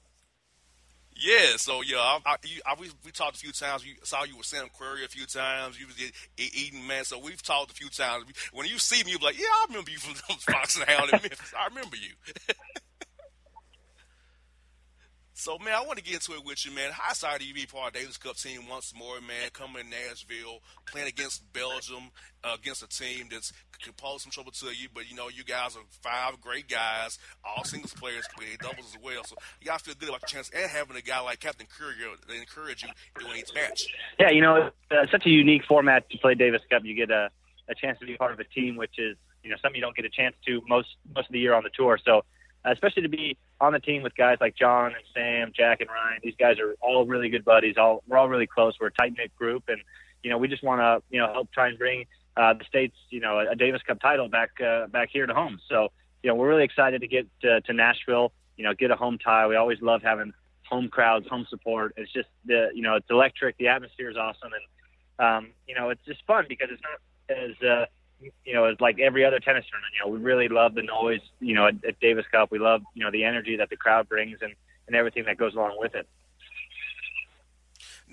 Yeah, 1.17 1.57
so 1.57 1.83
yeah, 1.83 1.99
I, 1.99 2.19
I, 2.25 2.37
you, 2.45 2.61
I, 2.67 2.75
we, 2.81 2.91
we 3.05 3.11
talked 3.11 3.37
a 3.37 3.39
few 3.39 3.53
times. 3.53 3.85
You 3.87 3.95
saw 4.03 4.25
you 4.25 4.37
with 4.37 4.47
Sam 4.47 4.69
Querrey 4.69 5.05
a 5.05 5.09
few 5.09 5.27
times. 5.27 5.79
You 5.79 5.87
was 5.87 5.97
eating 6.39 6.87
man, 6.87 7.05
so 7.05 7.19
we've 7.19 7.43
talked 7.43 7.71
a 7.71 7.75
few 7.75 7.91
times. 7.91 8.25
When 8.53 8.67
you 8.67 8.79
see 8.79 9.05
me, 9.05 9.13
you 9.13 9.19
be 9.19 9.27
like, 9.27 9.39
yeah, 9.39 9.47
I 9.47 9.67
remember 9.69 9.91
you 9.91 9.99
from 9.99 10.15
Fox 10.39 10.77
and 10.77 10.89
Hound 10.89 11.11
in 11.13 11.21
Memphis. 11.21 11.53
I 11.59 11.67
remember 11.69 11.97
you. 11.97 12.13
So, 15.41 15.57
man, 15.57 15.73
I 15.73 15.81
want 15.87 15.97
to 15.97 16.05
get 16.05 16.13
into 16.17 16.33
it 16.33 16.45
with 16.45 16.67
you, 16.67 16.71
man. 16.73 16.91
High 16.93 17.15
side 17.15 17.41
be 17.41 17.65
part 17.65 17.95
Davis 17.95 18.19
Cup 18.19 18.37
team 18.37 18.69
once 18.69 18.93
more, 18.95 19.23
man? 19.23 19.49
Coming 19.55 19.85
to 19.85 19.89
Nashville, 19.89 20.61
playing 20.85 21.09
against 21.09 21.51
Belgium, 21.55 22.11
uh, 22.45 22.57
against 22.61 22.83
a 22.83 22.89
team 22.89 23.29
that's 23.31 23.51
can 23.83 23.95
pose 23.95 24.21
some 24.23 24.31
trouble 24.31 24.53
to 24.53 24.67
you. 24.67 24.89
But 24.93 25.11
you 25.11 25.17
know, 25.17 25.31
you 25.31 25.43
guys 25.43 25.77
are 25.77 25.83
five 26.03 26.43
great 26.43 26.69
guys, 26.69 27.19
all 27.43 27.65
singles 27.65 27.95
players, 27.95 28.29
play 28.37 28.49
doubles 28.61 28.95
as 28.95 29.03
well. 29.03 29.25
So 29.25 29.35
you 29.63 29.69
gotta 29.69 29.83
feel 29.83 29.95
good 29.99 30.11
about 30.11 30.21
the 30.21 30.27
chance 30.27 30.51
and 30.55 30.71
having 30.71 30.95
a 30.99 31.01
guy 31.01 31.21
like 31.21 31.41
Captain 31.41 31.67
Courier 31.67 32.15
to 32.29 32.35
encourage 32.35 32.83
you 32.83 32.91
doing 33.19 33.39
each 33.39 33.55
match. 33.55 33.87
Yeah, 34.19 34.29
you 34.29 34.43
know, 34.43 34.67
it's 34.67 34.77
uh, 34.91 35.11
such 35.11 35.25
a 35.25 35.31
unique 35.31 35.63
format 35.67 36.11
to 36.11 36.19
play 36.19 36.35
Davis 36.35 36.61
Cup. 36.71 36.83
You 36.85 36.95
get 36.95 37.11
a, 37.11 37.31
a 37.67 37.75
chance 37.75 37.99
to 38.01 38.05
be 38.05 38.15
part 38.19 38.35
of 38.35 38.41
a 38.41 38.45
team, 38.45 38.77
which 38.77 38.99
is 38.99 39.17
you 39.43 39.49
know 39.49 39.57
something 39.63 39.77
you 39.77 39.83
don't 39.83 39.97
get 39.97 40.05
a 40.05 40.11
chance 40.11 40.37
to 40.45 40.61
most 40.69 40.89
most 41.17 41.29
of 41.29 41.33
the 41.33 41.41
year 41.41 41.55
on 41.55 41.63
the 41.63 41.71
tour. 41.75 41.99
So 42.05 42.27
especially 42.65 43.03
to 43.03 43.09
be 43.09 43.37
on 43.61 43.73
the 43.73 43.81
team 43.81 44.03
with 44.03 44.15
guys 44.15 44.39
like 44.41 44.55
John 44.57 44.87
and 44.87 45.05
Sam, 45.15 45.53
Jack 45.57 45.81
and 45.81 45.89
Ryan. 45.89 46.21
These 46.23 46.35
guys 46.39 46.59
are 46.59 46.75
all 46.81 47.07
really 47.07 47.29
good 47.29 47.45
buddies. 47.45 47.77
All 47.79 48.03
we're 48.07 48.19
all 48.19 48.29
really 48.29 48.47
close. 48.47 48.75
We're 48.81 48.89
a 48.89 48.93
tight 48.93 49.15
knit 49.17 49.35
group, 49.37 49.65
and 49.69 49.81
you 50.23 50.31
know 50.31 50.39
we 50.39 50.49
just 50.49 50.63
want 50.63 50.81
to 50.81 51.03
you 51.15 51.21
know 51.21 51.33
help 51.33 51.51
try 51.53 51.69
and 51.69 51.79
bring 51.79 52.07
uh, 52.37 52.55
the 52.55 52.65
state's 52.65 52.97
you 53.11 53.21
know 53.21 53.39
a 53.39 53.57
Davis 53.57 53.83
Cup 53.83 54.01
title 54.01 54.29
back 54.29 54.51
uh, 54.61 54.87
back 54.89 55.09
here 55.13 55.27
to 55.27 55.35
home. 55.35 55.59
So 55.69 55.89
you 56.23 56.29
know 56.29 56.35
we're 56.35 56.49
really 56.49 56.65
excited 56.65 57.01
to 57.01 57.09
get 57.09 57.27
to, 57.43 57.61
to 57.63 57.73
Nashville. 57.73 58.33
You 58.57 58.65
know, 58.65 58.75
get 58.75 58.91
a 58.91 58.97
home 58.97 59.19
tie. 59.19 59.47
We 59.47 59.57
always 59.57 59.81
love 59.81 60.03
having 60.03 60.33
home 60.69 60.89
crowds, 60.89 61.27
home 61.29 61.47
support. 61.49 61.95
It's 61.97 62.13
just 62.13 62.29
the 62.45 62.71
you 62.75 62.83
know 62.83 62.97
it's 62.97 63.07
electric. 63.11 63.57
The 63.59 63.69
atmosphere 63.69 64.11
is 64.11 64.17
awesome, 64.17 64.51
and 64.53 65.27
um, 65.27 65.53
you 65.67 65.75
know 65.75 65.91
it's 65.91 66.05
just 66.05 66.25
fun 66.27 66.45
because 66.49 66.69
it's 66.71 66.83
not 66.83 67.37
as 67.37 67.63
uh, 67.67 67.87
you 68.21 68.55
know 68.55 68.67
it's 68.67 68.81
like 68.81 68.99
every 68.99 69.25
other 69.25 69.41
tennis 69.41 69.65
tournament. 69.71 69.93
You 69.95 70.07
know, 70.07 70.17
we 70.17 70.25
really 70.25 70.49
love 70.49 70.75
the 70.75 70.83
noise. 70.83 71.21
You 71.41 71.55
know, 71.55 71.67
at, 71.67 71.85
at 71.85 72.01
Davis 72.01 72.27
Cup, 72.31 72.51
we 72.51 72.59
love 72.59 72.83
you 72.95 73.05
know 73.05 73.11
the 73.11 73.25
energy 73.25 73.57
that 73.57 73.71
the 73.71 73.77
crowd 73.77 74.09
brings 74.09 74.39
and 74.43 74.55
and 74.87 74.97
everything 74.97 75.25
that 75.27 75.39
goes 75.39 75.55
along 75.55 75.77
with 75.79 75.95
it. 75.95 76.07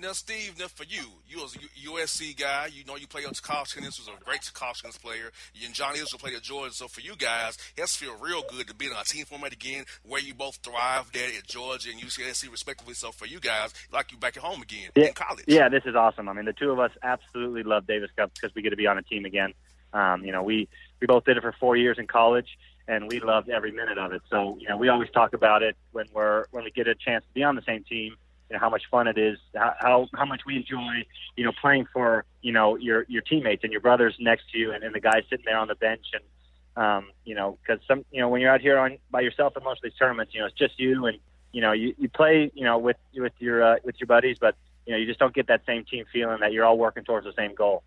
Now, 0.00 0.12
Steve, 0.12 0.56
now 0.60 0.68
for 0.68 0.84
you, 0.84 1.02
you 1.26 1.42
was 1.42 1.56
a 1.56 1.88
USC 1.88 2.38
guy. 2.38 2.68
You 2.72 2.84
know 2.84 2.94
you 2.94 3.08
play 3.08 3.24
at 3.24 3.42
college 3.42 3.74
tennis. 3.74 3.98
Was 3.98 4.06
a 4.06 4.24
great 4.24 4.48
college 4.54 4.80
tennis 4.80 4.96
player. 4.96 5.32
You 5.54 5.66
and 5.66 5.74
John 5.74 5.96
Isner 5.96 6.20
played 6.20 6.36
at 6.36 6.42
Georgia. 6.42 6.72
So 6.72 6.86
for 6.86 7.00
you 7.00 7.16
guys, 7.16 7.58
it 7.76 7.80
has 7.80 7.94
to 7.94 7.98
feel 7.98 8.16
real 8.16 8.44
good 8.48 8.68
to 8.68 8.74
be 8.76 8.86
in 8.86 8.92
a 8.92 9.02
team 9.02 9.24
format 9.24 9.52
again, 9.52 9.86
where 10.04 10.20
you 10.20 10.34
both 10.34 10.60
thrived 10.62 11.16
at 11.16 11.36
at 11.36 11.48
Georgia 11.48 11.90
and 11.90 12.00
UCSC 12.00 12.48
respectively. 12.48 12.94
So 12.94 13.10
for 13.10 13.26
you 13.26 13.40
guys, 13.40 13.74
like 13.90 14.12
you 14.12 14.18
back 14.18 14.36
at 14.36 14.44
home 14.44 14.62
again 14.62 14.90
yeah, 14.94 15.06
in 15.06 15.14
college. 15.14 15.44
Yeah, 15.48 15.68
this 15.68 15.82
is 15.84 15.96
awesome. 15.96 16.28
I 16.28 16.32
mean, 16.32 16.44
the 16.44 16.52
two 16.52 16.70
of 16.70 16.78
us 16.78 16.92
absolutely 17.02 17.64
love 17.64 17.88
Davis 17.88 18.10
Cup 18.16 18.30
because 18.34 18.54
we 18.54 18.62
get 18.62 18.70
to 18.70 18.76
be 18.76 18.86
on 18.86 18.98
a 18.98 19.02
team 19.02 19.24
again. 19.24 19.52
Um, 19.92 20.24
you 20.24 20.32
know, 20.32 20.42
we 20.42 20.68
we 21.00 21.06
both 21.06 21.24
did 21.24 21.36
it 21.36 21.42
for 21.42 21.54
four 21.58 21.76
years 21.76 21.98
in 21.98 22.06
college, 22.06 22.58
and 22.86 23.08
we 23.08 23.20
loved 23.20 23.48
every 23.48 23.72
minute 23.72 23.98
of 23.98 24.12
it. 24.12 24.22
So 24.30 24.56
you 24.60 24.68
know, 24.68 24.76
we 24.76 24.88
always 24.88 25.10
talk 25.10 25.32
about 25.32 25.62
it 25.62 25.76
when 25.92 26.06
we're 26.12 26.46
when 26.50 26.64
we 26.64 26.70
get 26.70 26.88
a 26.88 26.94
chance 26.94 27.24
to 27.24 27.32
be 27.34 27.42
on 27.42 27.56
the 27.56 27.62
same 27.62 27.84
team 27.84 28.16
you 28.48 28.54
know, 28.54 28.60
how 28.60 28.70
much 28.70 28.82
fun 28.90 29.06
it 29.06 29.18
is, 29.18 29.38
how 29.54 30.08
how 30.14 30.24
much 30.24 30.42
we 30.46 30.56
enjoy, 30.56 31.04
you 31.36 31.44
know, 31.44 31.52
playing 31.60 31.86
for 31.92 32.24
you 32.40 32.52
know 32.52 32.76
your 32.76 33.04
your 33.08 33.22
teammates 33.22 33.62
and 33.62 33.72
your 33.72 33.80
brothers 33.80 34.16
next 34.18 34.50
to 34.52 34.58
you, 34.58 34.72
and, 34.72 34.82
and 34.82 34.94
the 34.94 35.00
guys 35.00 35.24
sitting 35.28 35.44
there 35.44 35.58
on 35.58 35.68
the 35.68 35.74
bench, 35.74 36.06
and 36.14 36.82
um, 36.82 37.06
you 37.24 37.34
know, 37.34 37.58
because 37.62 37.82
some 37.86 38.04
you 38.10 38.20
know 38.20 38.28
when 38.28 38.40
you're 38.40 38.50
out 38.50 38.60
here 38.60 38.78
on 38.78 38.96
by 39.10 39.20
yourself 39.20 39.56
in 39.56 39.64
most 39.64 39.78
of 39.78 39.90
these 39.90 39.98
tournaments, 39.98 40.32
you 40.34 40.40
know, 40.40 40.46
it's 40.46 40.56
just 40.56 40.78
you, 40.78 41.06
and 41.06 41.18
you 41.52 41.60
know, 41.60 41.72
you 41.72 41.94
you 41.98 42.08
play, 42.08 42.50
you 42.54 42.64
know, 42.64 42.78
with 42.78 42.96
with 43.14 43.32
your 43.38 43.62
uh, 43.62 43.76
with 43.84 43.96
your 44.00 44.06
buddies, 44.06 44.38
but 44.40 44.56
you 44.86 44.92
know, 44.92 44.98
you 44.98 45.06
just 45.06 45.18
don't 45.18 45.34
get 45.34 45.48
that 45.48 45.62
same 45.66 45.84
team 45.84 46.06
feeling 46.10 46.38
that 46.40 46.52
you're 46.52 46.64
all 46.64 46.78
working 46.78 47.04
towards 47.04 47.26
the 47.26 47.34
same 47.36 47.54
goal. 47.54 47.82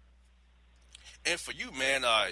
And 1.25 1.39
for 1.39 1.51
you, 1.51 1.71
man, 1.71 2.03
uh, 2.03 2.27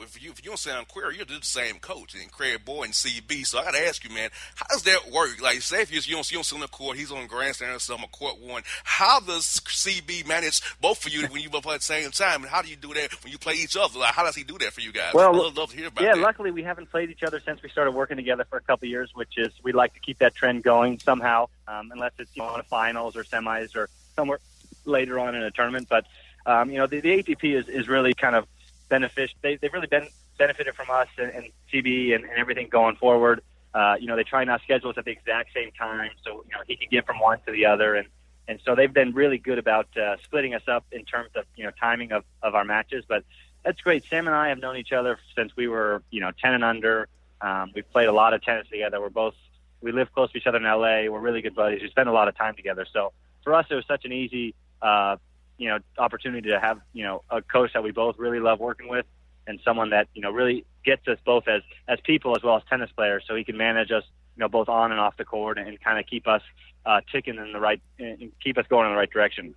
if 0.00 0.22
you 0.22 0.30
if 0.30 0.44
you 0.44 0.50
don't 0.50 0.58
Sam 0.58 0.84
Querrey, 0.84 1.16
you're 1.16 1.24
the 1.24 1.38
same 1.42 1.78
coach 1.78 2.14
and 2.14 2.30
Craig 2.30 2.64
Boynton 2.64 2.92
CB. 2.92 3.46
So 3.46 3.58
I 3.58 3.64
got 3.64 3.74
to 3.74 3.86
ask 3.86 4.04
you, 4.04 4.14
man, 4.14 4.30
how 4.54 4.66
does 4.70 4.82
that 4.84 5.10
work? 5.10 5.40
Like, 5.42 5.60
say 5.62 5.82
if 5.82 5.92
you, 5.92 6.00
you 6.04 6.14
don't 6.14 6.30
you 6.30 6.36
don't 6.36 6.44
sit 6.44 6.54
on 6.54 6.60
the 6.60 6.68
court, 6.68 6.96
he's 6.96 7.10
on 7.10 7.26
grandstand 7.26 7.74
or 7.74 7.78
something, 7.78 8.08
court 8.10 8.38
one. 8.40 8.62
How 8.84 9.20
does 9.20 9.44
CB 9.44 10.26
manage 10.26 10.60
both 10.80 11.06
of 11.06 11.12
you 11.12 11.26
when 11.28 11.42
you 11.42 11.50
both 11.50 11.62
play 11.62 11.74
at 11.74 11.80
the 11.80 11.86
same 11.86 12.10
time? 12.10 12.42
And 12.42 12.50
how 12.50 12.62
do 12.62 12.68
you 12.68 12.76
do 12.76 12.94
that 12.94 13.12
when 13.24 13.32
you 13.32 13.38
play 13.38 13.54
each 13.54 13.76
other? 13.76 13.98
Like, 13.98 14.14
how 14.14 14.24
does 14.24 14.36
he 14.36 14.44
do 14.44 14.58
that 14.58 14.72
for 14.72 14.80
you 14.80 14.92
guys? 14.92 15.14
Well, 15.14 15.30
I'd 15.30 15.36
love, 15.36 15.56
love 15.56 15.70
to 15.70 15.76
hear 15.76 15.88
about 15.88 16.04
yeah, 16.04 16.14
that. 16.14 16.20
luckily 16.20 16.50
we 16.50 16.62
haven't 16.62 16.90
played 16.90 17.10
each 17.10 17.22
other 17.22 17.40
since 17.40 17.62
we 17.62 17.68
started 17.68 17.92
working 17.92 18.16
together 18.16 18.44
for 18.44 18.56
a 18.56 18.62
couple 18.62 18.86
of 18.86 18.90
years, 18.90 19.10
which 19.14 19.36
is 19.36 19.52
we'd 19.62 19.74
like 19.74 19.94
to 19.94 20.00
keep 20.00 20.18
that 20.18 20.34
trend 20.34 20.62
going 20.62 20.98
somehow, 20.98 21.48
um, 21.66 21.90
unless 21.92 22.12
it's 22.18 22.34
you 22.36 22.42
know, 22.42 22.48
on 22.48 22.60
a 22.60 22.64
finals 22.64 23.16
or 23.16 23.24
semis 23.24 23.74
or 23.74 23.88
somewhere 24.14 24.38
later 24.84 25.18
on 25.18 25.34
in 25.34 25.42
a 25.42 25.50
tournament. 25.50 25.88
But 25.88 26.04
um, 26.48 26.70
you 26.70 26.78
know, 26.78 26.86
the, 26.86 27.00
the 27.00 27.22
ATP 27.22 27.56
is, 27.56 27.68
is 27.68 27.88
really 27.88 28.14
kind 28.14 28.34
of 28.34 28.46
beneficial. 28.88 29.36
They, 29.42 29.56
they've 29.56 29.72
really 29.72 29.86
been 29.86 30.08
benefited 30.38 30.74
from 30.74 30.88
us 30.90 31.08
and, 31.18 31.30
and 31.30 31.46
CB 31.72 32.14
and, 32.14 32.24
and 32.24 32.38
everything 32.38 32.68
going 32.70 32.96
forward. 32.96 33.42
Uh, 33.74 33.96
you 34.00 34.06
know, 34.06 34.16
they 34.16 34.24
try 34.24 34.44
not 34.44 34.62
schedule 34.62 34.88
us 34.88 34.96
at 34.96 35.04
the 35.04 35.10
exact 35.10 35.52
same 35.52 35.70
time, 35.72 36.10
so 36.24 36.42
you 36.46 36.52
know 36.52 36.62
he 36.66 36.74
can 36.74 36.88
get 36.90 37.04
from 37.06 37.20
one 37.20 37.38
to 37.46 37.52
the 37.52 37.66
other, 37.66 37.94
and 37.96 38.08
and 38.48 38.58
so 38.64 38.74
they've 38.74 38.94
been 38.94 39.12
really 39.12 39.36
good 39.36 39.58
about 39.58 39.94
uh, 39.98 40.16
splitting 40.24 40.54
us 40.54 40.62
up 40.66 40.86
in 40.90 41.04
terms 41.04 41.28
of 41.36 41.44
you 41.54 41.64
know 41.64 41.70
timing 41.78 42.12
of 42.12 42.24
of 42.42 42.54
our 42.54 42.64
matches. 42.64 43.04
But 43.06 43.24
that's 43.62 43.80
great. 43.82 44.04
Sam 44.08 44.26
and 44.26 44.34
I 44.34 44.48
have 44.48 44.58
known 44.58 44.78
each 44.78 44.92
other 44.92 45.18
since 45.36 45.54
we 45.54 45.68
were 45.68 46.02
you 46.10 46.22
know 46.22 46.32
ten 46.42 46.54
and 46.54 46.64
under. 46.64 47.08
Um, 47.42 47.72
we've 47.74 47.88
played 47.92 48.08
a 48.08 48.12
lot 48.12 48.32
of 48.32 48.42
tennis 48.42 48.66
together. 48.68 49.02
We're 49.02 49.10
both 49.10 49.34
we 49.82 49.92
live 49.92 50.10
close 50.14 50.32
to 50.32 50.38
each 50.38 50.46
other 50.46 50.56
in 50.58 50.64
LA. 50.64 51.12
We're 51.12 51.20
really 51.20 51.42
good 51.42 51.54
buddies. 51.54 51.82
We 51.82 51.90
spend 51.90 52.08
a 52.08 52.12
lot 52.12 52.26
of 52.26 52.38
time 52.38 52.56
together. 52.56 52.86
So 52.90 53.12
for 53.44 53.52
us, 53.52 53.66
it 53.68 53.74
was 53.74 53.84
such 53.86 54.06
an 54.06 54.12
easy 54.12 54.54
uh, 54.80 55.16
you 55.58 55.68
know 55.68 55.78
opportunity 55.98 56.48
to 56.50 56.58
have 56.58 56.80
you 56.92 57.04
know 57.04 57.22
a 57.30 57.42
coach 57.42 57.72
that 57.74 57.82
we 57.82 57.90
both 57.90 58.16
really 58.18 58.40
love 58.40 58.60
working 58.60 58.88
with 58.88 59.04
and 59.48 59.58
someone 59.64 59.90
that 59.90 60.06
you 60.14 60.22
know 60.22 60.30
really 60.30 60.64
gets 60.84 61.08
us 61.08 61.18
both 61.24 61.48
as 61.48 61.62
as 61.88 61.98
people 62.04 62.36
as 62.36 62.42
well 62.42 62.56
as 62.56 62.62
tennis 62.68 62.90
players, 62.94 63.24
so 63.26 63.34
he 63.34 63.42
can 63.42 63.56
manage 63.56 63.90
us, 63.90 64.04
you 64.36 64.40
know, 64.40 64.48
both 64.48 64.68
on 64.68 64.92
and 64.92 65.00
off 65.00 65.16
the 65.16 65.24
court, 65.24 65.58
and, 65.58 65.66
and 65.66 65.80
kind 65.80 65.98
of 65.98 66.06
keep 66.06 66.28
us 66.28 66.42
uh, 66.86 67.00
ticking 67.10 67.36
in 67.36 67.52
the 67.52 67.58
right, 67.58 67.80
and 67.98 68.30
keep 68.42 68.58
us 68.58 68.66
going 68.68 68.86
in 68.86 68.92
the 68.92 68.98
right 68.98 69.10
direction. 69.10 69.54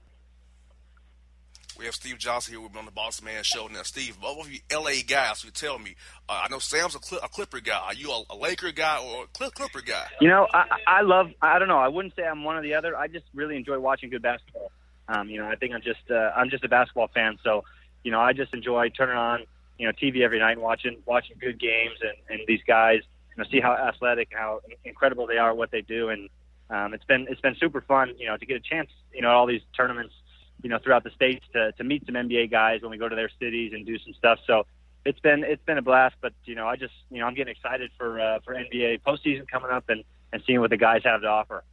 We 1.78 1.86
have 1.86 1.96
Steve 1.96 2.20
Johnson 2.20 2.54
here. 2.54 2.62
We've 2.62 2.72
been 2.72 2.80
on 2.80 2.86
the 2.86 2.92
Boss 2.92 3.24
Man 3.24 3.44
Show. 3.44 3.68
Now, 3.68 3.82
Steve, 3.82 4.20
both 4.22 4.46
of 4.46 4.52
you 4.52 4.60
LA 4.72 5.02
guys, 5.08 5.44
you 5.44 5.50
tell 5.50 5.80
me. 5.80 5.96
Uh, 6.30 6.42
I 6.44 6.48
know 6.50 6.60
Sam's 6.60 6.96
a, 6.96 7.00
Cl- 7.02 7.22
a, 7.24 7.30
Clipper 7.30 7.60
guy. 7.60 7.80
Are 7.80 7.94
you 7.94 8.12
a, 8.12 8.24
a 8.30 8.36
Laker 8.36 8.72
guy 8.72 9.00
or 9.04 9.24
a 9.24 9.28
Cl- 9.36 9.52
Clipper 9.52 9.82
guy? 9.82 10.06
You 10.20 10.28
know, 10.28 10.48
I, 10.54 10.66
I 10.86 11.02
love. 11.02 11.32
I 11.42 11.58
don't 11.58 11.70
know. 11.70 11.80
I 11.80 11.88
wouldn't 11.88 12.16
say 12.16 12.24
I'm 12.24 12.44
one 12.44 12.58
or 12.58 12.62
the 12.62 12.76
other. 12.76 12.96
I 12.96 13.08
just 13.08 13.26
really 13.34 13.56
enjoy 13.56 13.80
watching 13.80 14.10
good 14.10 14.22
basketball. 14.22 14.72
Um, 15.12 15.30
you 15.30 15.40
know, 15.40 15.48
I 15.48 15.56
think 15.56 15.74
I'm 15.74 15.82
just 15.82 16.10
uh, 16.10 16.32
I'm 16.36 16.50
just 16.50 16.64
a 16.64 16.70
basketball 16.70 17.10
fan. 17.14 17.38
So, 17.44 17.66
you 18.04 18.12
know, 18.12 18.22
I 18.22 18.32
just 18.32 18.54
enjoy 18.54 18.90
turning 18.90 19.18
on 19.18 19.44
you 19.78 19.86
know 19.86 19.94
TV 19.94 20.22
every 20.22 20.40
night, 20.40 20.60
watching 20.60 20.98
watching 21.06 21.36
good 21.40 21.60
games, 21.60 21.98
and 22.02 22.14
and 22.30 22.48
these 22.48 22.62
guys, 22.66 23.02
you 23.36 23.44
know, 23.44 23.50
see 23.52 23.60
how 23.60 23.74
athletic, 23.74 24.30
how 24.32 24.62
incredible 24.86 25.28
they 25.28 25.38
are 25.38 25.54
what 25.54 25.72
they 25.72 25.82
do, 25.82 26.10
and 26.10 26.30
um, 26.70 26.94
it's 26.94 27.04
been 27.04 27.28
it's 27.30 27.42
been 27.42 27.56
super 27.56 27.82
fun, 27.82 28.14
you 28.18 28.28
know, 28.28 28.38
to 28.38 28.46
get 28.46 28.56
a 28.56 28.62
chance, 28.62 28.90
you 29.14 29.22
know, 29.22 29.30
at 29.30 29.34
all 29.34 29.46
these 29.46 29.62
tournaments, 29.76 30.14
you 30.62 30.70
know, 30.70 30.80
throughout 30.80 31.04
the 31.04 31.12
states 31.12 31.46
to 31.54 31.74
to 31.74 31.84
meet 31.84 32.06
some 32.06 32.16
NBA 32.16 32.50
guys 32.50 32.82
when 32.82 32.92
we 32.92 32.98
go 32.98 33.10
to 33.10 33.16
their 33.16 33.32
cities 33.40 33.74
and 33.74 33.86
do 33.86 34.00
some 34.00 34.14
stuff. 34.14 34.40
So 34.48 34.66
it's 35.04 35.20
been 35.20 35.44
it's 35.44 35.64
been 35.66 35.78
a 35.78 35.82
blast, 35.82 36.16
but 36.22 36.32
you 36.46 36.56
know, 36.56 36.68
I 36.68 36.78
just 36.78 36.94
you 37.10 37.20
know 37.20 37.26
I'm 37.26 37.34
getting 37.34 37.52
excited 37.52 37.92
for 37.98 38.22
uh, 38.22 38.40
for 38.46 38.54
NBA 38.54 39.02
postseason 39.02 39.48
coming 39.50 39.72
up 39.72 39.90
and 39.90 40.06
and 40.32 40.42
seeing 40.48 40.62
what 40.62 40.70
the 40.70 40.78
guys 40.78 41.02
have 41.04 41.22
to 41.22 41.28
offer. 41.28 41.64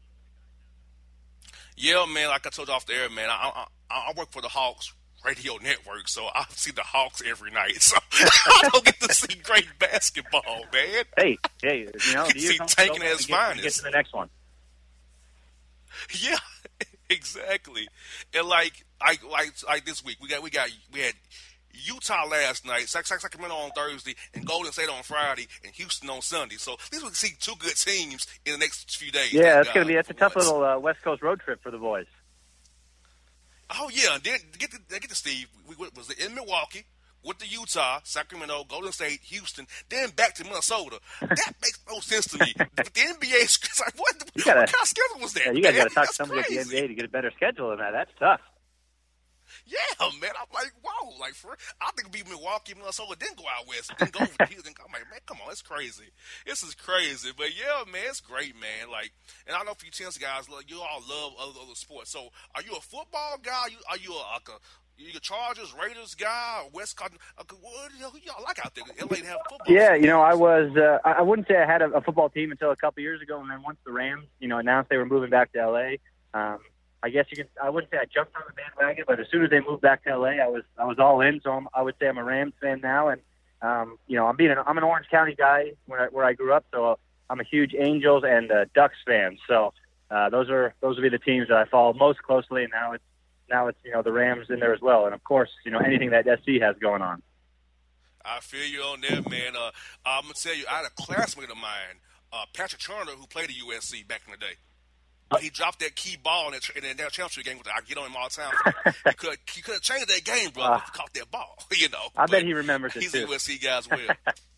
Yeah, 1.79 2.05
man. 2.13 2.29
Like 2.29 2.47
I 2.47 2.51
told 2.51 2.69
you 2.69 2.75
off 2.75 2.87
the 2.87 2.95
air, 2.95 3.09
man. 3.09 3.29
I 3.31 3.67
I, 3.91 4.11
I 4.11 4.13
work 4.17 4.33
for 4.33 4.43
the 4.43 4.49
Hawks 4.49 4.93
radio 5.25 5.57
network, 5.63 6.09
so 6.09 6.27
I 6.35 6.45
see 6.51 6.73
the 6.73 6.83
Hawks 6.83 7.23
every 7.25 7.51
night. 7.51 7.77
So 7.81 7.97
I 8.13 8.69
don't 8.73 8.85
get 8.85 9.01
to 9.01 9.13
see 9.15 9.37
great 9.43 9.67
basketball, 9.79 10.65
man. 10.73 11.05
Hey, 11.17 11.39
hey, 11.63 11.89
you 12.07 12.15
know, 12.15 12.27
you 12.35 12.41
see 12.41 12.59
taking 12.67 13.03
as 13.03 13.27
finest. 13.27 13.63
Get 13.63 13.73
to 13.75 13.83
the 13.83 13.91
next 13.91 14.13
one. 14.13 14.29
Yeah, 16.21 16.39
exactly. 17.11 17.89
And 18.35 18.49
like, 18.49 18.85
like, 19.01 19.25
like, 19.25 19.53
like 19.67 19.85
this 19.87 20.05
week, 20.05 20.19
we 20.21 20.29
got, 20.29 20.43
we 20.43 20.51
got, 20.51 20.69
we 20.93 21.01
had 21.01 21.15
Utah 21.73 22.27
last 22.27 22.67
night, 22.67 22.89
Sacramento 22.89 23.55
on 23.55 23.71
Thursday, 23.71 24.15
and 24.35 24.47
Golden 24.47 24.73
State 24.73 24.89
on 24.89 25.03
Friday, 25.03 25.47
and 25.65 25.73
Houston 25.75 26.11
on 26.11 26.23
Sunday. 26.23 26.57
So 26.57 26.73
at 26.73 26.93
least 26.93 27.05
we 27.05 27.09
can 27.09 27.15
see 27.15 27.35
two 27.39 27.55
good 27.59 27.77
teams 27.77 28.27
in 28.45 28.53
the 28.53 28.59
next 28.59 28.97
few 28.97 29.11
days. 29.11 29.33
Yeah, 29.33 29.61
it's 29.61 29.73
going 29.73 29.87
to 29.87 29.89
be 29.89 29.95
that's 29.95 30.11
a 30.11 30.15
tough 30.15 30.37
little 30.37 30.65
uh, 30.65 30.79
West 30.79 31.03
Coast 31.03 31.23
road 31.23 31.41
trip 31.41 31.63
for 31.63 31.71
the 31.71 31.79
boys. 31.79 32.07
Oh 33.71 33.91
yeah, 33.93 34.15
and 34.15 34.23
then 34.23 34.39
get 34.59 34.71
to 34.73 34.79
get 34.89 35.09
to 35.09 35.15
Steve. 35.15 35.47
We, 35.69 35.75
was 35.95 36.11
it 36.11 36.19
in 36.19 36.35
Milwaukee 36.35 36.87
with 37.25 37.39
the 37.39 37.47
Utah, 37.47 38.01
Sacramento, 38.05 38.65
Golden 38.69 38.93
State, 38.93 39.21
Houston, 39.25 39.67
then 39.89 40.11
back 40.11 40.35
to 40.37 40.45
Minnesota. 40.45 41.01
That 41.21 41.55
makes 41.63 41.79
no 41.91 42.01
sense 42.01 42.29
to 42.29 42.39
me. 42.39 42.55
the 42.57 42.83
NBA, 42.83 43.21
it's 43.23 43.81
like 43.81 43.99
what, 43.99 44.15
gotta, 44.45 44.61
what 44.61 44.73
kind 44.73 44.83
of 44.83 44.89
schedule 44.89 45.21
was 45.21 45.33
that? 45.35 45.47
Yeah, 45.47 45.53
you 45.53 45.63
guys 45.63 45.77
got 45.77 45.89
to 45.89 45.95
talk 45.95 46.09
to 46.09 46.15
somebody 46.15 46.41
at 46.41 46.49
the 46.49 46.57
NBA 46.57 46.89
to 46.89 46.95
get 46.95 47.05
a 47.05 47.09
better 47.09 47.31
schedule 47.37 47.71
than 47.71 47.79
that. 47.79 47.93
That's 47.93 48.11
tough. 48.19 48.41
Yeah, 49.69 50.09
man. 50.21 50.33
I'm 50.41 50.49
like, 50.53 50.73
wow. 50.83 51.13
Like, 51.21 51.35
for 51.35 51.57
I 51.81 51.93
think 51.93 52.09
it'd 52.09 52.13
be 52.13 52.29
Milwaukee, 52.29 52.75
Minnesota, 52.75 53.17
then 53.21 53.37
go 53.37 53.45
out 53.45 53.69
west, 53.69 53.93
then 53.99 54.09
go 54.11 54.21
over 54.21 54.33
to 54.39 54.47
Houston. 54.47 54.73
I'm 54.81 54.93
like, 54.93 55.05
man, 55.11 55.21
come 55.27 55.39
on, 55.45 55.53
it's 55.53 55.63
crazy. 55.63 56.09
This 56.47 56.63
is 56.63 56.75
crazy. 56.75 57.31
But 57.37 57.53
yeah, 57.57 57.85
man, 57.91 58.09
it's 58.09 58.21
great, 58.21 58.55
man. 58.57 58.91
Like, 58.91 59.13
and 59.47 59.55
I 59.55 59.63
know 59.65 59.75
for 59.75 59.85
you 59.85 59.93
tennis 59.93 60.17
guys, 60.17 60.49
like, 60.49 60.71
you 60.71 60.81
all 60.81 61.03
love 61.05 61.33
other, 61.39 61.61
other 61.61 61.75
sports. 61.75 62.11
So, 62.11 62.33
are 62.55 62.63
you 62.63 62.73
a 62.73 62.81
football 62.81 63.37
guy? 63.43 63.69
Are 63.69 63.71
you, 63.71 63.79
are 63.91 63.99
you 63.99 64.13
a, 64.13 64.25
like 64.33 64.49
a 64.49 64.59
you 64.99 65.13
a 65.17 65.21
Chargers, 65.21 65.73
Raiders 65.81 66.15
guy, 66.15 66.65
West 66.73 66.97
Coast? 66.97 67.13
What 67.37 67.93
you 67.95 68.21
y'all 68.25 68.43
like 68.43 68.65
out 68.65 68.75
there? 68.75 68.85
LA 69.01 69.17
have 69.29 69.39
football. 69.49 69.67
Yeah, 69.69 69.95
you 69.95 70.07
know, 70.07 70.21
I 70.21 70.35
was. 70.35 70.77
Uh, 70.77 70.99
I 71.05 71.23
wouldn't 71.23 71.47
say 71.47 71.57
I 71.57 71.67
had 71.67 71.83
a, 71.83 71.91
a 71.93 72.01
football 72.01 72.29
team 72.29 72.51
until 72.51 72.73
a 72.73 72.77
couple 72.77 73.03
years 73.03 73.23
ago, 73.23 73.41
and 73.41 73.51
then 73.51 73.63
once 73.63 73.79
the 73.85 73.93
Rams, 73.93 74.27
you 74.41 74.49
know, 74.49 74.59
announced 74.59 74.91
they 74.91 74.97
were 74.97 75.07
moving 75.07 75.31
back 75.31 75.53
to 75.53 75.71
LA. 75.71 75.91
Um, 76.35 76.59
I 77.03 77.11
guess 77.11 77.27
you 77.31 77.37
can. 77.37 77.47
I 77.63 77.71
wouldn't 77.71 77.91
say 77.93 77.99
I 77.99 78.07
jumped 78.13 78.35
on 78.35 78.43
the 78.47 78.53
bandwagon, 78.55 79.05
but 79.07 79.21
as 79.21 79.27
soon 79.31 79.45
as 79.45 79.51
they 79.51 79.61
moved 79.61 79.83
back 79.83 80.05
to 80.05 80.19
LA, 80.19 80.43
I 80.43 80.49
was 80.49 80.65
I 80.77 80.85
was 80.85 80.99
all 80.99 81.21
in. 81.21 81.41
So 81.43 81.53
I'm, 81.53 81.69
I 81.73 81.83
would 81.83 81.95
say 82.01 82.09
I'm 82.09 82.19
a 82.19 82.25
Rams 82.25 82.55
fan 82.61 82.81
now, 82.83 83.09
and 83.09 83.21
um, 83.63 83.99
you 84.09 84.17
know 84.17 84.27
I'm 84.27 84.37
being 84.37 84.51
an, 84.51 84.59
I'm 84.67 84.79
an 84.79 84.85
Orange 84.85 85.07
County 85.09 85.35
guy 85.35 85.73
where 85.87 86.01
I, 86.01 86.07
where 86.07 86.25
I 86.25 86.33
grew 86.33 86.53
up, 86.53 86.65
so 86.73 86.99
I'm 87.31 87.41
a 87.41 87.45
huge 87.45 87.75
Angels 87.79 88.25
and 88.27 88.51
uh, 88.51 88.65
Ducks 88.75 88.97
fan. 89.07 89.39
So 89.47 89.73
uh, 90.11 90.31
those 90.31 90.51
are 90.51 90.75
those 90.81 90.97
would 90.97 91.03
be 91.03 91.09
the 91.09 91.19
teams 91.19 91.49
that 91.49 91.57
I 91.57 91.67
follow 91.67 91.93
most 91.93 92.21
closely, 92.23 92.65
and 92.65 92.73
now 92.73 92.93
it's 92.93 93.05
now 93.49 93.69
it's 93.69 93.79
you 93.85 93.93
know 93.93 94.03
the 94.03 94.13
Rams 94.13 94.47
in 94.51 94.59
there 94.59 94.75
as 94.75 94.81
well, 94.81 95.07
and 95.07 95.15
of 95.15 95.23
course 95.23 95.51
you 95.65 95.71
know 95.71 95.79
anything 95.79 96.11
that 96.11 96.25
SC 96.25 96.61
has 96.61 96.77
going 96.81 97.03
on. 97.03 97.23
I 98.25 98.41
feel 98.41 98.67
you 98.67 98.83
on 98.83 99.01
that, 99.03 99.31
man. 99.31 99.55
Uh, 99.57 99.71
I'm 100.05 100.23
gonna 100.23 100.35
tell 100.35 100.55
you, 100.55 100.65
I 100.69 100.79
had 100.79 100.87
a 100.87 101.03
classmate 101.03 101.51
of 101.51 101.57
mine, 101.57 102.01
uh, 102.33 102.45
Patrick 102.53 102.83
Turner, 102.83 103.13
who 103.13 103.27
played 103.27 103.51
at 103.51 103.57
USC 103.57 104.07
back 104.07 104.23
in 104.27 104.33
the 104.33 104.39
day. 104.39 104.55
But 105.31 105.41
he 105.41 105.51
dropped 105.51 105.81
that 105.81 105.95
key 105.95 106.17
ball 106.23 106.47
in 106.49 106.53
that, 106.53 106.91
in 106.91 106.97
that 106.97 107.13
championship 107.13 107.45
game. 107.45 107.59
With 107.59 107.69
I 107.69 107.81
get 107.83 107.99
on 107.99 108.07
him 108.07 108.17
all 108.17 108.29
the 108.29 108.35
time. 108.35 108.95
he 109.07 109.15
could 109.15 109.37
he 109.53 109.63
could 109.63 109.75
have 109.75 109.83
changed 109.83 110.09
that 110.09 110.25
game, 110.25 110.51
bro. 110.51 110.65
Uh, 110.65 110.77
if 110.77 110.85
he 110.85 110.91
caught 110.93 111.13
that 111.15 111.31
ball, 111.31 111.59
you 111.73 111.89
know. 111.89 112.09
I 112.17 112.27
bet 112.27 112.45
he 112.45 112.55
remembers 112.55 112.97
it 112.97 113.03
he's 113.03 113.13
too. 113.13 113.27
He's 113.27 113.49
a 113.49 113.53
USC 113.53 113.63
guy 113.63 113.79
as 113.79 113.89
well. 113.91 114.01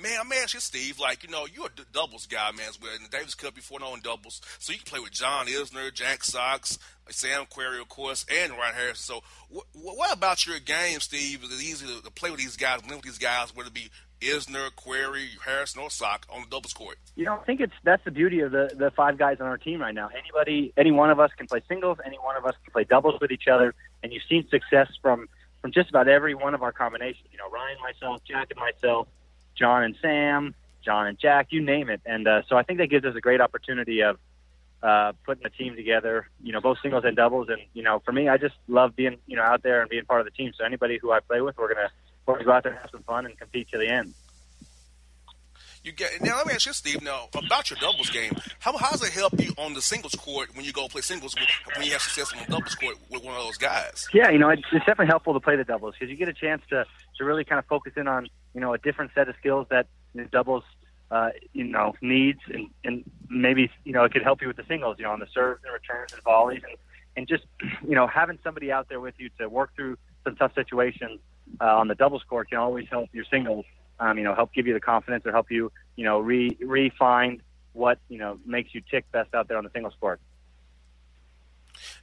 man, 0.00 0.18
I'm 0.20 0.32
asking 0.32 0.60
Steve, 0.60 0.98
like, 0.98 1.24
you 1.24 1.30
know, 1.30 1.46
you're 1.52 1.66
a 1.66 1.70
d- 1.74 1.82
doubles 1.92 2.26
guy, 2.26 2.50
man, 2.52 2.68
as 2.68 2.80
well. 2.80 2.94
In 2.94 3.02
the 3.02 3.08
Davis 3.08 3.34
Cup, 3.34 3.54
before 3.54 3.80
knowing 3.80 4.00
doubles. 4.02 4.40
So 4.58 4.72
you 4.72 4.78
can 4.78 4.86
play 4.86 5.00
with 5.00 5.12
John 5.12 5.46
Isner, 5.46 5.92
Jack 5.92 6.24
Sock, 6.24 6.66
Sam 7.08 7.44
Querrey, 7.46 7.80
of 7.80 7.88
course, 7.88 8.26
and 8.30 8.52
Ryan 8.52 8.74
Harris. 8.74 9.00
So 9.00 9.22
wh- 9.50 9.64
what 9.74 10.16
about 10.16 10.46
your 10.46 10.58
game, 10.58 11.00
Steve? 11.00 11.42
Is 11.44 11.52
it 11.58 11.64
easy 11.64 11.86
to, 11.86 12.02
to 12.02 12.10
play 12.10 12.30
with 12.30 12.40
these 12.40 12.56
guys, 12.56 12.82
live 12.86 12.96
with 12.96 13.04
these 13.04 13.18
guys, 13.18 13.54
whether 13.54 13.68
it 13.68 13.74
be 13.74 13.90
Isner, 14.20 14.70
Querrey, 14.70 15.28
Harris, 15.44 15.76
or 15.76 15.90
Sock 15.90 16.26
on 16.30 16.42
the 16.42 16.48
doubles 16.48 16.72
court? 16.72 16.96
You 17.14 17.24
know, 17.24 17.38
I 17.38 17.44
think 17.44 17.60
it's 17.60 17.74
that's 17.84 18.04
the 18.04 18.10
beauty 18.10 18.40
of 18.40 18.50
the 18.50 18.70
the 18.74 18.90
five 18.90 19.18
guys 19.18 19.38
on 19.40 19.46
our 19.46 19.58
team 19.58 19.80
right 19.80 19.94
now. 19.94 20.08
Anybody, 20.08 20.72
any 20.76 20.90
one 20.90 21.10
of 21.10 21.20
us 21.20 21.30
can 21.36 21.46
play 21.46 21.62
singles. 21.68 21.98
Any 22.04 22.16
one 22.16 22.36
of 22.36 22.44
us 22.44 22.54
can 22.64 22.72
play 22.72 22.84
doubles 22.84 23.20
with 23.20 23.30
each 23.30 23.46
other, 23.50 23.74
and 24.02 24.12
you've 24.12 24.22
seen 24.28 24.48
success 24.48 24.88
from 25.02 25.28
from 25.60 25.72
just 25.72 25.90
about 25.90 26.08
every 26.08 26.34
one 26.34 26.54
of 26.54 26.62
our 26.62 26.72
combinations. 26.72 27.28
You 27.30 27.38
know, 27.38 27.50
Ryan, 27.50 27.76
myself, 27.82 28.22
Jack, 28.24 28.48
and 28.50 28.58
myself 28.58 29.08
John 29.56 29.82
and 29.82 29.96
Sam, 30.00 30.54
John 30.84 31.06
and 31.06 31.18
Jack, 31.18 31.48
you 31.50 31.62
name 31.62 31.90
it. 31.90 32.00
And 32.06 32.28
uh, 32.28 32.42
so 32.48 32.56
I 32.56 32.62
think 32.62 32.78
that 32.78 32.88
gives 32.88 33.04
us 33.04 33.14
a 33.16 33.20
great 33.20 33.40
opportunity 33.40 34.02
of 34.02 34.18
uh, 34.82 35.12
putting 35.24 35.44
a 35.44 35.50
team 35.50 35.74
together, 35.74 36.28
you 36.42 36.52
know, 36.52 36.60
both 36.60 36.78
singles 36.82 37.04
and 37.04 37.16
doubles. 37.16 37.48
And, 37.48 37.58
you 37.74 37.82
know, 37.82 38.00
for 38.04 38.12
me, 38.12 38.28
I 38.28 38.36
just 38.36 38.54
love 38.68 38.94
being, 38.94 39.16
you 39.26 39.36
know, 39.36 39.42
out 39.42 39.62
there 39.62 39.80
and 39.80 39.90
being 39.90 40.04
part 40.04 40.20
of 40.20 40.26
the 40.26 40.30
team. 40.30 40.52
So 40.56 40.64
anybody 40.64 40.98
who 40.98 41.10
I 41.10 41.20
play 41.20 41.40
with, 41.40 41.56
we're 41.58 41.74
going 41.74 41.86
to 41.86 41.92
we're 42.26 42.34
gonna 42.34 42.44
go 42.44 42.52
out 42.52 42.62
there 42.64 42.72
and 42.72 42.80
have 42.80 42.90
some 42.90 43.02
fun 43.02 43.26
and 43.26 43.38
compete 43.38 43.68
to 43.70 43.78
the 43.78 43.88
end. 43.88 44.14
You 45.86 45.92
get 45.92 46.20
now. 46.20 46.36
Let 46.38 46.48
me 46.48 46.52
ask 46.52 46.66
you, 46.66 46.72
Steve. 46.72 47.00
Now 47.00 47.28
about 47.32 47.70
your 47.70 47.78
doubles 47.78 48.10
game, 48.10 48.32
how, 48.58 48.76
how 48.76 48.90
does 48.90 49.04
it 49.04 49.12
help 49.12 49.40
you 49.40 49.52
on 49.56 49.72
the 49.72 49.80
singles 49.80 50.16
court 50.16 50.48
when 50.56 50.64
you 50.64 50.72
go 50.72 50.88
play 50.88 51.00
singles 51.00 51.36
with, 51.36 51.48
when 51.76 51.86
you 51.86 51.92
have 51.92 52.02
success 52.02 52.32
on 52.32 52.44
the 52.44 52.50
doubles 52.50 52.74
court 52.74 52.96
with 53.08 53.22
one 53.22 53.36
of 53.36 53.44
those 53.44 53.56
guys? 53.56 54.08
Yeah, 54.12 54.30
you 54.30 54.38
know, 54.38 54.48
it's, 54.48 54.64
it's 54.72 54.84
definitely 54.84 55.06
helpful 55.06 55.32
to 55.34 55.38
play 55.38 55.54
the 55.54 55.62
doubles 55.62 55.94
because 55.94 56.10
you 56.10 56.16
get 56.16 56.28
a 56.28 56.32
chance 56.32 56.60
to 56.70 56.84
to 57.18 57.24
really 57.24 57.44
kind 57.44 57.58
of 57.58 57.66
focus 57.66 57.92
in 57.96 58.08
on 58.08 58.28
you 58.54 58.60
know 58.60 58.74
a 58.74 58.78
different 58.78 59.12
set 59.14 59.28
of 59.28 59.34
skills 59.38 59.66
that 59.70 59.86
you 60.14 60.24
doubles 60.26 60.64
uh, 61.10 61.30
you 61.52 61.64
know 61.64 61.94
needs, 62.00 62.40
and 62.52 62.68
and 62.84 63.04
maybe 63.28 63.70
you 63.84 63.92
know 63.92 64.04
it 64.04 64.12
could 64.12 64.22
help 64.22 64.40
you 64.40 64.48
with 64.48 64.56
the 64.56 64.64
singles, 64.68 64.96
you 64.98 65.04
know, 65.04 65.12
on 65.12 65.20
the 65.20 65.28
serves 65.32 65.62
and 65.64 65.72
returns 65.72 66.12
and 66.12 66.22
volleys, 66.22 66.62
and 66.68 66.76
and 67.16 67.28
just 67.28 67.44
you 67.86 67.94
know 67.94 68.06
having 68.06 68.38
somebody 68.42 68.70
out 68.72 68.88
there 68.88 69.00
with 69.00 69.14
you 69.18 69.30
to 69.38 69.48
work 69.48 69.70
through 69.76 69.96
some 70.24 70.36
tough 70.36 70.54
situations 70.54 71.20
uh, 71.60 71.76
on 71.76 71.88
the 71.88 71.94
doubles 71.94 72.22
court 72.28 72.48
can 72.50 72.58
always 72.58 72.86
help 72.88 73.08
your 73.12 73.24
singles 73.30 73.64
um, 73.98 74.18
you 74.18 74.24
know, 74.24 74.34
help 74.34 74.52
give 74.52 74.66
you 74.66 74.74
the 74.74 74.80
confidence 74.80 75.24
or 75.26 75.32
help 75.32 75.50
you, 75.50 75.72
you 75.96 76.04
know, 76.04 76.18
re 76.18 76.56
refine 76.60 77.40
what 77.72 77.98
you 78.08 78.18
know 78.18 78.38
makes 78.46 78.74
you 78.74 78.82
tick 78.90 79.10
best 79.12 79.34
out 79.34 79.48
there 79.48 79.58
on 79.58 79.64
the 79.64 79.70
singles 79.74 79.94
court. 80.00 80.20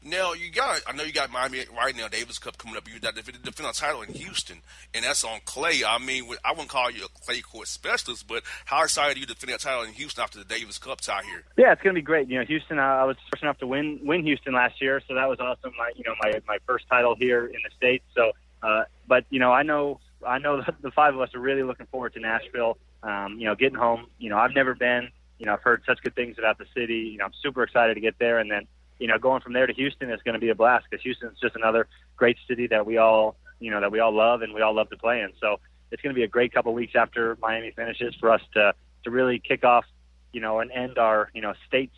Now 0.05 0.33
you 0.33 0.51
got, 0.51 0.81
I 0.85 0.91
know 0.91 1.03
you 1.03 1.13
got 1.13 1.31
Miami 1.31 1.65
right 1.75 1.95
now, 1.95 2.09
Davis 2.09 2.37
Cup 2.37 2.57
coming 2.57 2.75
up. 2.75 2.87
You 2.91 2.99
got 2.99 3.15
the 3.15 3.69
a 3.69 3.73
title 3.73 4.01
in 4.01 4.13
Houston, 4.13 4.61
and 4.93 5.05
that's 5.05 5.23
on 5.23 5.39
clay. 5.45 5.81
I 5.87 5.97
mean, 5.97 6.25
I 6.43 6.51
wouldn't 6.51 6.69
call 6.69 6.91
you 6.91 7.05
a 7.05 7.07
clay 7.07 7.39
court 7.39 7.67
specialist, 7.67 8.27
but 8.27 8.43
how 8.65 8.83
excited 8.83 9.15
are 9.15 9.19
you 9.21 9.25
to 9.25 9.33
defend 9.33 9.53
that 9.53 9.61
title 9.61 9.83
in 9.83 9.93
Houston 9.93 10.21
after 10.21 10.39
the 10.39 10.45
Davis 10.45 10.77
Cup 10.77 10.99
tie 10.99 11.23
here? 11.23 11.43
Yeah, 11.57 11.71
it's 11.71 11.81
going 11.81 11.95
to 11.95 11.99
be 11.99 12.03
great. 12.05 12.27
You 12.27 12.39
know, 12.39 12.45
Houston, 12.45 12.79
I 12.79 13.05
was 13.05 13.15
fortunate 13.31 13.49
enough 13.49 13.59
to 13.59 13.67
win 13.67 13.99
win 14.03 14.23
Houston 14.23 14.53
last 14.53 14.81
year, 14.81 15.01
so 15.07 15.15
that 15.15 15.29
was 15.29 15.39
awesome. 15.39 15.71
My, 15.77 15.91
you 15.95 16.03
know, 16.05 16.15
my 16.21 16.33
my 16.47 16.57
first 16.67 16.87
title 16.89 17.15
here 17.15 17.45
in 17.45 17.59
the 17.63 17.69
states. 17.77 18.03
So, 18.13 18.31
uh, 18.61 18.83
but 19.07 19.25
you 19.29 19.39
know, 19.39 19.53
I 19.53 19.63
know 19.63 20.01
I 20.25 20.39
know 20.39 20.61
the, 20.65 20.75
the 20.81 20.91
five 20.91 21.15
of 21.15 21.21
us 21.21 21.33
are 21.33 21.39
really 21.39 21.63
looking 21.63 21.85
forward 21.85 22.13
to 22.15 22.19
Nashville. 22.19 22.77
Um, 23.03 23.37
you 23.39 23.45
know, 23.45 23.55
getting 23.55 23.77
home. 23.77 24.07
You 24.19 24.29
know, 24.29 24.37
I've 24.37 24.53
never 24.53 24.75
been. 24.75 25.09
You 25.39 25.45
know, 25.45 25.53
I've 25.53 25.61
heard 25.61 25.83
such 25.85 26.01
good 26.03 26.15
things 26.15 26.37
about 26.37 26.57
the 26.57 26.65
city. 26.73 27.09
You 27.13 27.17
know, 27.17 27.25
I'm 27.25 27.33
super 27.41 27.63
excited 27.63 27.95
to 27.95 28.01
get 28.01 28.19
there, 28.19 28.39
and 28.39 28.51
then 28.51 28.67
you 29.03 29.09
know, 29.09 29.17
going 29.17 29.41
from 29.41 29.51
there 29.51 29.67
to 29.67 29.73
Houston 29.73 30.09
is 30.09 30.21
going 30.23 30.35
to 30.35 30.39
be 30.39 30.47
a 30.47 30.55
blast 30.55 30.85
because 30.89 31.03
Houston's 31.03 31.37
just 31.37 31.57
another 31.57 31.89
great 32.15 32.37
city 32.47 32.67
that 32.67 32.85
we 32.85 32.95
all 32.95 33.35
you 33.59 33.69
know 33.69 33.81
that 33.81 33.91
we 33.91 33.99
all 33.99 34.15
love 34.15 34.41
and 34.43 34.53
we 34.53 34.61
all 34.61 34.73
love 34.73 34.89
to 34.91 34.97
play 34.97 35.19
in. 35.19 35.33
So 35.41 35.59
it's 35.91 36.01
going 36.01 36.15
to 36.15 36.17
be 36.17 36.23
a 36.23 36.27
great 36.29 36.53
couple 36.53 36.71
of 36.71 36.75
weeks 36.77 36.93
after 36.95 37.37
Miami 37.41 37.71
finishes 37.71 38.15
for 38.17 38.31
us 38.31 38.39
to 38.53 38.73
to 39.03 39.11
really 39.11 39.39
kick 39.45 39.65
off, 39.65 39.83
you 40.31 40.39
know, 40.39 40.61
and 40.61 40.71
end 40.71 40.97
our 40.97 41.29
you 41.33 41.41
know 41.41 41.53
states 41.67 41.97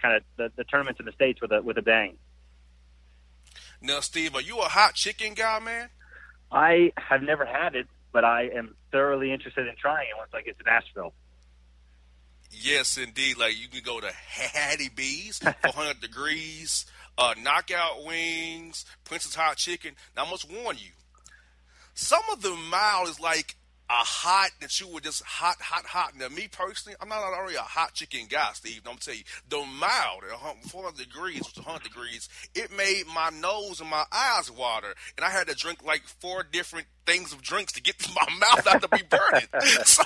kind 0.00 0.14
of 0.14 0.22
the, 0.36 0.52
the 0.54 0.62
tournaments 0.62 1.00
in 1.00 1.06
the 1.06 1.12
states 1.12 1.40
with 1.40 1.50
a 1.50 1.60
with 1.60 1.76
a 1.76 1.82
bang. 1.82 2.18
Now, 3.82 3.98
Steve, 3.98 4.36
are 4.36 4.40
you 4.40 4.60
a 4.60 4.68
hot 4.68 4.94
chicken 4.94 5.34
guy, 5.34 5.58
man? 5.58 5.88
I 6.52 6.92
have 6.96 7.20
never 7.20 7.44
had 7.44 7.74
it, 7.74 7.88
but 8.12 8.24
I 8.24 8.50
am 8.56 8.76
thoroughly 8.92 9.32
interested 9.32 9.66
in 9.66 9.74
trying 9.74 10.06
it 10.06 10.16
once 10.16 10.30
I 10.32 10.42
get 10.42 10.56
to 10.58 10.64
Nashville. 10.64 11.14
Yes, 12.60 12.96
indeed. 12.98 13.36
Like 13.38 13.60
you 13.60 13.68
can 13.68 13.82
go 13.82 14.00
to 14.00 14.10
Hattie 14.12 14.90
B's, 14.94 15.38
400 15.62 16.00
degrees, 16.00 16.86
uh, 17.18 17.34
knockout 17.42 18.04
wings, 18.04 18.84
Prince's 19.04 19.34
Hot 19.34 19.56
Chicken. 19.56 19.92
Now, 20.16 20.24
I 20.24 20.30
must 20.30 20.50
warn 20.50 20.76
you, 20.78 20.90
some 21.94 22.22
of 22.32 22.42
the 22.42 22.50
mile 22.70 23.06
is 23.06 23.20
like 23.20 23.56
a 23.90 23.92
hot 23.92 24.50
that 24.60 24.80
you 24.80 24.88
were 24.88 25.00
just 25.00 25.22
hot, 25.24 25.56
hot, 25.60 25.84
hot. 25.84 26.12
Now, 26.18 26.28
me 26.28 26.48
personally, 26.50 26.96
I'm 27.00 27.08
not 27.08 27.22
already 27.22 27.56
a 27.56 27.60
hot 27.60 27.92
chicken 27.92 28.26
guy, 28.28 28.50
Steve. 28.54 28.80
I'm 28.88 28.96
tell 28.96 29.14
you, 29.14 29.24
the 29.48 29.58
mild 29.58 30.22
at 30.24 30.64
400 30.70 30.96
degrees, 30.96 31.42
100 31.54 31.82
degrees, 31.82 32.28
it 32.54 32.74
made 32.74 33.04
my 33.14 33.30
nose 33.30 33.80
and 33.80 33.90
my 33.90 34.04
eyes 34.10 34.50
water, 34.50 34.94
and 35.16 35.24
I 35.24 35.30
had 35.30 35.48
to 35.48 35.54
drink 35.54 35.84
like 35.84 36.02
four 36.02 36.42
different 36.42 36.86
things 37.04 37.32
of 37.32 37.42
drinks 37.42 37.72
to 37.74 37.82
get 37.82 37.96
my 38.14 38.34
mouth 38.38 38.64
not 38.64 38.82
to 38.82 38.88
be 38.88 39.02
burning. 39.08 39.48
so, 39.84 40.02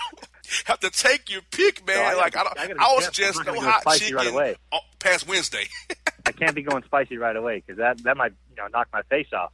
have 0.65 0.81
to 0.81 0.91
take 0.91 1.31
your 1.31 1.43
pick, 1.51 1.87
man. 1.87 1.97
No, 1.99 2.03
I 2.03 2.15
like 2.15 2.37
I, 2.37 2.43
I, 2.43 2.73
I 2.79 2.95
was 2.95 3.09
just 3.11 3.45
no 3.47 3.61
hot 3.61 3.83
chicken 3.97 4.17
right 4.17 4.27
away. 4.27 4.57
past 4.99 5.29
Wednesday. 5.29 5.69
I 6.27 6.33
can't 6.33 6.55
be 6.55 6.63
going 6.63 6.83
spicy 6.85 7.17
right 7.17 7.37
away 7.37 7.63
because 7.65 7.79
that 7.79 8.03
that 8.05 8.17
might 8.17 8.33
you 8.51 8.57
know 8.57 8.67
knock 8.73 8.89
my 8.93 9.03
face 9.03 9.29
off. 9.33 9.53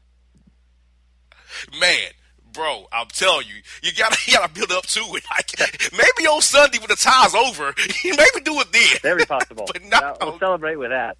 Man, 1.78 2.10
bro, 2.54 2.86
I'm 2.92 3.08
telling 3.08 3.46
you, 3.48 3.56
you 3.82 3.92
gotta 3.96 4.16
you 4.26 4.34
gotta 4.34 4.52
build 4.52 4.72
up 4.72 4.86
to 4.86 5.00
it. 5.00 5.24
Like, 5.30 5.92
maybe 5.92 6.26
on 6.28 6.40
Sunday 6.40 6.78
when 6.78 6.88
the 6.88 6.96
tie's 6.96 7.34
over, 7.34 7.74
maybe 8.04 8.44
do 8.44 8.60
it 8.60 8.72
then. 8.72 8.98
Very 9.02 9.26
possible. 9.26 9.66
but 9.70 9.84
not, 9.84 10.18
we'll 10.20 10.38
celebrate 10.38 10.76
with 10.76 10.90
that. 10.90 11.16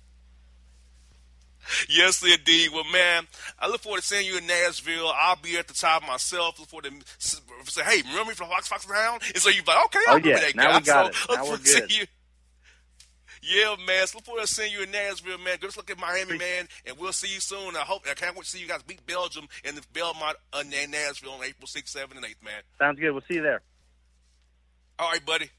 Yes, 1.89 2.22
indeed. 2.22 2.70
Well, 2.72 2.85
man, 2.93 3.26
I 3.59 3.68
look 3.68 3.80
forward 3.80 4.01
to 4.01 4.07
seeing 4.07 4.26
you 4.26 4.37
in 4.37 4.47
Nashville. 4.47 5.11
I'll 5.16 5.37
be 5.37 5.57
at 5.57 5.66
the 5.66 5.72
top 5.72 6.07
myself. 6.07 6.59
Look 6.59 6.68
forward 6.68 6.85
to 6.85 7.72
say, 7.72 7.82
hey, 7.82 8.03
remember 8.03 8.30
me 8.30 8.35
from 8.35 8.49
Fox 8.49 8.68
Fox 8.68 8.85
Town? 8.85 9.18
And 9.26 9.39
so 9.39 9.49
you're 9.49 9.64
like, 9.64 9.85
okay, 9.87 9.99
I 10.07 10.12
oh, 10.12 10.16
yeah. 10.16 10.41
that 10.41 10.55
now 10.55 10.72
guy. 10.72 10.78
We 10.78 10.85
got 10.85 11.14
so, 11.14 11.32
it. 11.32 11.37
Now 11.37 11.51
we're 11.51 11.57
good. 11.57 12.09
Yeah, 13.47 13.76
man. 13.86 14.07
So 14.07 14.18
look 14.18 14.24
forward 14.24 14.40
to 14.42 14.47
seeing 14.47 14.72
you 14.72 14.82
in 14.82 14.90
Nashville, 14.90 15.38
man. 15.38 15.59
Just 15.61 15.76
look 15.76 15.90
at 15.90 15.99
Miami, 15.99 16.38
man, 16.38 16.66
and 16.86 16.97
we'll 16.99 17.12
see 17.12 17.32
you 17.32 17.40
soon. 17.40 17.76
I 17.76 17.80
hope 17.80 18.03
I 18.11 18.14
can't 18.14 18.34
wait 18.34 18.45
to 18.45 18.51
see 18.51 18.61
you 18.61 18.68
guys 18.68 18.82
beat 18.82 19.07
Belgium 19.07 19.47
in 19.64 19.74
the 19.74 19.82
Belmont 19.92 20.36
uh, 20.53 20.62
Nashville 20.62 21.32
on 21.32 21.45
April 21.45 21.66
6th, 21.66 21.95
7th, 21.95 22.16
and 22.16 22.24
8th, 22.24 22.42
man. 22.42 22.62
Sounds 22.78 22.99
good. 22.99 23.12
We'll 23.12 23.22
see 23.28 23.34
you 23.34 23.42
there. 23.42 23.61
All 24.99 25.11
right, 25.11 25.24
buddy. 25.26 25.51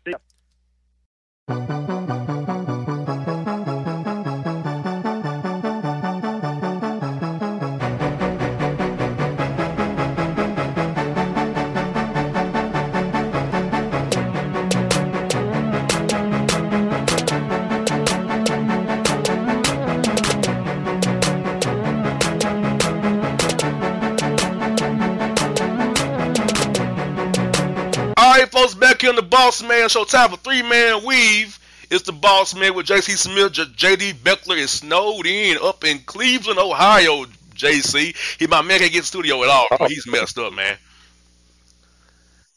Ya. 28.38 28.46
folks, 28.48 28.74
back 28.74 29.02
here 29.02 29.10
on 29.10 29.16
the 29.16 29.22
Boss 29.22 29.64
Man 29.64 29.88
Show. 29.88 30.04
Time 30.04 30.30
for 30.30 30.38
three 30.38 30.62
man 30.62 31.06
weave. 31.06 31.58
It's 31.90 32.04
the 32.04 32.12
Boss 32.12 32.56
Man 32.56 32.74
with 32.74 32.88
JC 32.88 33.18
Smith. 33.18 33.54
JD 33.54 34.16
Beckler 34.16 34.58
is 34.58 34.72
snowed 34.72 35.26
in 35.26 35.58
up 35.62 35.84
in 35.84 36.00
Cleveland, 36.00 36.60
Ohio. 36.60 37.26
JC, 37.56 38.16
he 38.38 38.48
my 38.48 38.62
man 38.62 38.80
can't 38.80 38.92
get 38.92 39.06
studio 39.06 39.42
at 39.44 39.50
all. 39.50 39.68
Bro. 39.78 39.88
He's 39.88 40.06
messed 40.08 40.38
up, 40.38 40.54
man. 40.54 40.78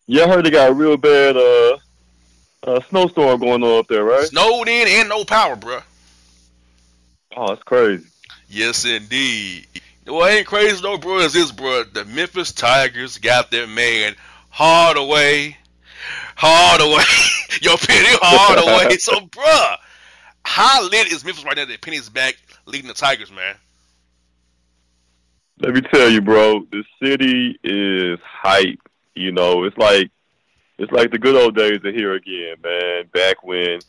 Yeah, 0.07 0.25
I 0.25 0.29
heard 0.29 0.45
they 0.45 0.51
got 0.51 0.71
a 0.71 0.75
real 0.75 0.97
bad 0.97 1.37
uh, 1.37 1.79
uh, 2.65 2.81
snowstorm 2.89 3.39
going 3.39 3.63
on 3.63 3.79
up 3.79 3.87
there, 3.87 4.03
right? 4.03 4.25
Snowed 4.25 4.67
in 4.67 4.89
and 4.89 5.09
no 5.09 5.25
power, 5.25 5.55
bro. 5.55 5.81
Oh, 7.37 7.49
that's 7.49 7.63
crazy. 7.63 8.07
Yes, 8.49 8.85
indeed. 8.85 9.67
What 10.07 10.33
ain't 10.33 10.47
crazy 10.47 10.81
though, 10.83 10.99
bro, 10.99 11.19
is 11.19 11.35
this, 11.35 11.53
bro. 11.53 11.85
The 11.85 12.05
Memphis 12.07 12.53
Tigers 12.53 13.19
got 13.19 13.51
their 13.51 13.67
man 13.67 14.17
Hardaway 14.49 15.57
Hardaway. 16.41 17.03
Yo, 17.63 17.77
Penny 17.77 18.17
Hardaway. 18.23 18.97
so, 18.99 19.19
bruh, 19.27 19.77
how 20.45 20.89
lit 20.89 21.13
is 21.13 21.25
Memphis 21.25 21.45
right 21.45 21.57
now 21.57 21.65
that 21.65 21.81
Penny's 21.81 22.09
back 22.09 22.37
leading 22.65 22.87
the 22.87 22.95
Tigers, 22.95 23.33
man? 23.33 23.57
Let 25.61 25.75
me 25.75 25.81
tell 25.81 26.09
you, 26.09 26.21
bro, 26.21 26.65
the 26.71 26.85
city 27.03 27.59
is 27.65 28.21
hype. 28.23 28.79
You 29.17 29.33
know, 29.33 29.65
it's 29.65 29.77
like 29.77 30.13
it's 30.79 30.93
like 30.93 31.11
the 31.11 31.19
good 31.19 31.35
old 31.35 31.57
days 31.57 31.85
are 31.85 31.91
here 31.91 32.15
again, 32.15 32.55
man. 32.63 33.07
Back 33.13 33.43
when, 33.43 33.81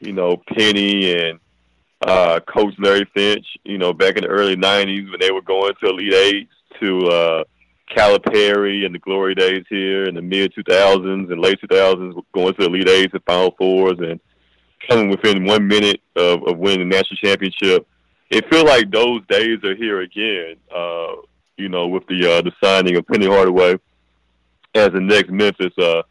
you 0.00 0.12
know, 0.12 0.42
Penny 0.56 1.12
and 1.12 1.38
uh, 2.06 2.40
Coach 2.40 2.74
Larry 2.78 3.06
Finch, 3.12 3.46
you 3.64 3.76
know, 3.76 3.92
back 3.92 4.16
in 4.16 4.22
the 4.22 4.30
early 4.30 4.56
90s 4.56 5.10
when 5.10 5.20
they 5.20 5.30
were 5.30 5.42
going 5.42 5.74
to 5.78 5.90
Elite 5.90 6.14
Eight 6.14 6.48
to 6.80 7.06
uh, 7.08 7.44
Calipari 7.96 8.84
and 8.84 8.94
the 8.94 8.98
glory 8.98 9.34
days 9.34 9.64
here 9.68 10.04
in 10.04 10.14
the 10.14 10.22
mid 10.22 10.52
2000s 10.54 11.30
and 11.30 11.40
late 11.40 11.60
2000s, 11.60 12.22
going 12.34 12.54
to 12.54 12.62
the 12.62 12.66
Elite 12.66 12.88
Eights 12.88 13.14
and 13.14 13.24
Final 13.24 13.54
Fours 13.58 13.98
and 13.98 14.20
coming 14.88 15.08
within 15.08 15.44
one 15.44 15.66
minute 15.66 16.00
of, 16.16 16.46
of 16.46 16.58
winning 16.58 16.88
the 16.88 16.96
national 16.96 17.16
championship. 17.16 17.86
It 18.30 18.48
feels 18.50 18.64
like 18.64 18.90
those 18.90 19.20
days 19.28 19.62
are 19.64 19.74
here 19.74 20.00
again. 20.00 20.56
Uh, 20.74 21.16
you 21.56 21.68
know, 21.68 21.86
with 21.86 22.06
the 22.06 22.38
uh, 22.38 22.42
the 22.42 22.52
signing 22.62 22.96
of 22.96 23.06
Penny 23.06 23.26
Hardaway 23.26 23.76
as 24.74 24.88
the 24.88 25.00
next 25.00 25.30
Memphis 25.30 25.76
uh, 25.78 26.02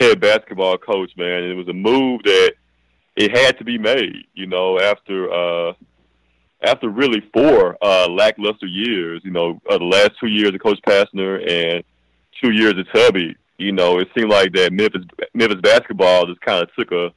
head 0.00 0.20
basketball 0.20 0.78
coach, 0.78 1.12
man, 1.16 1.42
and 1.42 1.52
it 1.52 1.54
was 1.54 1.68
a 1.68 1.72
move 1.72 2.22
that 2.24 2.54
it 3.14 3.36
had 3.36 3.58
to 3.58 3.64
be 3.64 3.78
made. 3.78 4.24
You 4.34 4.46
know, 4.46 4.80
after 4.80 5.30
uh, 5.30 5.72
after 6.62 6.88
really 6.88 7.22
four 7.32 7.76
uh, 7.82 8.08
lackluster 8.08 8.66
years, 8.66 9.20
you 9.24 9.30
know, 9.30 9.60
uh, 9.68 9.78
the 9.78 9.84
last 9.84 10.12
two 10.18 10.28
years 10.28 10.54
of 10.54 10.62
Coach 10.62 10.80
Pastner 10.86 11.46
and 11.48 11.84
two 12.42 12.52
years 12.52 12.74
of 12.78 12.86
Tubby, 12.92 13.36
you 13.58 13.72
know, 13.72 13.98
it 13.98 14.08
seemed 14.16 14.30
like 14.30 14.52
that 14.52 14.72
Memphis 14.72 15.04
Memphis 15.34 15.60
basketball 15.60 16.26
just 16.26 16.40
kind 16.40 16.62
of 16.62 16.74
took 16.74 16.92
a, 16.92 17.12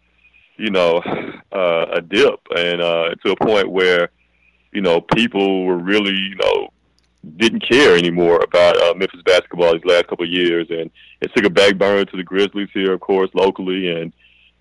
you 0.58 0.72
know, 0.72 0.98
uh, 1.52 1.86
a 1.94 2.02
dip, 2.02 2.40
and 2.56 2.82
uh, 2.82 3.16
to 3.26 3.32
a 3.32 3.46
point 3.46 3.70
where, 3.70 4.10
you 4.72 4.82
know, 4.82 5.02
people 5.02 5.66
were 5.66 5.78
really, 5.78 6.14
you 6.14 6.36
know, 6.36 6.70
didn't 7.38 7.68
care 7.68 7.98
anymore 7.98 8.42
about 8.42 8.82
uh, 8.82 8.94
Memphis 8.94 9.22
basketball 9.26 9.74
these 9.74 9.86
last 9.86 10.08
couple 10.08 10.26
of 10.26 10.32
years, 10.32 10.68
and 10.70 10.90
it 11.22 11.32
took 11.36 11.46
a 11.46 11.50
back 11.50 11.78
burner 11.78 12.06
to 12.06 12.18
the 12.18 12.24
Grizzlies 12.24 12.70
here, 12.74 12.94
of 12.94 13.00
course, 13.02 13.30
locally, 13.34 13.90
and 13.90 14.14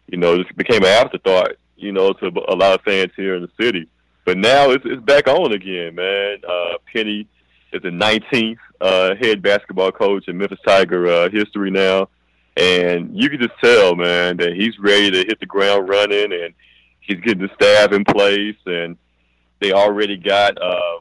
you 0.08 0.18
know, 0.18 0.38
this 0.38 0.46
became 0.56 0.82
an 0.82 0.88
afterthought, 0.88 1.52
you 1.76 1.92
know, 1.92 2.12
to 2.14 2.26
a 2.26 2.56
lot 2.56 2.74
of 2.74 2.80
fans 2.82 3.12
here 3.16 3.36
in 3.36 3.42
the 3.42 3.62
city. 3.62 3.88
But 4.28 4.36
now 4.36 4.72
it's 4.72 4.84
it's 4.84 5.02
back 5.04 5.26
on 5.26 5.52
again, 5.52 5.94
man. 5.94 6.42
Uh, 6.46 6.74
Penny 6.92 7.26
is 7.72 7.80
the 7.80 7.88
19th 7.88 8.58
uh, 8.78 9.14
head 9.14 9.40
basketball 9.40 9.90
coach 9.90 10.28
in 10.28 10.36
Memphis 10.36 10.58
Tiger 10.66 11.06
uh, 11.06 11.30
history 11.30 11.70
now, 11.70 12.10
and 12.54 13.18
you 13.18 13.30
can 13.30 13.40
just 13.40 13.58
tell, 13.58 13.96
man, 13.96 14.36
that 14.36 14.52
he's 14.52 14.78
ready 14.78 15.10
to 15.10 15.24
hit 15.26 15.40
the 15.40 15.46
ground 15.46 15.88
running, 15.88 16.34
and 16.34 16.52
he's 17.00 17.18
getting 17.20 17.40
the 17.40 17.48
staff 17.54 17.92
in 17.92 18.04
place, 18.04 18.58
and 18.66 18.98
they 19.60 19.72
already 19.72 20.18
got. 20.18 20.60
Uh, 20.60 20.98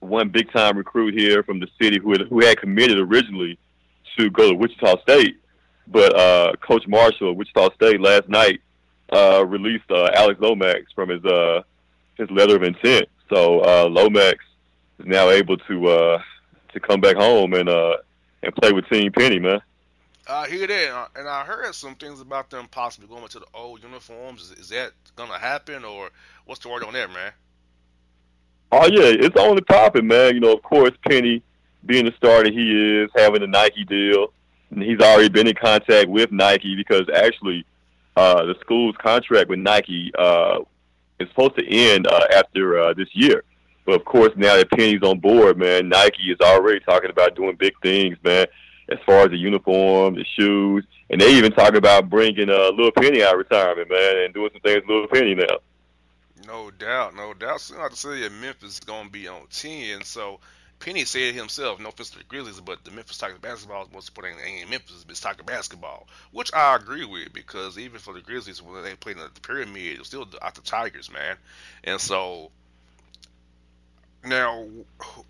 one 0.00 0.30
big 0.30 0.50
time 0.50 0.78
recruit 0.78 1.12
here 1.12 1.42
from 1.42 1.60
the 1.60 1.68
city 1.78 1.98
who 1.98 2.12
had, 2.12 2.22
who 2.22 2.42
had 2.42 2.58
committed 2.58 2.98
originally 2.98 3.58
to 4.18 4.30
go 4.30 4.48
to 4.48 4.56
Wichita 4.56 4.98
State, 5.02 5.36
but 5.88 6.16
uh, 6.16 6.52
Coach 6.66 6.86
Marshall 6.88 7.32
of 7.32 7.36
Wichita 7.36 7.74
State 7.74 8.00
last 8.00 8.30
night 8.30 8.62
uh, 9.12 9.44
released 9.46 9.90
uh, 9.90 10.08
Alex 10.14 10.40
Lomax 10.40 10.90
from 10.94 11.10
his 11.10 11.22
uh, 11.26 11.62
his 12.16 12.30
letter 12.30 12.56
of 12.56 12.62
intent. 12.62 13.08
So 13.28 13.60
uh, 13.60 13.88
Lomax 13.88 14.38
is 14.98 15.06
now 15.06 15.30
able 15.30 15.56
to 15.56 15.88
uh, 15.88 16.22
to 16.72 16.80
come 16.80 17.00
back 17.00 17.16
home 17.16 17.54
and 17.54 17.68
uh, 17.68 17.96
and 18.42 18.54
play 18.54 18.72
with 18.72 18.88
Team 18.88 19.12
Penny, 19.12 19.38
man. 19.38 19.60
I 20.26 20.48
hear 20.48 20.66
that, 20.66 21.08
and 21.16 21.28
I 21.28 21.44
heard 21.44 21.74
some 21.74 21.94
things 21.96 22.20
about 22.20 22.48
them 22.48 22.66
possibly 22.70 23.08
going 23.08 23.28
to 23.28 23.40
the 23.40 23.46
old 23.52 23.82
uniforms. 23.82 24.42
Is, 24.42 24.52
is 24.52 24.68
that 24.70 24.92
gonna 25.16 25.38
happen, 25.38 25.84
or 25.84 26.10
what's 26.46 26.60
the 26.60 26.68
word 26.68 26.82
on 26.84 26.94
that, 26.94 27.10
man? 27.10 27.32
Oh 28.72 28.86
yeah, 28.86 29.26
it's 29.26 29.36
on 29.36 29.56
the 29.56 29.62
topic, 29.62 30.04
man. 30.04 30.34
You 30.34 30.40
know, 30.40 30.54
of 30.54 30.62
course, 30.62 30.92
Penny 31.06 31.42
being 31.86 32.06
the 32.06 32.12
starter 32.16 32.50
he 32.50 33.02
is, 33.02 33.10
having 33.14 33.42
a 33.42 33.46
Nike 33.46 33.84
deal, 33.84 34.32
and 34.70 34.82
he's 34.82 35.00
already 35.00 35.28
been 35.28 35.46
in 35.46 35.54
contact 35.54 36.08
with 36.08 36.32
Nike 36.32 36.74
because 36.74 37.06
actually, 37.14 37.66
uh, 38.16 38.44
the 38.44 38.54
school's 38.60 38.96
contract 38.96 39.50
with 39.50 39.58
Nike 39.58 40.10
uh, 40.18 40.60
supposed 41.28 41.56
to 41.56 41.66
end 41.66 42.06
uh, 42.06 42.26
after 42.34 42.78
uh, 42.78 42.94
this 42.94 43.08
year. 43.12 43.44
But 43.84 43.96
of 43.96 44.04
course, 44.04 44.32
now 44.36 44.56
that 44.56 44.70
Penny's 44.70 45.02
on 45.02 45.20
board, 45.20 45.58
man, 45.58 45.88
Nike 45.88 46.30
is 46.30 46.40
already 46.40 46.80
talking 46.80 47.10
about 47.10 47.36
doing 47.36 47.56
big 47.56 47.74
things, 47.82 48.16
man. 48.24 48.46
As 48.88 48.98
far 49.06 49.24
as 49.24 49.30
the 49.30 49.38
uniform, 49.38 50.14
the 50.14 50.24
shoes, 50.24 50.84
and 51.08 51.20
they 51.20 51.34
even 51.34 51.52
talk 51.52 51.74
about 51.74 52.10
bringing 52.10 52.50
uh, 52.50 52.70
Little 52.70 52.92
Penny 52.92 53.22
out 53.22 53.32
of 53.34 53.38
retirement, 53.38 53.90
man, 53.90 54.18
and 54.18 54.34
doing 54.34 54.50
some 54.52 54.60
things 54.60 54.82
with 54.82 54.88
Little 54.88 55.08
Penny 55.08 55.34
now. 55.34 55.58
No 56.46 56.70
doubt, 56.70 57.14
no 57.14 57.32
doubt. 57.32 57.60
So 57.60 57.78
I 57.78 57.82
have 57.82 57.92
to 57.92 57.96
say 57.96 58.20
that 58.20 58.32
Memphis 58.32 58.74
is 58.74 58.80
going 58.80 59.06
to 59.06 59.12
be 59.12 59.26
on 59.28 59.46
10. 59.50 60.02
So 60.02 60.40
Penny 60.80 61.04
said 61.04 61.34
himself, 61.34 61.80
no 61.80 61.88
offense 61.88 62.10
to 62.10 62.18
the 62.18 62.24
Grizzlies, 62.24 62.60
but 62.60 62.84
the 62.84 62.90
Memphis 62.90 63.18
Tigers 63.18 63.38
basketball 63.38 63.88
was 63.92 64.10
put 64.10 64.24
in 64.24 64.34
ain't 64.44 64.68
Memphis, 64.68 65.04
it's 65.08 65.20
Tiger 65.20 65.42
basketball, 65.42 66.06
which 66.32 66.52
I 66.52 66.76
agree 66.76 67.04
with 67.04 67.32
because 67.32 67.78
even 67.78 67.98
for 67.98 68.12
the 68.12 68.20
Grizzlies 68.20 68.60
when 68.60 68.82
they 68.82 68.94
played 68.94 69.16
in 69.16 69.22
the 69.22 69.40
pyramid, 69.40 69.94
it 69.94 69.98
was 69.98 70.08
still 70.08 70.28
out 70.42 70.54
the 70.54 70.60
Tigers, 70.60 71.10
man. 71.10 71.36
And 71.84 72.00
so 72.00 72.50
now 74.24 74.66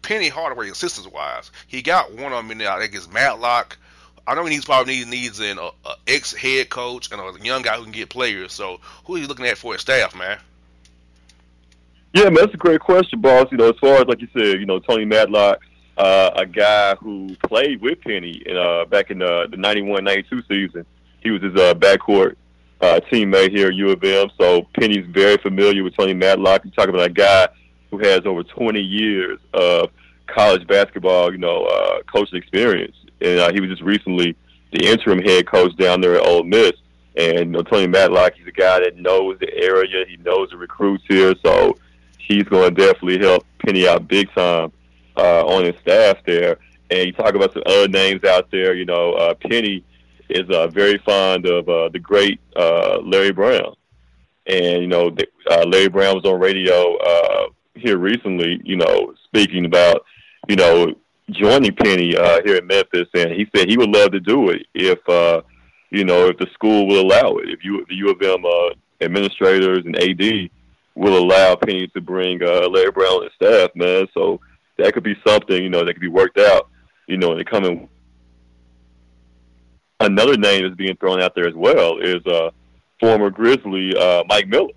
Penny 0.03 0.29
Hardaway, 0.29 0.71
assistance 0.71 1.07
wise, 1.07 1.51
he 1.67 1.83
got 1.83 2.13
one 2.13 2.33
of 2.33 2.39
them 2.39 2.51
in 2.51 2.59
there. 2.59 2.71
I 2.71 2.81
think 2.81 2.95
it's 2.95 3.11
Matlock. 3.11 3.79
I 4.27 4.35
know 4.35 4.45
he 4.45 4.51
needs 4.51 4.65
probably 4.65 5.05
needs 5.05 5.39
needs 5.39 5.41
an 5.41 5.59
ex 6.07 6.33
head 6.33 6.71
coach 6.71 7.13
and 7.13 7.21
a 7.21 7.45
young 7.45 7.63
guy 7.63 7.77
who 7.77 7.83
can 7.83 7.93
get 7.93 8.09
players. 8.09 8.53
So 8.53 8.81
who 9.05 9.17
are 9.17 9.19
you 9.19 9.27
looking 9.27 9.47
at 9.47 9.59
for 9.59 9.75
his 9.75 9.83
staff, 9.83 10.15
man? 10.17 10.39
Yeah, 12.15 12.27
man, 12.27 12.35
that's 12.35 12.55
a 12.55 12.59
great 12.59 12.81
question, 12.81 13.21
boss. 13.21 13.47
You 13.51 13.59
know, 13.59 13.71
as 13.71 13.79
far 13.81 13.97
as 13.97 14.07
like 14.07 14.21
you 14.21 14.29
said, 14.33 14.61
you 14.61 14.67
know, 14.67 14.79
Tony 14.79 15.05
Matlock, 15.05 15.59
uh, 15.99 16.31
a 16.37 16.47
guy 16.47 16.95
who 16.95 17.35
played 17.43 17.81
with 17.81 18.01
Penny 18.03 18.41
in, 18.47 18.57
uh, 18.57 18.85
back 18.85 19.11
in 19.11 19.21
uh, 19.21 19.49
the 19.51 19.57
91-92 19.57 20.47
season. 20.47 20.87
He 21.21 21.33
was 21.33 21.43
his 21.43 21.57
uh, 21.57 21.75
backcourt 21.75 22.37
uh, 22.81 23.01
teammate 23.11 23.51
here 23.51 23.69
at 23.69 23.75
U 23.75 23.91
of 23.91 24.05
M. 24.05 24.29
So 24.39 24.63
Penny's 24.79 25.07
very 25.09 25.39
familiar 25.39 25.83
with 25.83 25.97
Tony 25.97 26.15
Matlock. 26.15 26.65
You 26.65 26.71
talk 26.71 26.89
about 26.89 27.05
a 27.05 27.13
guy 27.13 27.49
who 27.91 27.99
has 27.99 28.21
over 28.27 28.45
20 28.45 28.81
years 28.81 29.41
of 29.53 29.91
college 30.29 30.65
basketball, 30.69 31.33
you 31.33 31.39
know, 31.39 31.65
uh, 31.65 32.03
coaching 32.03 32.39
experience, 32.39 32.95
and 33.23 33.41
uh, 33.41 33.53
he 33.53 33.61
was 33.61 33.71
just 33.71 33.83
recently 33.83 34.37
the 34.73 34.87
interim 34.87 35.21
head 35.21 35.49
coach 35.49 35.75
down 35.77 36.01
there 36.01 36.15
at 36.15 36.27
Ole 36.27 36.45
Miss. 36.45 36.73
And 37.17 37.39
you 37.39 37.45
know, 37.47 37.63
Tony 37.63 37.89
Matlock, 37.89 38.35
he's 38.35 38.47
a 38.47 38.53
guy 38.53 38.79
that 38.81 38.97
knows 38.97 39.37
the 39.41 39.53
area. 39.53 40.05
He 40.09 40.17
knows 40.19 40.51
the 40.51 40.57
recruits 40.57 41.05
here. 41.09 41.35
So 41.45 41.77
he's 42.27 42.45
going 42.45 42.75
to 42.75 42.81
definitely 42.81 43.19
help 43.19 43.45
Penny 43.65 43.89
out 43.89 44.09
big 44.09 44.31
time 44.33 44.73
uh, 45.17 45.45
on 45.47 45.65
his 45.65 45.77
staff 45.81 46.19
there. 46.27 46.59
And 46.91 47.07
you 47.07 47.13
talk 47.13 47.35
about 47.35 47.53
some 47.53 47.63
other 47.67 47.89
names 47.89 48.25
out 48.25 48.51
there. 48.51 48.75
You 48.75 48.85
know, 48.85 49.13
uh, 49.13 49.35
Penny 49.35 49.85
is 50.29 50.49
uh, 50.51 50.69
very 50.69 50.99
fond 50.99 51.47
of 51.47 51.69
uh, 51.69 51.89
the 51.89 51.99
great 51.99 52.41
uh, 52.57 52.99
Larry 53.03 53.33
Brown, 53.33 53.75
and 54.47 54.83
you 54.83 54.87
know, 54.87 55.11
the, 55.11 55.27
uh, 55.51 55.65
Larry 55.67 55.89
Brown 55.89 56.15
was 56.15 56.25
on 56.25 56.39
radio 56.39 56.97
uh, 56.97 57.47
here 57.75 57.99
recently. 57.99 58.61
You 58.65 58.77
know, 58.77 59.15
speaking 59.25 59.65
about 59.65 60.05
you 60.49 60.57
know 60.57 60.95
joining 61.31 61.75
Penny 61.75 62.17
uh, 62.17 62.41
here 62.45 62.57
in 62.57 62.67
Memphis, 62.67 63.09
and 63.15 63.33
he 63.33 63.49
said 63.55 63.69
he 63.69 63.79
would 63.79 63.91
love 63.91 64.13
to 64.13 64.21
do 64.21 64.51
it 64.51 64.67
if 64.75 65.07
uh, 65.09 65.43
you 65.91 66.05
know 66.05 66.29
if 66.29 66.39
the 66.39 66.47
school 66.53 66.87
will 66.87 67.01
allow 67.01 67.37
it. 67.37 67.49
If 67.49 67.65
you 67.65 67.85
the 67.89 67.97
U 67.97 68.11
of 68.11 68.21
M 68.23 68.45
uh, 68.45 68.71
administrators 69.01 69.85
and 69.85 69.97
AD 69.97 70.51
will 70.95 71.19
allow 71.19 71.57
Penny 71.57 71.89
to 71.89 72.01
bring 72.01 72.43
uh, 72.43 72.69
Larry 72.69 72.93
Brown 72.93 73.23
and 73.23 73.31
staff, 73.35 73.71
man. 73.75 74.07
So 74.15 74.41
that 74.79 74.95
could 74.95 75.03
be 75.03 75.17
something, 75.27 75.63
you 75.63 75.71
know, 75.71 75.85
that 75.85 75.95
could 75.95 76.01
be 76.01 76.09
worked 76.09 76.39
out, 76.39 76.69
you 77.07 77.17
know, 77.17 77.33
in 77.33 77.39
the 77.39 77.45
coming. 77.45 77.89
Another 80.01 80.37
name 80.37 80.63
that's 80.63 80.75
being 80.75 80.97
thrown 80.97 81.21
out 81.21 81.35
there 81.35 81.49
as 81.49 81.55
well 81.55 81.99
is 81.99 82.25
uh, 82.27 82.51
former 83.01 83.31
Grizzly 83.31 83.97
uh, 83.97 84.25
Mike 84.29 84.49
Miller, 84.49 84.73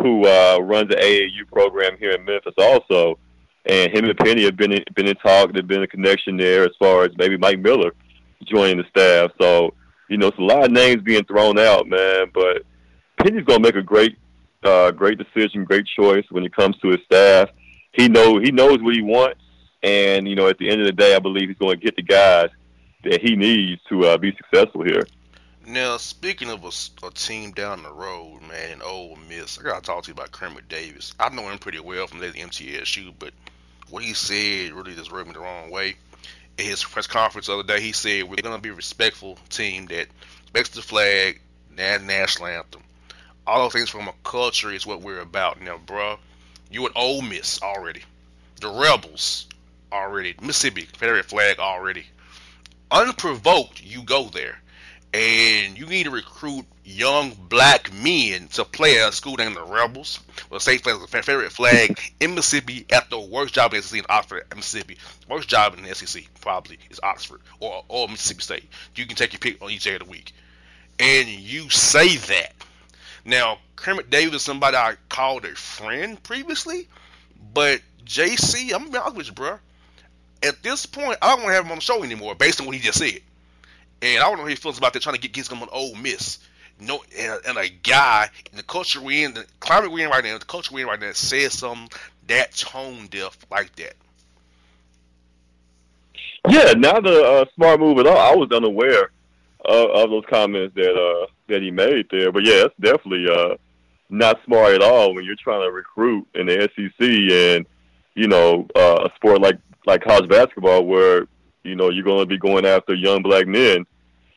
who 0.00 0.26
uh, 0.26 0.58
runs 0.60 0.88
the 0.88 0.96
AAU 0.96 1.46
program 1.50 1.96
here 1.98 2.12
in 2.12 2.24
Memphis 2.24 2.54
also. 2.58 3.18
And 3.64 3.92
him 3.92 4.04
and 4.04 4.18
Penny 4.18 4.42
have 4.44 4.56
been 4.56 4.72
in, 4.72 4.84
been 4.94 5.06
in 5.06 5.14
talk. 5.16 5.52
There's 5.52 5.64
been 5.64 5.82
a 5.82 5.86
connection 5.86 6.36
there 6.36 6.64
as 6.64 6.72
far 6.78 7.04
as 7.04 7.12
maybe 7.16 7.36
Mike 7.36 7.60
Miller 7.60 7.92
joining 8.44 8.78
the 8.78 8.84
staff. 8.90 9.30
So, 9.40 9.74
you 10.08 10.16
know, 10.18 10.26
it's 10.26 10.38
a 10.38 10.42
lot 10.42 10.64
of 10.64 10.72
names 10.72 11.02
being 11.02 11.24
thrown 11.24 11.58
out, 11.58 11.88
man. 11.88 12.26
But 12.34 12.64
Penny's 13.18 13.44
going 13.44 13.62
to 13.62 13.68
make 13.68 13.76
a 13.76 13.82
great 13.82 14.18
uh, 14.64 14.90
great 14.90 15.18
decision, 15.18 15.64
great 15.64 15.86
choice 15.86 16.24
when 16.30 16.44
it 16.44 16.54
comes 16.54 16.76
to 16.78 16.88
his 16.88 17.00
staff. 17.04 17.50
He 17.92 18.08
know 18.08 18.38
he 18.38 18.50
knows 18.50 18.80
what 18.80 18.94
he 18.94 19.02
wants, 19.02 19.40
and 19.82 20.28
you 20.28 20.34
know 20.34 20.48
at 20.48 20.58
the 20.58 20.70
end 20.70 20.80
of 20.80 20.86
the 20.86 20.92
day, 20.92 21.14
I 21.14 21.18
believe 21.18 21.48
he's 21.48 21.58
going 21.58 21.78
to 21.78 21.84
get 21.84 21.96
the 21.96 22.02
guys 22.02 22.50
that 23.04 23.20
he 23.20 23.36
needs 23.36 23.82
to 23.88 24.06
uh, 24.06 24.16
be 24.16 24.34
successful 24.36 24.84
here. 24.84 25.04
Now, 25.66 25.96
speaking 25.96 26.50
of 26.50 26.64
a, 26.64 27.06
a, 27.06 27.10
team 27.10 27.52
down 27.52 27.82
the 27.82 27.92
road, 27.92 28.40
man, 28.42 28.70
in 28.70 28.82
Ole 28.82 29.16
Miss, 29.28 29.58
I 29.58 29.62
gotta 29.62 29.82
talk 29.82 30.04
to 30.04 30.08
you 30.08 30.14
about 30.14 30.32
Kermit 30.32 30.68
Davis. 30.68 31.14
I 31.20 31.28
know 31.28 31.48
him 31.48 31.58
pretty 31.58 31.78
well 31.78 32.06
from 32.06 32.18
the 32.18 32.28
MTSU, 32.28 33.14
but 33.18 33.32
what 33.90 34.02
he 34.02 34.12
said 34.12 34.72
really 34.72 34.94
just 34.94 35.12
rubbed 35.12 35.28
me 35.28 35.34
the 35.34 35.40
wrong 35.40 35.70
way. 35.70 35.96
In 36.58 36.64
his 36.66 36.82
press 36.82 37.06
conference 37.06 37.46
the 37.46 37.54
other 37.54 37.62
day, 37.62 37.80
he 37.80 37.92
said 37.92 38.24
we're 38.24 38.36
gonna 38.36 38.58
be 38.58 38.70
a 38.70 38.74
respectful 38.74 39.38
team 39.50 39.86
that 39.86 40.08
respects 40.42 40.70
the 40.70 40.82
flag, 40.82 41.40
and 41.78 42.06
national 42.06 42.48
anthem 42.48 42.82
all 43.46 43.62
those 43.64 43.72
things 43.72 43.90
from 43.90 44.08
a 44.08 44.14
culture 44.24 44.70
is 44.70 44.86
what 44.86 45.02
we're 45.02 45.20
about 45.20 45.60
now, 45.60 45.78
bro. 45.78 46.18
You 46.70 46.86
at 46.86 46.92
Ole 46.96 47.22
Miss 47.22 47.60
already. 47.62 48.02
The 48.60 48.68
Rebels 48.68 49.46
already. 49.92 50.34
Mississippi 50.40 50.82
Confederate 50.82 51.26
flag 51.26 51.58
already. 51.58 52.06
Unprovoked, 52.90 53.82
you 53.82 54.02
go 54.04 54.24
there. 54.28 54.58
and 55.14 55.78
you 55.78 55.86
need 55.86 56.04
to 56.04 56.10
recruit 56.10 56.64
young 56.84 57.32
black 57.48 57.92
men 57.92 58.48
to 58.48 58.64
play 58.64 58.98
at 59.00 59.10
a 59.10 59.12
school 59.12 59.36
named 59.36 59.56
the 59.56 59.62
Rebels, 59.62 60.20
with 60.50 60.60
a 60.62 60.64
safe 60.64 60.82
flag, 60.82 60.98
Confederate 61.10 61.52
flag 61.52 62.00
in 62.20 62.34
Mississippi 62.34 62.86
at 62.90 63.10
the 63.10 63.20
worst 63.20 63.54
job 63.54 63.74
in 63.74 63.78
the 63.78 63.82
SEC 63.82 63.98
in 64.00 64.06
Oxford, 64.08 64.44
Mississippi. 64.56 64.96
Worst 65.28 65.48
job 65.48 65.76
in 65.76 65.82
the 65.84 65.94
SEC 65.94 66.24
probably 66.40 66.78
is 66.90 66.98
Oxford 67.02 67.40
or, 67.60 67.84
or 67.88 68.08
Mississippi 68.08 68.40
State. 68.42 68.70
You 68.96 69.06
can 69.06 69.16
take 69.16 69.32
your 69.32 69.40
pick 69.40 69.62
on 69.62 69.70
each 69.70 69.84
day 69.84 69.94
of 69.94 70.00
the 70.04 70.10
week, 70.10 70.32
and 70.98 71.28
you 71.28 71.68
say 71.70 72.16
that. 72.16 72.54
Now, 73.24 73.58
Kermit 73.76 74.10
Davis 74.10 74.36
is 74.36 74.42
somebody 74.42 74.76
I 74.76 74.96
called 75.08 75.44
a 75.44 75.54
friend 75.54 76.20
previously, 76.22 76.88
but 77.54 77.80
JC, 78.04 78.72
I'm 78.72 78.80
gonna 78.80 78.90
be 78.90 78.98
honest 78.98 79.16
with 79.16 79.26
you, 79.28 79.32
bro. 79.32 79.58
At 80.42 80.62
this 80.62 80.86
point, 80.86 81.18
I 81.22 81.30
don't 81.30 81.42
want 81.42 81.50
to 81.50 81.54
have 81.54 81.64
him 81.64 81.72
on 81.72 81.78
the 81.78 81.82
show 81.82 82.02
anymore, 82.02 82.34
based 82.34 82.60
on 82.60 82.66
what 82.66 82.74
he 82.74 82.80
just 82.80 82.98
said. 82.98 83.20
And 84.00 84.20
I 84.20 84.28
don't 84.28 84.38
know 84.38 84.42
how 84.42 84.48
he 84.48 84.56
feels 84.56 84.76
about 84.76 84.92
that 84.92 85.02
trying 85.02 85.14
to 85.14 85.20
get 85.20 85.32
get 85.32 85.48
him 85.48 85.62
on 85.62 85.68
Ole 85.70 85.94
Miss. 85.94 86.38
No, 86.80 87.04
and, 87.16 87.40
and, 87.46 87.58
a 87.58 87.68
guy 87.68 88.28
in 88.50 88.56
the 88.56 88.64
culture 88.64 89.00
we're 89.00 89.24
in, 89.24 89.34
the 89.34 89.46
climate 89.60 89.92
we're 89.92 90.06
in 90.06 90.10
right 90.10 90.24
now, 90.24 90.36
the 90.36 90.44
culture 90.44 90.74
we're 90.74 90.80
in 90.80 90.86
right 90.88 90.98
now, 90.98 91.12
says 91.12 91.56
something 91.56 91.88
that 92.26 92.56
tone 92.56 93.06
deaf 93.06 93.38
like 93.52 93.76
that. 93.76 93.94
Yeah, 96.48 96.72
not 96.72 97.06
a 97.06 97.22
uh, 97.22 97.44
smart 97.54 97.78
move 97.78 97.98
at 97.98 98.06
all. 98.08 98.18
I 98.18 98.34
was 98.34 98.50
unaware 98.50 99.10
of, 99.64 99.90
of 99.90 100.10
those 100.10 100.24
comments 100.28 100.74
that 100.74 100.94
uh, 100.94 101.26
that 101.48 101.62
he 101.62 101.70
made 101.70 102.06
there, 102.10 102.32
but 102.32 102.44
yeah, 102.44 102.64
it's 102.66 102.74
definitely 102.80 103.26
uh, 103.28 103.56
not 104.08 104.40
smart 104.44 104.74
at 104.74 104.82
all 104.82 105.14
when 105.14 105.24
you're 105.24 105.36
trying 105.36 105.62
to 105.62 105.70
recruit 105.70 106.26
in 106.34 106.46
the 106.46 106.68
SEC 106.74 107.08
and 107.08 107.66
you 108.14 108.28
know 108.28 108.66
uh, 108.76 109.08
a 109.08 109.14
sport 109.16 109.40
like 109.40 109.58
like 109.86 110.04
college 110.04 110.28
basketball 110.28 110.84
where 110.84 111.26
you 111.64 111.76
know 111.76 111.90
you're 111.90 112.04
going 112.04 112.20
to 112.20 112.26
be 112.26 112.38
going 112.38 112.66
after 112.66 112.94
young 112.94 113.22
black 113.22 113.46
men 113.46 113.86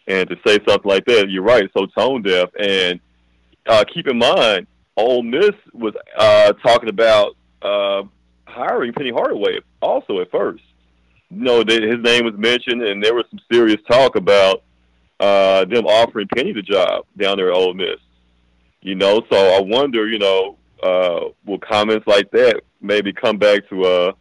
and 0.08 0.30
to 0.30 0.38
say 0.46 0.60
something 0.68 0.90
like 0.90 1.06
that, 1.06 1.30
you're 1.30 1.44
right, 1.44 1.70
so 1.76 1.86
tone 1.88 2.22
deaf. 2.22 2.50
And 2.60 3.00
uh, 3.68 3.84
keep 3.92 4.08
in 4.08 4.18
mind, 4.18 4.68
Ole 4.98 5.24
Miss 5.24 5.52
was 5.74 5.94
uh, 6.18 6.54
talking 6.54 6.90
about 6.90 7.36
uh, 7.62 8.04
hiring 8.46 8.94
Penny 8.94 9.12
Hardaway 9.12 9.60
also 9.82 10.20
at 10.20 10.30
first. 10.32 10.64
You 11.32 11.42
know, 11.42 11.64
that 11.64 11.84
his 11.84 12.00
name 12.02 12.26
was 12.26 12.36
mentioned, 12.38 12.84
and 12.84 13.04
there 13.04 13.16
was 13.16 13.26
some 13.32 13.40
serious 13.52 13.82
talk 13.90 14.16
about 14.16 14.64
uh, 15.20 15.66
them 15.66 15.86
offering 15.86 16.28
Penny 16.28 16.54
the 16.54 16.62
job 16.62 17.06
down 17.18 17.38
there 17.38 17.50
at 17.50 17.56
Ole 17.56 17.74
Miss. 17.74 18.00
You 18.82 18.96
know, 18.96 19.24
so 19.32 19.36
I 19.36 19.62
wonder, 19.62 20.08
you 20.08 20.20
know, 20.20 20.58
uh, 20.84 21.30
will 21.46 21.60
comments 21.60 22.06
like 22.08 22.30
that 22.32 22.62
maybe 22.82 23.12
come 23.12 23.38
back 23.38 23.68
to 23.70 23.84
uh, 23.84 24.12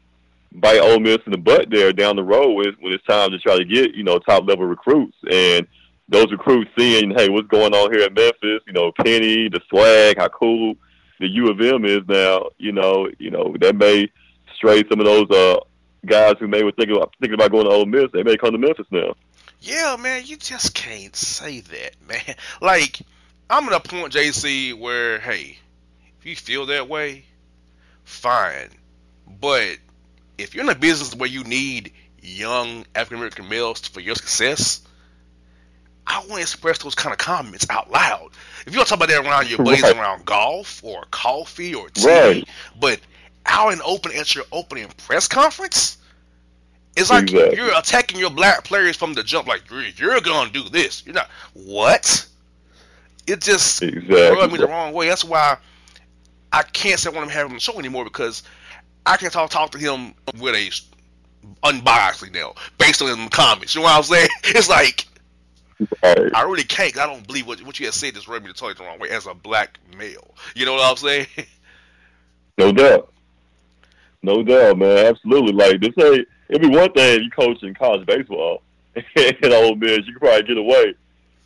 bite 0.54 0.80
Ole 0.80 1.00
Miss 1.00 1.18
in 1.26 1.32
the 1.32 1.38
butt 1.38 1.68
there 1.70 1.92
down 1.92 2.16
the 2.16 2.22
road 2.22 2.52
when, 2.52 2.74
when 2.80 2.92
it's 2.92 3.04
time 3.04 3.30
to 3.30 3.38
try 3.38 3.56
to 3.56 3.64
get 3.64 3.94
you 3.94 4.04
know 4.04 4.18
top 4.18 4.46
level 4.46 4.64
recruits 4.64 5.16
and 5.30 5.66
those 6.08 6.30
recruits 6.30 6.70
seeing 6.78 7.10
hey 7.10 7.28
what's 7.28 7.48
going 7.48 7.74
on 7.74 7.92
here 7.92 8.04
at 8.04 8.14
Memphis 8.14 8.60
you 8.66 8.72
know 8.72 8.92
Penny 8.92 9.48
the 9.48 9.60
swag 9.68 10.18
how 10.18 10.28
cool 10.28 10.74
the 11.20 11.28
U 11.28 11.50
of 11.50 11.60
M 11.60 11.84
is 11.84 12.02
now 12.08 12.48
you 12.58 12.72
know 12.72 13.08
you 13.18 13.30
know 13.30 13.54
that 13.60 13.76
may 13.76 14.08
stray 14.54 14.84
some 14.88 15.00
of 15.00 15.06
those 15.06 15.30
uh 15.30 15.58
guys 16.06 16.34
who 16.38 16.46
may 16.46 16.62
were 16.62 16.72
thinking 16.72 16.96
about, 16.96 17.14
thinking 17.18 17.34
about 17.34 17.50
going 17.50 17.64
to 17.64 17.70
Ole 17.70 17.86
Miss 17.86 18.10
they 18.12 18.22
may 18.22 18.36
come 18.36 18.52
to 18.52 18.58
Memphis 18.58 18.86
now. 18.90 19.14
Yeah, 19.64 19.96
man, 19.98 20.24
you 20.26 20.36
just 20.36 20.74
can't 20.74 21.16
say 21.16 21.60
that, 21.60 21.92
man. 22.06 22.36
Like 22.60 23.00
I'm 23.48 23.66
at 23.68 23.72
a 23.72 23.80
point, 23.80 24.12
JC, 24.12 24.78
where 24.78 25.18
hey, 25.20 25.58
if 26.18 26.26
you 26.26 26.36
feel 26.36 26.66
that 26.66 26.88
way, 26.88 27.24
fine, 28.04 28.68
but 29.40 29.78
if 30.36 30.54
you're 30.54 30.64
in 30.64 30.70
a 30.70 30.74
business 30.74 31.14
where 31.14 31.28
you 31.28 31.44
need 31.44 31.92
young 32.20 32.84
African 32.94 33.16
American 33.16 33.48
males 33.48 33.80
for 33.88 34.00
your 34.00 34.14
success, 34.14 34.82
I 36.06 36.18
want 36.18 36.32
to 36.32 36.40
express 36.40 36.78
those 36.82 36.94
kind 36.94 37.12
of 37.12 37.18
comments 37.18 37.66
out 37.70 37.90
loud. 37.90 38.30
If 38.66 38.74
you 38.74 38.78
want 38.78 38.88
to 38.88 38.96
talk 38.96 39.04
about 39.04 39.08
that 39.08 39.24
around 39.24 39.48
your 39.48 39.64
buddies 39.64 39.82
right. 39.82 39.96
around 39.96 40.26
golf 40.26 40.84
or 40.84 41.04
coffee 41.10 41.74
or 41.74 41.88
tea, 41.88 42.06
right. 42.06 42.48
but 42.78 43.00
out 43.46 43.72
in 43.72 43.80
open 43.82 44.12
at 44.12 44.34
your 44.34 44.44
opening 44.52 44.88
press 45.06 45.26
conference, 45.26 45.96
it's 46.96 47.10
like 47.10 47.24
exactly. 47.24 47.56
you're 47.56 47.76
attacking 47.76 48.18
your 48.18 48.30
black 48.30 48.64
players 48.64 48.96
from 48.96 49.14
the 49.14 49.22
jump. 49.22 49.48
Like 49.48 49.68
you're, 49.70 49.82
you're 49.82 50.20
gonna 50.20 50.50
do 50.50 50.68
this. 50.68 51.04
You're 51.04 51.14
not. 51.14 51.28
What? 51.54 52.26
It 53.26 53.40
just 53.40 53.82
exactly. 53.82 54.14
rubbed 54.14 54.52
me 54.52 54.58
the 54.58 54.68
wrong 54.68 54.92
way. 54.92 55.08
That's 55.08 55.24
why 55.24 55.56
I 56.52 56.62
can't 56.62 57.00
say 57.00 57.10
I 57.10 57.12
want 57.12 57.28
to 57.28 57.34
have 57.34 57.46
him 57.46 57.52
on 57.52 57.56
the 57.56 57.60
show 57.60 57.78
anymore 57.78 58.04
because 58.04 58.42
I 59.06 59.16
can 59.16 59.30
talk 59.30 59.50
talk 59.50 59.70
to 59.72 59.78
him 59.78 60.14
with 60.38 60.54
a 60.54 60.70
unbiasedly 61.62 62.32
now, 62.32 62.54
based 62.78 63.02
on 63.02 63.08
the 63.24 63.30
comments. 63.30 63.74
You 63.74 63.80
know 63.80 63.86
what 63.86 63.96
I'm 63.96 64.02
saying? 64.02 64.28
It's 64.44 64.68
like 64.68 65.06
right. 66.02 66.34
I 66.34 66.42
really 66.42 66.64
can't. 66.64 66.96
I 66.98 67.06
don't 67.06 67.26
believe 67.26 67.46
what 67.46 67.60
what 67.62 67.80
you 67.80 67.86
have 67.86 67.94
said 67.94 68.14
just 68.14 68.28
rubbed 68.28 68.44
me 68.44 68.52
the 68.52 68.58
toilet 68.58 68.78
the 68.78 68.84
wrong 68.84 68.98
way 68.98 69.10
as 69.10 69.26
a 69.26 69.34
black 69.34 69.78
male. 69.96 70.34
You 70.54 70.66
know 70.66 70.74
what 70.74 70.90
I'm 70.90 70.96
saying? 70.96 71.26
No 72.56 72.70
doubt. 72.70 73.12
No 74.22 74.44
doubt, 74.44 74.78
man. 74.78 75.06
Absolutely. 75.06 75.52
Like 75.52 75.80
this 75.80 75.90
ain't 75.98 76.28
it'd 76.48 76.62
be 76.62 76.76
one 76.76 76.92
thing 76.92 77.16
if 77.16 77.22
you 77.22 77.30
coach 77.30 77.62
in 77.62 77.74
college 77.74 78.06
baseball 78.06 78.62
and 78.94 79.52
Ole 79.52 79.74
Miss, 79.76 80.06
you 80.06 80.12
could 80.12 80.22
probably 80.22 80.42
get 80.42 80.58
away 80.58 80.94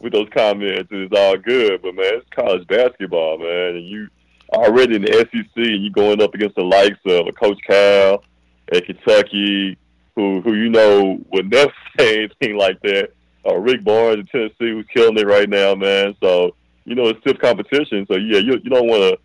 with 0.01 0.13
those 0.13 0.29
comments 0.33 0.91
and 0.91 1.03
it's 1.03 1.17
all 1.17 1.37
good. 1.37 1.83
But 1.83 1.95
man, 1.95 2.15
it's 2.15 2.27
college 2.31 2.67
basketball, 2.67 3.39
man, 3.39 3.77
and 3.77 3.87
you 3.87 4.09
already 4.53 4.97
in 4.97 5.03
the 5.03 5.13
SEC, 5.13 5.57
and 5.57 5.85
you 5.85 5.91
going 5.91 6.23
up 6.23 6.35
against 6.35 6.57
the 6.57 6.63
likes 6.63 6.99
of 7.07 7.27
a 7.27 7.33
Coach 7.33 7.59
Cal 7.67 8.25
at 8.73 8.87
Kentucky, 8.87 9.77
who 10.15 10.41
who 10.41 10.55
you 10.55 10.69
know 10.69 11.21
would 11.33 11.51
never 11.51 11.73
say 11.99 12.25
anything 12.25 12.57
like 12.57 12.81
that. 12.83 13.11
Or 13.45 13.61
Rick 13.61 13.85
Barnes 13.85 14.21
in 14.21 14.27
Tennessee, 14.27 14.73
who's 14.73 14.87
killing 14.93 15.17
it 15.17 15.27
right 15.27 15.49
now, 15.49 15.75
man. 15.75 16.15
So 16.21 16.55
you 16.85 16.95
know 16.95 17.09
it's 17.09 17.21
stiff 17.21 17.39
competition. 17.39 18.07
So 18.11 18.17
yeah, 18.17 18.39
you 18.39 18.61
you 18.63 18.71
don't 18.71 18.89
want 18.89 19.03
to 19.03 19.19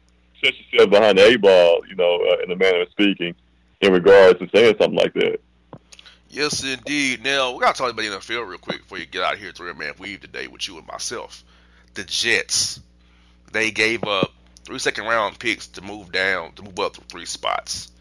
set 0.43 0.53
yourself 0.71 0.91
behind 0.91 1.17
the 1.17 1.25
A 1.25 1.37
ball, 1.37 1.81
you 1.87 1.95
know, 1.95 2.19
uh, 2.31 2.43
in 2.43 2.51
a 2.51 2.55
manner 2.55 2.81
of 2.81 2.89
speaking, 2.89 3.35
in 3.81 3.91
regards 3.91 4.39
to 4.39 4.49
saying 4.53 4.75
something 4.79 4.97
like 4.97 5.13
that. 5.13 5.39
Yes, 6.33 6.63
indeed. 6.63 7.23
Now 7.23 7.51
we 7.51 7.59
gotta 7.59 7.77
talk 7.77 7.91
about 7.91 8.01
the 8.01 8.07
NFL 8.07 8.49
real 8.49 8.57
quick 8.57 8.79
before 8.79 8.97
you 8.97 9.05
get 9.05 9.21
out 9.21 9.35
of 9.35 9.39
here 9.39 9.51
to 9.51 9.73
man 9.75 9.93
weave 9.99 10.21
today 10.21 10.47
with 10.47 10.67
you 10.67 10.79
and 10.79 10.87
myself. 10.87 11.43
The 11.93 12.03
Jets, 12.03 12.79
they 13.51 13.69
gave 13.69 14.03
up 14.03 14.33
three 14.65 14.79
second 14.79 15.05
round 15.05 15.37
picks 15.37 15.67
to 15.67 15.83
move 15.83 16.11
down 16.11 16.53
to 16.53 16.63
move 16.63 16.79
up 16.79 16.93
to 16.93 17.01
three 17.01 17.27
spots. 17.27 17.91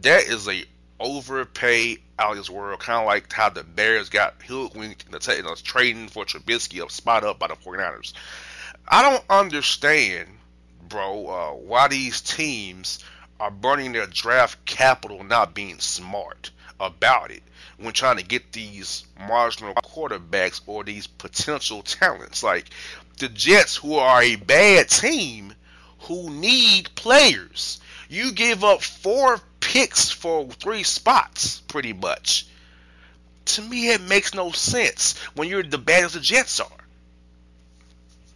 That 0.00 0.24
is 0.24 0.48
a 0.48 0.64
overpay 0.98 1.98
out 2.18 2.32
of 2.32 2.38
this 2.38 2.50
world, 2.50 2.80
kind 2.80 2.98
of 2.98 3.06
like 3.06 3.32
how 3.32 3.50
the 3.50 3.62
Bears 3.62 4.08
got 4.08 4.42
hoodwinked 4.42 5.06
in 5.06 5.12
the 5.12 5.20
t- 5.20 5.40
trading 5.62 6.08
for 6.08 6.24
Trubisky, 6.24 6.84
a 6.84 6.90
spot 6.90 7.22
up 7.22 7.38
by 7.38 7.46
the 7.46 7.54
49ers. 7.54 8.14
I 8.88 9.08
don't 9.08 9.24
understand, 9.30 10.28
bro, 10.88 11.28
uh, 11.28 11.50
why 11.52 11.86
these 11.86 12.20
teams 12.20 12.98
are 13.38 13.52
burning 13.52 13.92
their 13.92 14.06
draft 14.06 14.64
capital 14.64 15.22
not 15.22 15.54
being 15.54 15.78
smart 15.78 16.50
about 16.80 17.30
it 17.30 17.42
when 17.78 17.92
trying 17.92 18.16
to 18.16 18.24
get 18.24 18.52
these 18.52 19.04
marginal 19.28 19.74
quarterbacks 19.74 20.60
or 20.66 20.84
these 20.84 21.06
potential 21.06 21.82
talents. 21.82 22.42
Like 22.42 22.66
the 23.18 23.28
Jets, 23.28 23.76
who 23.76 23.94
are 23.94 24.22
a 24.22 24.36
bad 24.36 24.88
team, 24.88 25.54
who 26.00 26.30
need 26.30 26.94
players. 26.94 27.80
You 28.08 28.32
give 28.32 28.64
up 28.64 28.82
four 28.82 29.40
picks 29.60 30.10
for 30.10 30.46
three 30.46 30.82
spots, 30.82 31.60
pretty 31.68 31.92
much. 31.92 32.46
To 33.46 33.62
me, 33.62 33.90
it 33.90 34.02
makes 34.02 34.34
no 34.34 34.50
sense 34.50 35.18
when 35.34 35.48
you're 35.48 35.62
the 35.62 35.78
bad 35.78 36.04
as 36.04 36.12
the 36.12 36.20
Jets 36.20 36.60
are. 36.60 36.68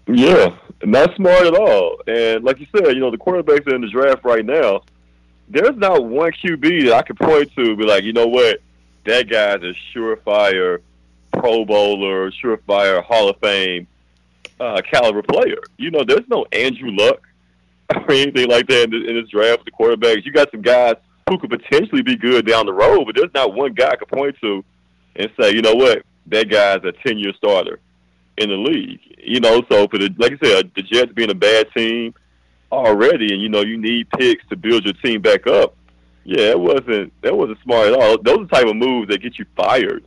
Yeah, 0.07 0.57
not 0.83 1.15
smart 1.17 1.47
at 1.47 1.55
all. 1.55 2.01
And 2.07 2.45
like 2.45 2.59
you 2.61 2.67
said, 2.77 2.89
you 2.95 3.01
know, 3.01 3.11
the 3.11 3.19
quarterbacks 3.19 3.73
in 3.73 3.83
the 3.83 3.89
draft 3.89 4.25
right 4.25 4.45
now. 4.45 4.83
There's 5.53 5.77
not 5.77 6.07
one 6.07 6.33
QB 6.33 6.87
that 6.87 6.95
I 6.95 7.03
could 7.03 7.19
point 7.19 7.55
to 7.57 7.77
be 7.77 7.85
like, 7.85 8.05
you 8.05 8.15
know 8.15 8.27
what, 8.27 8.63
that 9.05 9.29
guy's 9.29 9.63
a 9.63 9.75
surefire 9.95 10.81
Pro 11.31 11.65
Bowler, 11.67 12.31
surefire 12.31 13.03
Hall 13.03 13.29
of 13.29 13.37
Fame 13.41 13.87
uh, 14.59 14.81
caliber 14.91 15.23
player. 15.23 15.59
You 15.77 15.91
know, 15.91 16.05
there's 16.05 16.27
no 16.29 16.47
Andrew 16.53 16.91
Luck 16.91 17.21
or 17.95 18.13
anything 18.13 18.49
like 18.49 18.67
that 18.69 18.85
in, 18.85 18.91
the, 18.91 19.09
in 19.09 19.21
this 19.21 19.29
draft 19.29 19.67
the 19.67 19.71
quarterbacks. 19.71 20.25
You 20.25 20.33
got 20.33 20.51
some 20.51 20.63
guys 20.63 20.95
who 21.29 21.39
could 21.39 21.51
potentially 21.51 22.03
be 22.03 22.17
good 22.17 22.47
down 22.47 22.65
the 22.65 22.73
road, 22.73 23.05
but 23.05 23.15
there's 23.15 23.35
not 23.35 23.55
one 23.55 23.75
guy 23.75 23.91
I 23.91 23.97
could 23.97 24.09
point 24.09 24.37
to 24.41 24.65
and 25.17 25.31
say, 25.39 25.53
you 25.53 25.61
know 25.61 25.75
what, 25.75 26.03
that 26.29 26.49
guy's 26.49 26.83
a 26.85 26.93
10 26.93 27.19
year 27.19 27.35
starter 27.35 27.79
in 28.39 28.49
the 28.49 28.57
league. 28.57 29.01
You 29.19 29.41
know, 29.41 29.63
so 29.71 29.87
for 29.89 29.99
the, 29.99 30.09
like 30.17 30.33
I 30.33 30.47
said, 30.47 30.71
the 30.75 30.83
Jets 30.83 31.13
being 31.13 31.31
a 31.31 31.35
bad 31.35 31.71
team 31.77 32.15
already, 32.73 33.33
and 33.33 33.43
you 33.43 33.49
know, 33.49 33.61
you 33.61 33.77
need 33.77 34.09
picks 34.11 34.45
to 34.49 34.57
build 34.57 34.85
your 34.85 34.95
team 34.95 35.21
back 35.21 35.47
up. 35.47 35.77
Yeah, 36.25 36.51
it 36.51 36.61
wasn't 36.61 37.13
that 37.23 37.37
wasn't 37.37 37.59
smart 37.63 37.89
at 37.89 37.95
all. 37.95 38.19
Those 38.23 38.39
are 38.39 38.45
the 38.45 38.55
type 38.55 38.67
of 38.67 38.77
moves 38.77 39.09
that 39.09 39.23
get 39.23 39.39
you 39.39 39.47
fired 39.57 40.05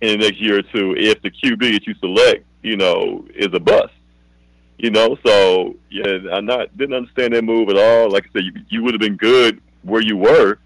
in 0.00 0.18
the 0.18 0.26
next 0.26 0.40
year 0.40 0.58
or 0.58 0.62
two 0.62 0.94
if 0.96 1.20
the 1.22 1.30
QB 1.30 1.60
that 1.72 1.86
you 1.86 1.94
select, 2.00 2.44
you 2.62 2.76
know, 2.76 3.24
is 3.34 3.48
a 3.52 3.60
bust. 3.60 3.92
You 4.78 4.90
know, 4.90 5.16
so 5.24 5.76
yeah, 5.90 6.18
I 6.32 6.40
not 6.40 6.76
didn't 6.76 6.94
understand 6.94 7.34
that 7.34 7.42
move 7.42 7.68
at 7.68 7.76
all. 7.76 8.10
Like 8.10 8.26
I 8.26 8.28
said, 8.34 8.44
you, 8.44 8.52
you 8.68 8.82
would 8.82 8.94
have 8.94 9.00
been 9.00 9.16
good 9.16 9.60
where 9.82 10.02
you 10.02 10.16
were, 10.16 10.58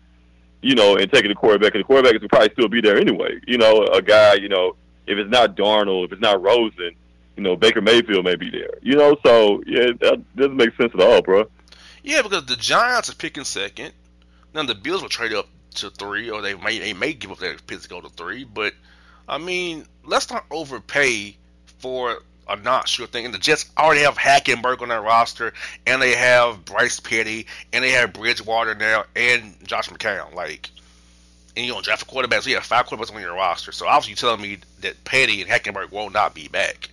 you 0.62 0.74
know, 0.74 0.96
and 0.96 1.10
taking 1.12 1.28
the 1.28 1.34
quarterback, 1.34 1.74
and 1.74 1.80
the 1.80 1.86
quarterback 1.86 2.20
would 2.20 2.30
probably 2.30 2.50
still 2.52 2.68
be 2.68 2.80
there 2.80 2.96
anyway. 2.96 3.38
You 3.46 3.58
know, 3.58 3.84
a 3.84 4.02
guy, 4.02 4.34
you 4.34 4.48
know, 4.48 4.76
if 5.06 5.16
it's 5.16 5.30
not 5.30 5.56
Darnold, 5.56 6.06
if 6.06 6.12
it's 6.12 6.20
not 6.20 6.42
Rosen, 6.42 6.94
you 7.36 7.42
know, 7.42 7.56
Baker 7.56 7.80
Mayfield 7.80 8.24
may 8.24 8.36
be 8.36 8.50
there. 8.50 8.78
You 8.82 8.96
know, 8.96 9.16
so 9.24 9.62
yeah, 9.66 9.92
that 10.00 10.22
doesn't 10.36 10.56
make 10.56 10.74
sense 10.76 10.92
at 10.94 11.00
all, 11.00 11.22
bro. 11.22 11.48
Yeah, 12.02 12.22
because 12.22 12.46
the 12.46 12.56
Giants 12.56 13.10
are 13.10 13.14
picking 13.14 13.44
second. 13.44 13.92
Now 14.54 14.64
the 14.64 14.74
Bills 14.74 15.02
will 15.02 15.08
trade 15.08 15.32
up 15.32 15.48
to 15.76 15.90
three, 15.90 16.30
or 16.30 16.42
they 16.42 16.54
may 16.54 16.78
they 16.78 16.92
may 16.92 17.12
give 17.12 17.30
up 17.30 17.38
their 17.38 17.56
pick 17.56 17.80
to 17.80 17.88
go 17.88 18.00
to 18.00 18.08
three. 18.08 18.44
But 18.44 18.74
I 19.28 19.38
mean, 19.38 19.86
let's 20.04 20.30
not 20.30 20.44
overpay 20.50 21.36
for 21.78 22.22
a 22.48 22.56
not 22.56 22.88
sure 22.88 23.06
thing. 23.06 23.24
And 23.24 23.32
the 23.32 23.38
Jets 23.38 23.70
already 23.78 24.00
have 24.00 24.18
Hackenberg 24.18 24.82
on 24.82 24.88
their 24.88 25.00
roster, 25.00 25.52
and 25.86 26.02
they 26.02 26.14
have 26.14 26.64
Bryce 26.64 27.00
Petty, 27.00 27.46
and 27.72 27.84
they 27.84 27.90
have 27.90 28.12
Bridgewater 28.12 28.74
now, 28.74 29.04
and 29.14 29.54
Josh 29.66 29.88
McCown. 29.88 30.34
Like, 30.34 30.70
and 31.56 31.64
you 31.64 31.72
don't 31.72 31.84
draft 31.84 32.02
a 32.02 32.06
quarterback, 32.06 32.42
so 32.42 32.50
you 32.50 32.56
have 32.56 32.64
five 32.64 32.86
quarterbacks 32.86 33.14
on 33.14 33.20
your 33.20 33.34
roster. 33.34 33.72
So 33.72 33.86
obviously, 33.86 34.10
you're 34.10 34.36
telling 34.36 34.42
me 34.42 34.58
that 34.80 35.02
Petty 35.04 35.42
and 35.42 35.50
Hackenberg 35.50 35.92
will 35.92 36.10
not 36.10 36.34
be 36.34 36.48
back. 36.48 36.90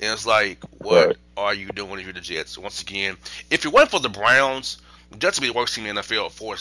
And 0.00 0.12
it's 0.12 0.26
like, 0.26 0.62
what 0.78 1.06
right. 1.06 1.16
are 1.36 1.54
you 1.54 1.68
doing 1.68 1.98
if 1.98 2.04
you're 2.04 2.12
the 2.12 2.20
Jets? 2.20 2.58
Once 2.58 2.82
again, 2.82 3.16
if 3.50 3.64
it 3.64 3.72
wasn't 3.72 3.92
for 3.92 4.00
the 4.00 4.08
Browns, 4.08 4.78
Jets 5.18 5.38
would 5.38 5.46
be 5.46 5.52
the 5.52 5.56
worst 5.56 5.74
team 5.74 5.86
in 5.86 5.94
the 5.94 6.02
NFL 6.02 6.32
for 6.32 6.56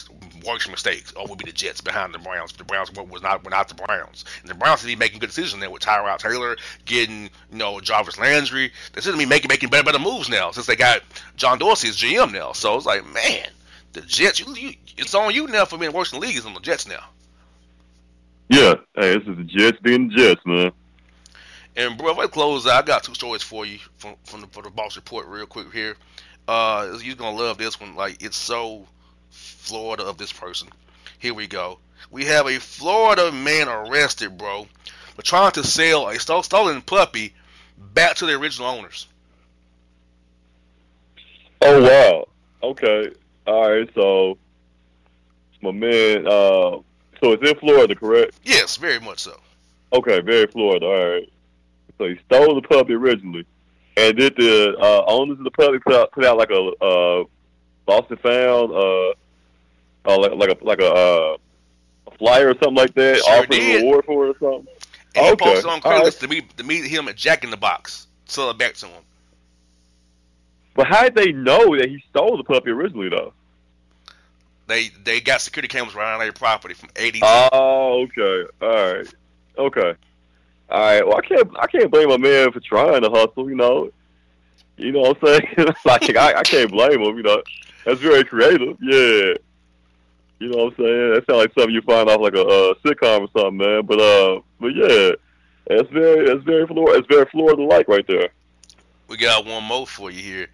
worst 0.46 0.70
mistakes, 0.70 1.12
or 1.14 1.26
would 1.28 1.40
be 1.40 1.46
the 1.46 1.52
Jets 1.52 1.82
behind 1.82 2.14
the 2.14 2.20
Browns. 2.20 2.54
The 2.54 2.64
Browns 2.64 2.92
was 2.92 3.22
not 3.22 3.44
were 3.44 3.50
not 3.50 3.68
the 3.68 3.76
Browns, 3.76 4.26
and 4.42 4.50
the 4.50 4.56
Browns 4.56 4.82
should 4.82 4.88
be 4.88 4.96
making 4.96 5.20
good 5.20 5.28
decisions 5.28 5.60
there 5.60 5.70
with 5.70 5.82
Tyrod 5.82 6.20
Taylor 6.20 6.56
getting 6.86 7.24
you 7.24 7.58
know 7.58 7.80
Jarvis 7.80 8.20
Landry. 8.20 8.72
They 8.94 9.02
should 9.02 9.18
be 9.18 9.26
making 9.26 9.50
making 9.50 9.70
better 9.70 9.84
better 9.84 10.00
moves 10.00 10.30
now 10.30 10.52
since 10.52 10.68
they 10.68 10.76
got 10.76 11.02
John 11.36 11.60
Dorsey 11.60 11.90
as 11.90 11.98
GM 11.98 12.32
now. 12.32 12.52
So 12.52 12.76
it's 12.76 12.86
like, 12.86 13.06
man, 13.14 13.48
the 13.94 14.02
Jets, 14.02 14.40
you, 14.40 14.56
you, 14.56 14.74
it's 14.98 15.16
on 15.16 15.34
you 15.34 15.48
now 15.48 15.66
for 15.66 15.78
being 15.78 15.94
worse 15.94 16.14
in 16.14 16.20
the 16.20 16.26
league. 16.26 16.38
It's 16.38 16.46
on 16.46 16.54
the 16.54 16.60
Jets 16.60 16.88
now. 16.88 17.04
Yeah, 18.50 18.76
hey, 18.96 19.18
this 19.18 19.28
is 19.28 19.38
the 19.38 19.44
Jets 19.44 19.80
being 19.82 20.10
the 20.10 20.16
Jets, 20.16 20.42
man. 20.46 20.72
And 21.76 21.98
bro, 21.98 22.12
if 22.12 22.18
I 22.20 22.28
close 22.28 22.68
out, 22.68 22.84
I 22.84 22.86
got 22.86 23.04
two 23.04 23.16
stories 23.16 23.42
for 23.42 23.66
you 23.66 23.80
from 23.98 24.16
from 24.24 24.42
the, 24.42 24.48
for 24.48 24.62
the 24.62 24.70
boss 24.70 24.96
report 24.96 25.28
real 25.28 25.46
quick 25.46 25.72
here. 25.74 25.96
Uh, 26.48 26.98
you're 27.02 27.16
gonna 27.16 27.38
love 27.38 27.58
this 27.58 27.80
one. 27.80 27.96
Like 27.96 28.22
it's 28.22 28.38
so 28.38 28.86
Florida 29.32 30.04
of 30.04 30.18
this 30.18 30.32
person. 30.32 30.70
Here 31.20 31.34
we 31.34 31.48
go. 31.48 31.80
We 32.12 32.26
have 32.26 32.48
a 32.48 32.60
Florida 32.60 33.32
man 33.32 33.68
arrested, 33.68 34.38
bro, 34.38 34.68
for 35.16 35.22
trying 35.22 35.54
to 35.54 35.64
sell 35.64 36.10
a 36.10 36.20
stolen 36.20 36.82
puppy 36.82 37.34
back 37.94 38.18
to 38.18 38.26
the 38.26 38.34
original 38.34 38.68
owners. 38.68 39.08
Oh 41.62 41.82
wow. 41.82 42.28
Okay. 42.70 43.12
All 43.48 43.72
right. 43.72 43.90
So 43.96 44.38
my 45.62 45.72
man. 45.72 46.28
Uh, 46.28 46.80
so 47.20 47.32
it's 47.32 47.50
in 47.50 47.58
Florida, 47.58 47.96
correct? 47.96 48.38
Yes, 48.44 48.76
very 48.76 49.00
much 49.00 49.20
so. 49.20 49.40
Okay, 49.94 50.20
very 50.20 50.46
Florida. 50.48 50.86
All 50.86 51.14
right. 51.14 51.33
So 51.98 52.06
he 52.06 52.20
stole 52.26 52.56
the 52.56 52.68
puppy 52.68 52.94
originally, 52.94 53.46
and 53.98 54.18
did 54.18 54.36
the 54.36 54.76
uh, 54.78 55.04
owners 55.08 55.38
of 55.38 55.44
the 55.44 55.52
puppy 55.52 55.80
put 55.80 55.94
out, 55.94 56.12
put 56.12 56.26
out 56.26 56.38
like 56.38 56.50
a 56.50 56.72
uh, 56.82 57.24
lost 57.88 58.10
and 58.10 58.20
found, 58.20 58.72
uh, 58.72 59.10
uh, 60.06 60.20
like 60.20 60.32
like 60.34 60.50
a 60.50 60.66
like 60.66 60.80
a, 60.80 60.91
uh, 60.91 61.38
a 62.08 62.18
flyer 62.18 62.50
or 62.50 62.54
something 62.56 62.76
like 62.76 62.94
that, 62.96 63.18
sure 63.18 63.44
offering 63.44 63.62
a 63.62 63.76
reward 63.78 64.06
for 64.06 64.28
it 64.28 64.30
or 64.30 64.39
something. 64.39 64.74
And 65.16 65.26
okay. 65.26 65.46
he 65.46 65.52
posted 65.52 65.70
on 65.70 65.82
Craigslist 65.82 66.04
right. 66.04 66.14
to 66.14 66.28
meet 66.28 66.58
to 66.58 66.64
meet 66.64 66.86
him 66.86 67.08
at 67.08 67.16
Jack 67.16 67.44
in 67.44 67.52
the 67.52 67.58
Box, 67.58 68.08
sell 68.26 68.50
it 68.50 68.58
back 68.58 68.74
to 68.76 68.88
him. 68.88 69.04
But 70.76 70.88
how 70.88 71.04
did 71.04 71.14
they 71.14 71.32
know 71.32 71.78
that 71.78 71.88
he 71.88 72.04
stole 72.10 72.36
the 72.38 72.44
puppy 72.44 72.72
originally, 72.72 73.10
though? 73.10 73.34
They 74.66 74.89
they 75.04 75.22
got 75.22 75.41
security 75.41 75.68
cameras 75.68 75.96
around 75.96 76.20
their 76.20 76.32
property 76.32 76.74
from 76.74 76.89
eighty. 76.96 77.20
Oh, 77.22 78.08
okay, 78.08 78.50
all 78.62 78.94
right, 78.94 79.14
okay. 79.58 79.94
All 80.70 80.80
right. 80.80 81.05
Well, 81.05 81.18
I 81.18 81.22
can't. 81.22 81.49
I 81.59 81.68
can't 81.68 81.91
blame 81.91 82.11
a 82.11 82.18
man 82.18 82.51
for 82.51 82.59
trying 82.59 83.01
to 83.01 83.09
hustle. 83.09 83.49
You 83.49 83.55
know. 83.55 83.91
You 84.78 84.91
know 84.91 85.01
what 85.01 85.18
I'm 85.22 85.28
saying? 85.28 85.68
like 85.86 86.16
I, 86.16 86.39
I 86.39 86.43
can't 86.43 86.72
blame 86.72 87.01
him. 87.01 87.18
You 87.18 87.24
know, 87.24 87.43
that's 87.86 87.99
very 87.99 88.24
creative. 88.24 88.78
Yeah. 88.82 89.34
You 90.39 90.49
know 90.49 90.66
what 90.66 90.74
I'm 90.74 90.84
saying? 90.84 91.14
That 91.14 91.24
sounds 91.26 91.38
like 91.38 91.53
something 91.53 91.74
you 91.74 91.82
find 91.84 92.09
off 92.09 92.20
like 92.20 92.34
a, 92.34 92.76
sitcom 92.84 93.22
or 93.22 93.30
something, 93.39 93.57
man. 93.57 93.86
But 93.86 93.99
uh, 93.99 94.41
but 94.59 94.76
yeah, 94.76 95.11
that's 95.68 95.89
very 95.89 96.28
that's 96.28 96.43
very 96.43 96.68
Florida. 96.68 96.99
It's 96.99 97.07
very 97.07 97.26
Florida-like 97.28 97.88
right 97.88 98.05
there. 98.07 98.30
We 99.07 99.18
got 99.18 99.45
one 99.45 99.64
more 99.64 99.88
for 99.88 100.11
you 100.11 100.22
here. 100.22 100.47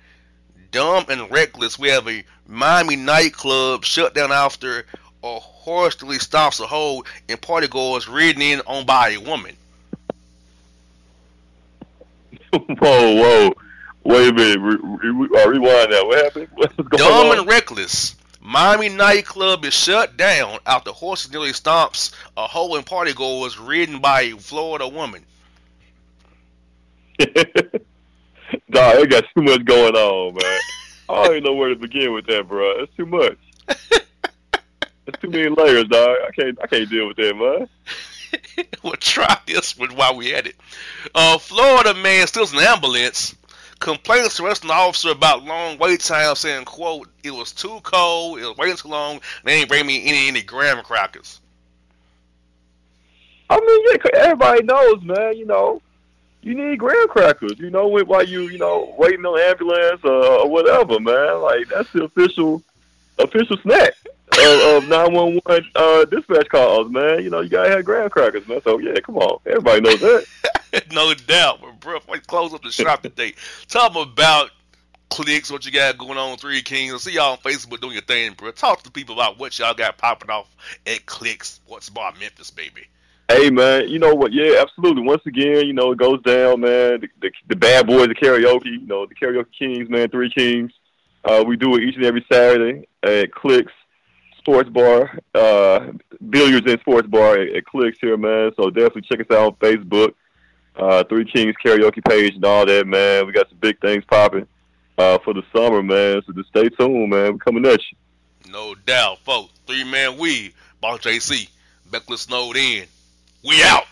Dumb 0.71 1.05
and 1.09 1.31
reckless. 1.31 1.79
We 1.79 1.89
have 1.89 2.07
a 2.07 2.23
Miami 2.47 2.97
nightclub 2.97 3.83
shut 3.83 4.13
down 4.13 4.31
after 4.31 4.85
a 5.23 5.39
horribly 5.39 6.19
stops 6.19 6.59
a 6.59 6.67
hole 6.67 7.05
and 7.27 7.41
partygoers 7.41 8.13
ridden 8.13 8.41
in 8.41 8.61
on 8.67 8.85
by 8.85 9.09
a 9.09 9.17
woman. 9.17 9.55
whoa, 12.79 13.15
whoa. 13.15 13.53
Wait 14.03 14.29
a 14.29 14.33
minute. 14.33 14.59
Re- 14.59 15.09
re- 15.11 15.41
uh, 15.43 15.49
rewind 15.49 15.91
that. 15.91 16.03
What 16.05 16.23
happened? 16.23 16.47
What's 16.55 16.75
going 16.75 16.89
Dumb 16.89 17.27
on? 17.31 17.39
and 17.39 17.47
reckless. 17.47 18.15
Miami 18.41 18.89
nightclub 18.89 19.65
is 19.65 19.73
shut 19.73 20.15
down 20.17 20.59
after 20.65 20.91
horses 20.91 21.31
nearly 21.31 21.51
stomps 21.51 22.13
a 22.37 22.47
hole 22.47 22.77
in 22.77 22.83
partygoers 22.83 23.57
ridden 23.65 23.99
by 23.99 24.21
a 24.21 24.37
Florida 24.37 24.87
woman. 24.87 25.23
Dog, 27.19 28.95
they 28.95 29.05
got 29.07 29.25
too 29.35 29.43
much 29.43 29.65
going 29.65 29.93
on, 29.93 30.33
man. 30.33 30.59
I 31.09 31.23
don't 31.23 31.31
even 31.31 31.43
know 31.43 31.53
where 31.53 31.69
to 31.69 31.75
begin 31.75 32.13
with 32.13 32.25
that, 32.27 32.47
bro. 32.47 32.79
That's 32.79 32.95
too 32.95 33.05
much. 33.05 33.37
That's 33.67 35.21
too 35.21 35.29
many 35.29 35.49
layers, 35.49 35.87
dog. 35.87 36.17
I 36.27 36.31
can't, 36.31 36.57
I 36.63 36.67
can't 36.67 36.89
deal 36.89 37.07
with 37.07 37.17
that, 37.17 37.35
man. 37.35 37.67
we'll 38.83 38.93
try 38.93 39.37
this 39.45 39.77
one 39.77 39.95
while 39.95 40.15
we 40.15 40.33
at 40.33 40.47
it. 40.47 40.55
Uh, 41.13 41.37
Florida 41.37 41.93
man 41.93 42.27
steals 42.27 42.53
an 42.53 42.59
ambulance, 42.59 43.35
complains 43.79 44.35
to 44.35 44.45
arresting 44.45 44.71
officer 44.71 45.11
about 45.11 45.43
long 45.43 45.77
wait 45.77 45.99
time, 45.99 46.35
saying, 46.35 46.65
"quote 46.65 47.07
It 47.23 47.31
was 47.31 47.51
too 47.51 47.79
cold. 47.83 48.39
It 48.39 48.45
was 48.45 48.57
waiting 48.57 48.77
too 48.77 48.89
long. 48.89 49.21
They 49.43 49.53
ain't 49.53 49.69
bring 49.69 49.85
me 49.85 50.05
any 50.05 50.27
any 50.27 50.41
graham 50.41 50.83
crackers." 50.83 51.39
I 53.49 53.59
mean, 53.59 53.85
yeah, 53.89 54.21
everybody 54.21 54.63
knows, 54.63 55.01
man. 55.01 55.35
You 55.35 55.45
know, 55.45 55.81
you 56.41 56.53
need 56.55 56.79
graham 56.79 57.07
crackers. 57.07 57.57
You 57.57 57.69
know, 57.69 57.87
while 57.87 58.23
you 58.23 58.43
you 58.43 58.57
know 58.57 58.93
waiting 58.97 59.25
on 59.25 59.39
ambulance 59.39 60.01
uh, 60.03 60.41
or 60.43 60.49
whatever, 60.49 60.99
man. 60.99 61.41
Like 61.41 61.67
that's 61.69 61.91
the 61.91 62.03
official 62.03 62.61
official 63.17 63.57
snack 63.57 63.93
of, 64.37 64.83
of 64.83 64.89
911 64.89 65.71
uh, 65.75 66.05
dispatch 66.05 66.49
calls, 66.49 66.91
man. 66.91 67.23
You 67.23 67.29
know, 67.29 67.41
you 67.41 67.49
gotta 67.49 67.69
have 67.69 67.85
graham 67.85 68.09
crackers, 68.09 68.47
man. 68.47 68.61
So 68.63 68.79
yeah, 68.79 68.99
come 68.99 69.17
on, 69.17 69.39
everybody 69.45 69.81
knows 69.81 69.99
that. 69.99 70.25
no 70.91 71.13
doubt, 71.13 71.61
but 71.61 71.79
bro, 71.79 71.99
close 72.27 72.53
up 72.53 72.61
the 72.61 72.71
shop 72.71 73.01
today, 73.01 73.33
talk 73.67 73.95
about 73.95 74.51
clicks, 75.09 75.51
what 75.51 75.65
you 75.65 75.71
got 75.71 75.97
going 75.97 76.17
on, 76.17 76.37
Three 76.37 76.61
Kings. 76.61 76.93
I 76.93 76.97
see 76.97 77.13
y'all 77.13 77.31
on 77.31 77.37
Facebook 77.39 77.81
doing 77.81 77.93
your 77.93 78.03
thing, 78.03 78.33
bro. 78.33 78.51
Talk 78.51 78.83
to 78.83 78.91
people 78.91 79.15
about 79.15 79.39
what 79.39 79.57
y'all 79.57 79.73
got 79.73 79.97
popping 79.97 80.29
off 80.29 80.55
at 80.85 81.05
Clicks 81.05 81.49
Sports 81.49 81.89
Bar 81.89 82.13
Memphis, 82.19 82.51
baby. 82.51 82.87
Hey 83.27 83.51
man, 83.51 83.87
you 83.89 83.99
know 83.99 84.15
what? 84.15 84.33
Yeah, 84.33 84.59
absolutely. 84.59 85.03
Once 85.03 85.23
again, 85.25 85.67
you 85.67 85.73
know 85.73 85.91
it 85.91 85.99
goes 85.99 86.21
down, 86.23 86.61
man. 86.61 87.01
The, 87.01 87.09
the, 87.21 87.31
the 87.47 87.55
bad 87.55 87.85
boys, 87.85 88.07
the 88.07 88.15
karaoke, 88.15 88.65
you 88.65 88.87
know 88.87 89.05
the 89.05 89.15
karaoke 89.15 89.51
kings, 89.57 89.89
man. 89.89 90.09
Three 90.09 90.31
Kings. 90.31 90.71
Uh, 91.23 91.43
we 91.45 91.57
do 91.57 91.75
it 91.75 91.83
each 91.83 91.95
and 91.95 92.05
every 92.05 92.25
Saturday 92.31 92.87
at 93.03 93.31
Clicks 93.31 93.73
sports 94.49 94.69
bar, 94.69 95.19
uh, 95.35 95.91
billiards 96.29 96.65
and 96.65 96.79
sports 96.79 97.07
bar 97.07 97.37
at, 97.37 97.55
at 97.55 97.65
Clicks 97.65 97.99
here, 97.99 98.17
man. 98.17 98.51
So 98.55 98.71
definitely 98.71 99.03
check 99.03 99.19
us 99.19 99.27
out 99.29 99.45
on 99.45 99.55
Facebook, 99.57 100.13
uh, 100.75 101.03
Three 101.03 101.25
Kings 101.25 101.55
karaoke 101.63 102.03
page 102.03 102.33
and 102.35 102.43
all 102.43 102.65
that, 102.65 102.87
man. 102.87 103.27
We 103.27 103.31
got 103.31 103.47
some 103.49 103.59
big 103.59 103.79
things 103.79 104.03
popping 104.05 104.47
uh, 104.97 105.19
for 105.19 105.35
the 105.35 105.43
summer, 105.55 105.83
man. 105.83 106.23
So 106.25 106.33
just 106.33 106.49
stay 106.49 106.67
tuned, 106.69 107.11
man. 107.11 107.33
We're 107.33 107.37
coming 107.37 107.65
at 107.67 107.79
you. 107.79 108.51
No 108.51 108.73
doubt, 108.87 109.19
folks. 109.19 109.53
Three 109.67 109.83
man 109.83 110.17
we, 110.17 110.55
Boss 110.81 110.99
JC, 111.01 111.47
Beckler 111.91 112.17
snowed 112.17 112.57
in. 112.57 112.87
We 113.43 113.61
out. 113.63 113.83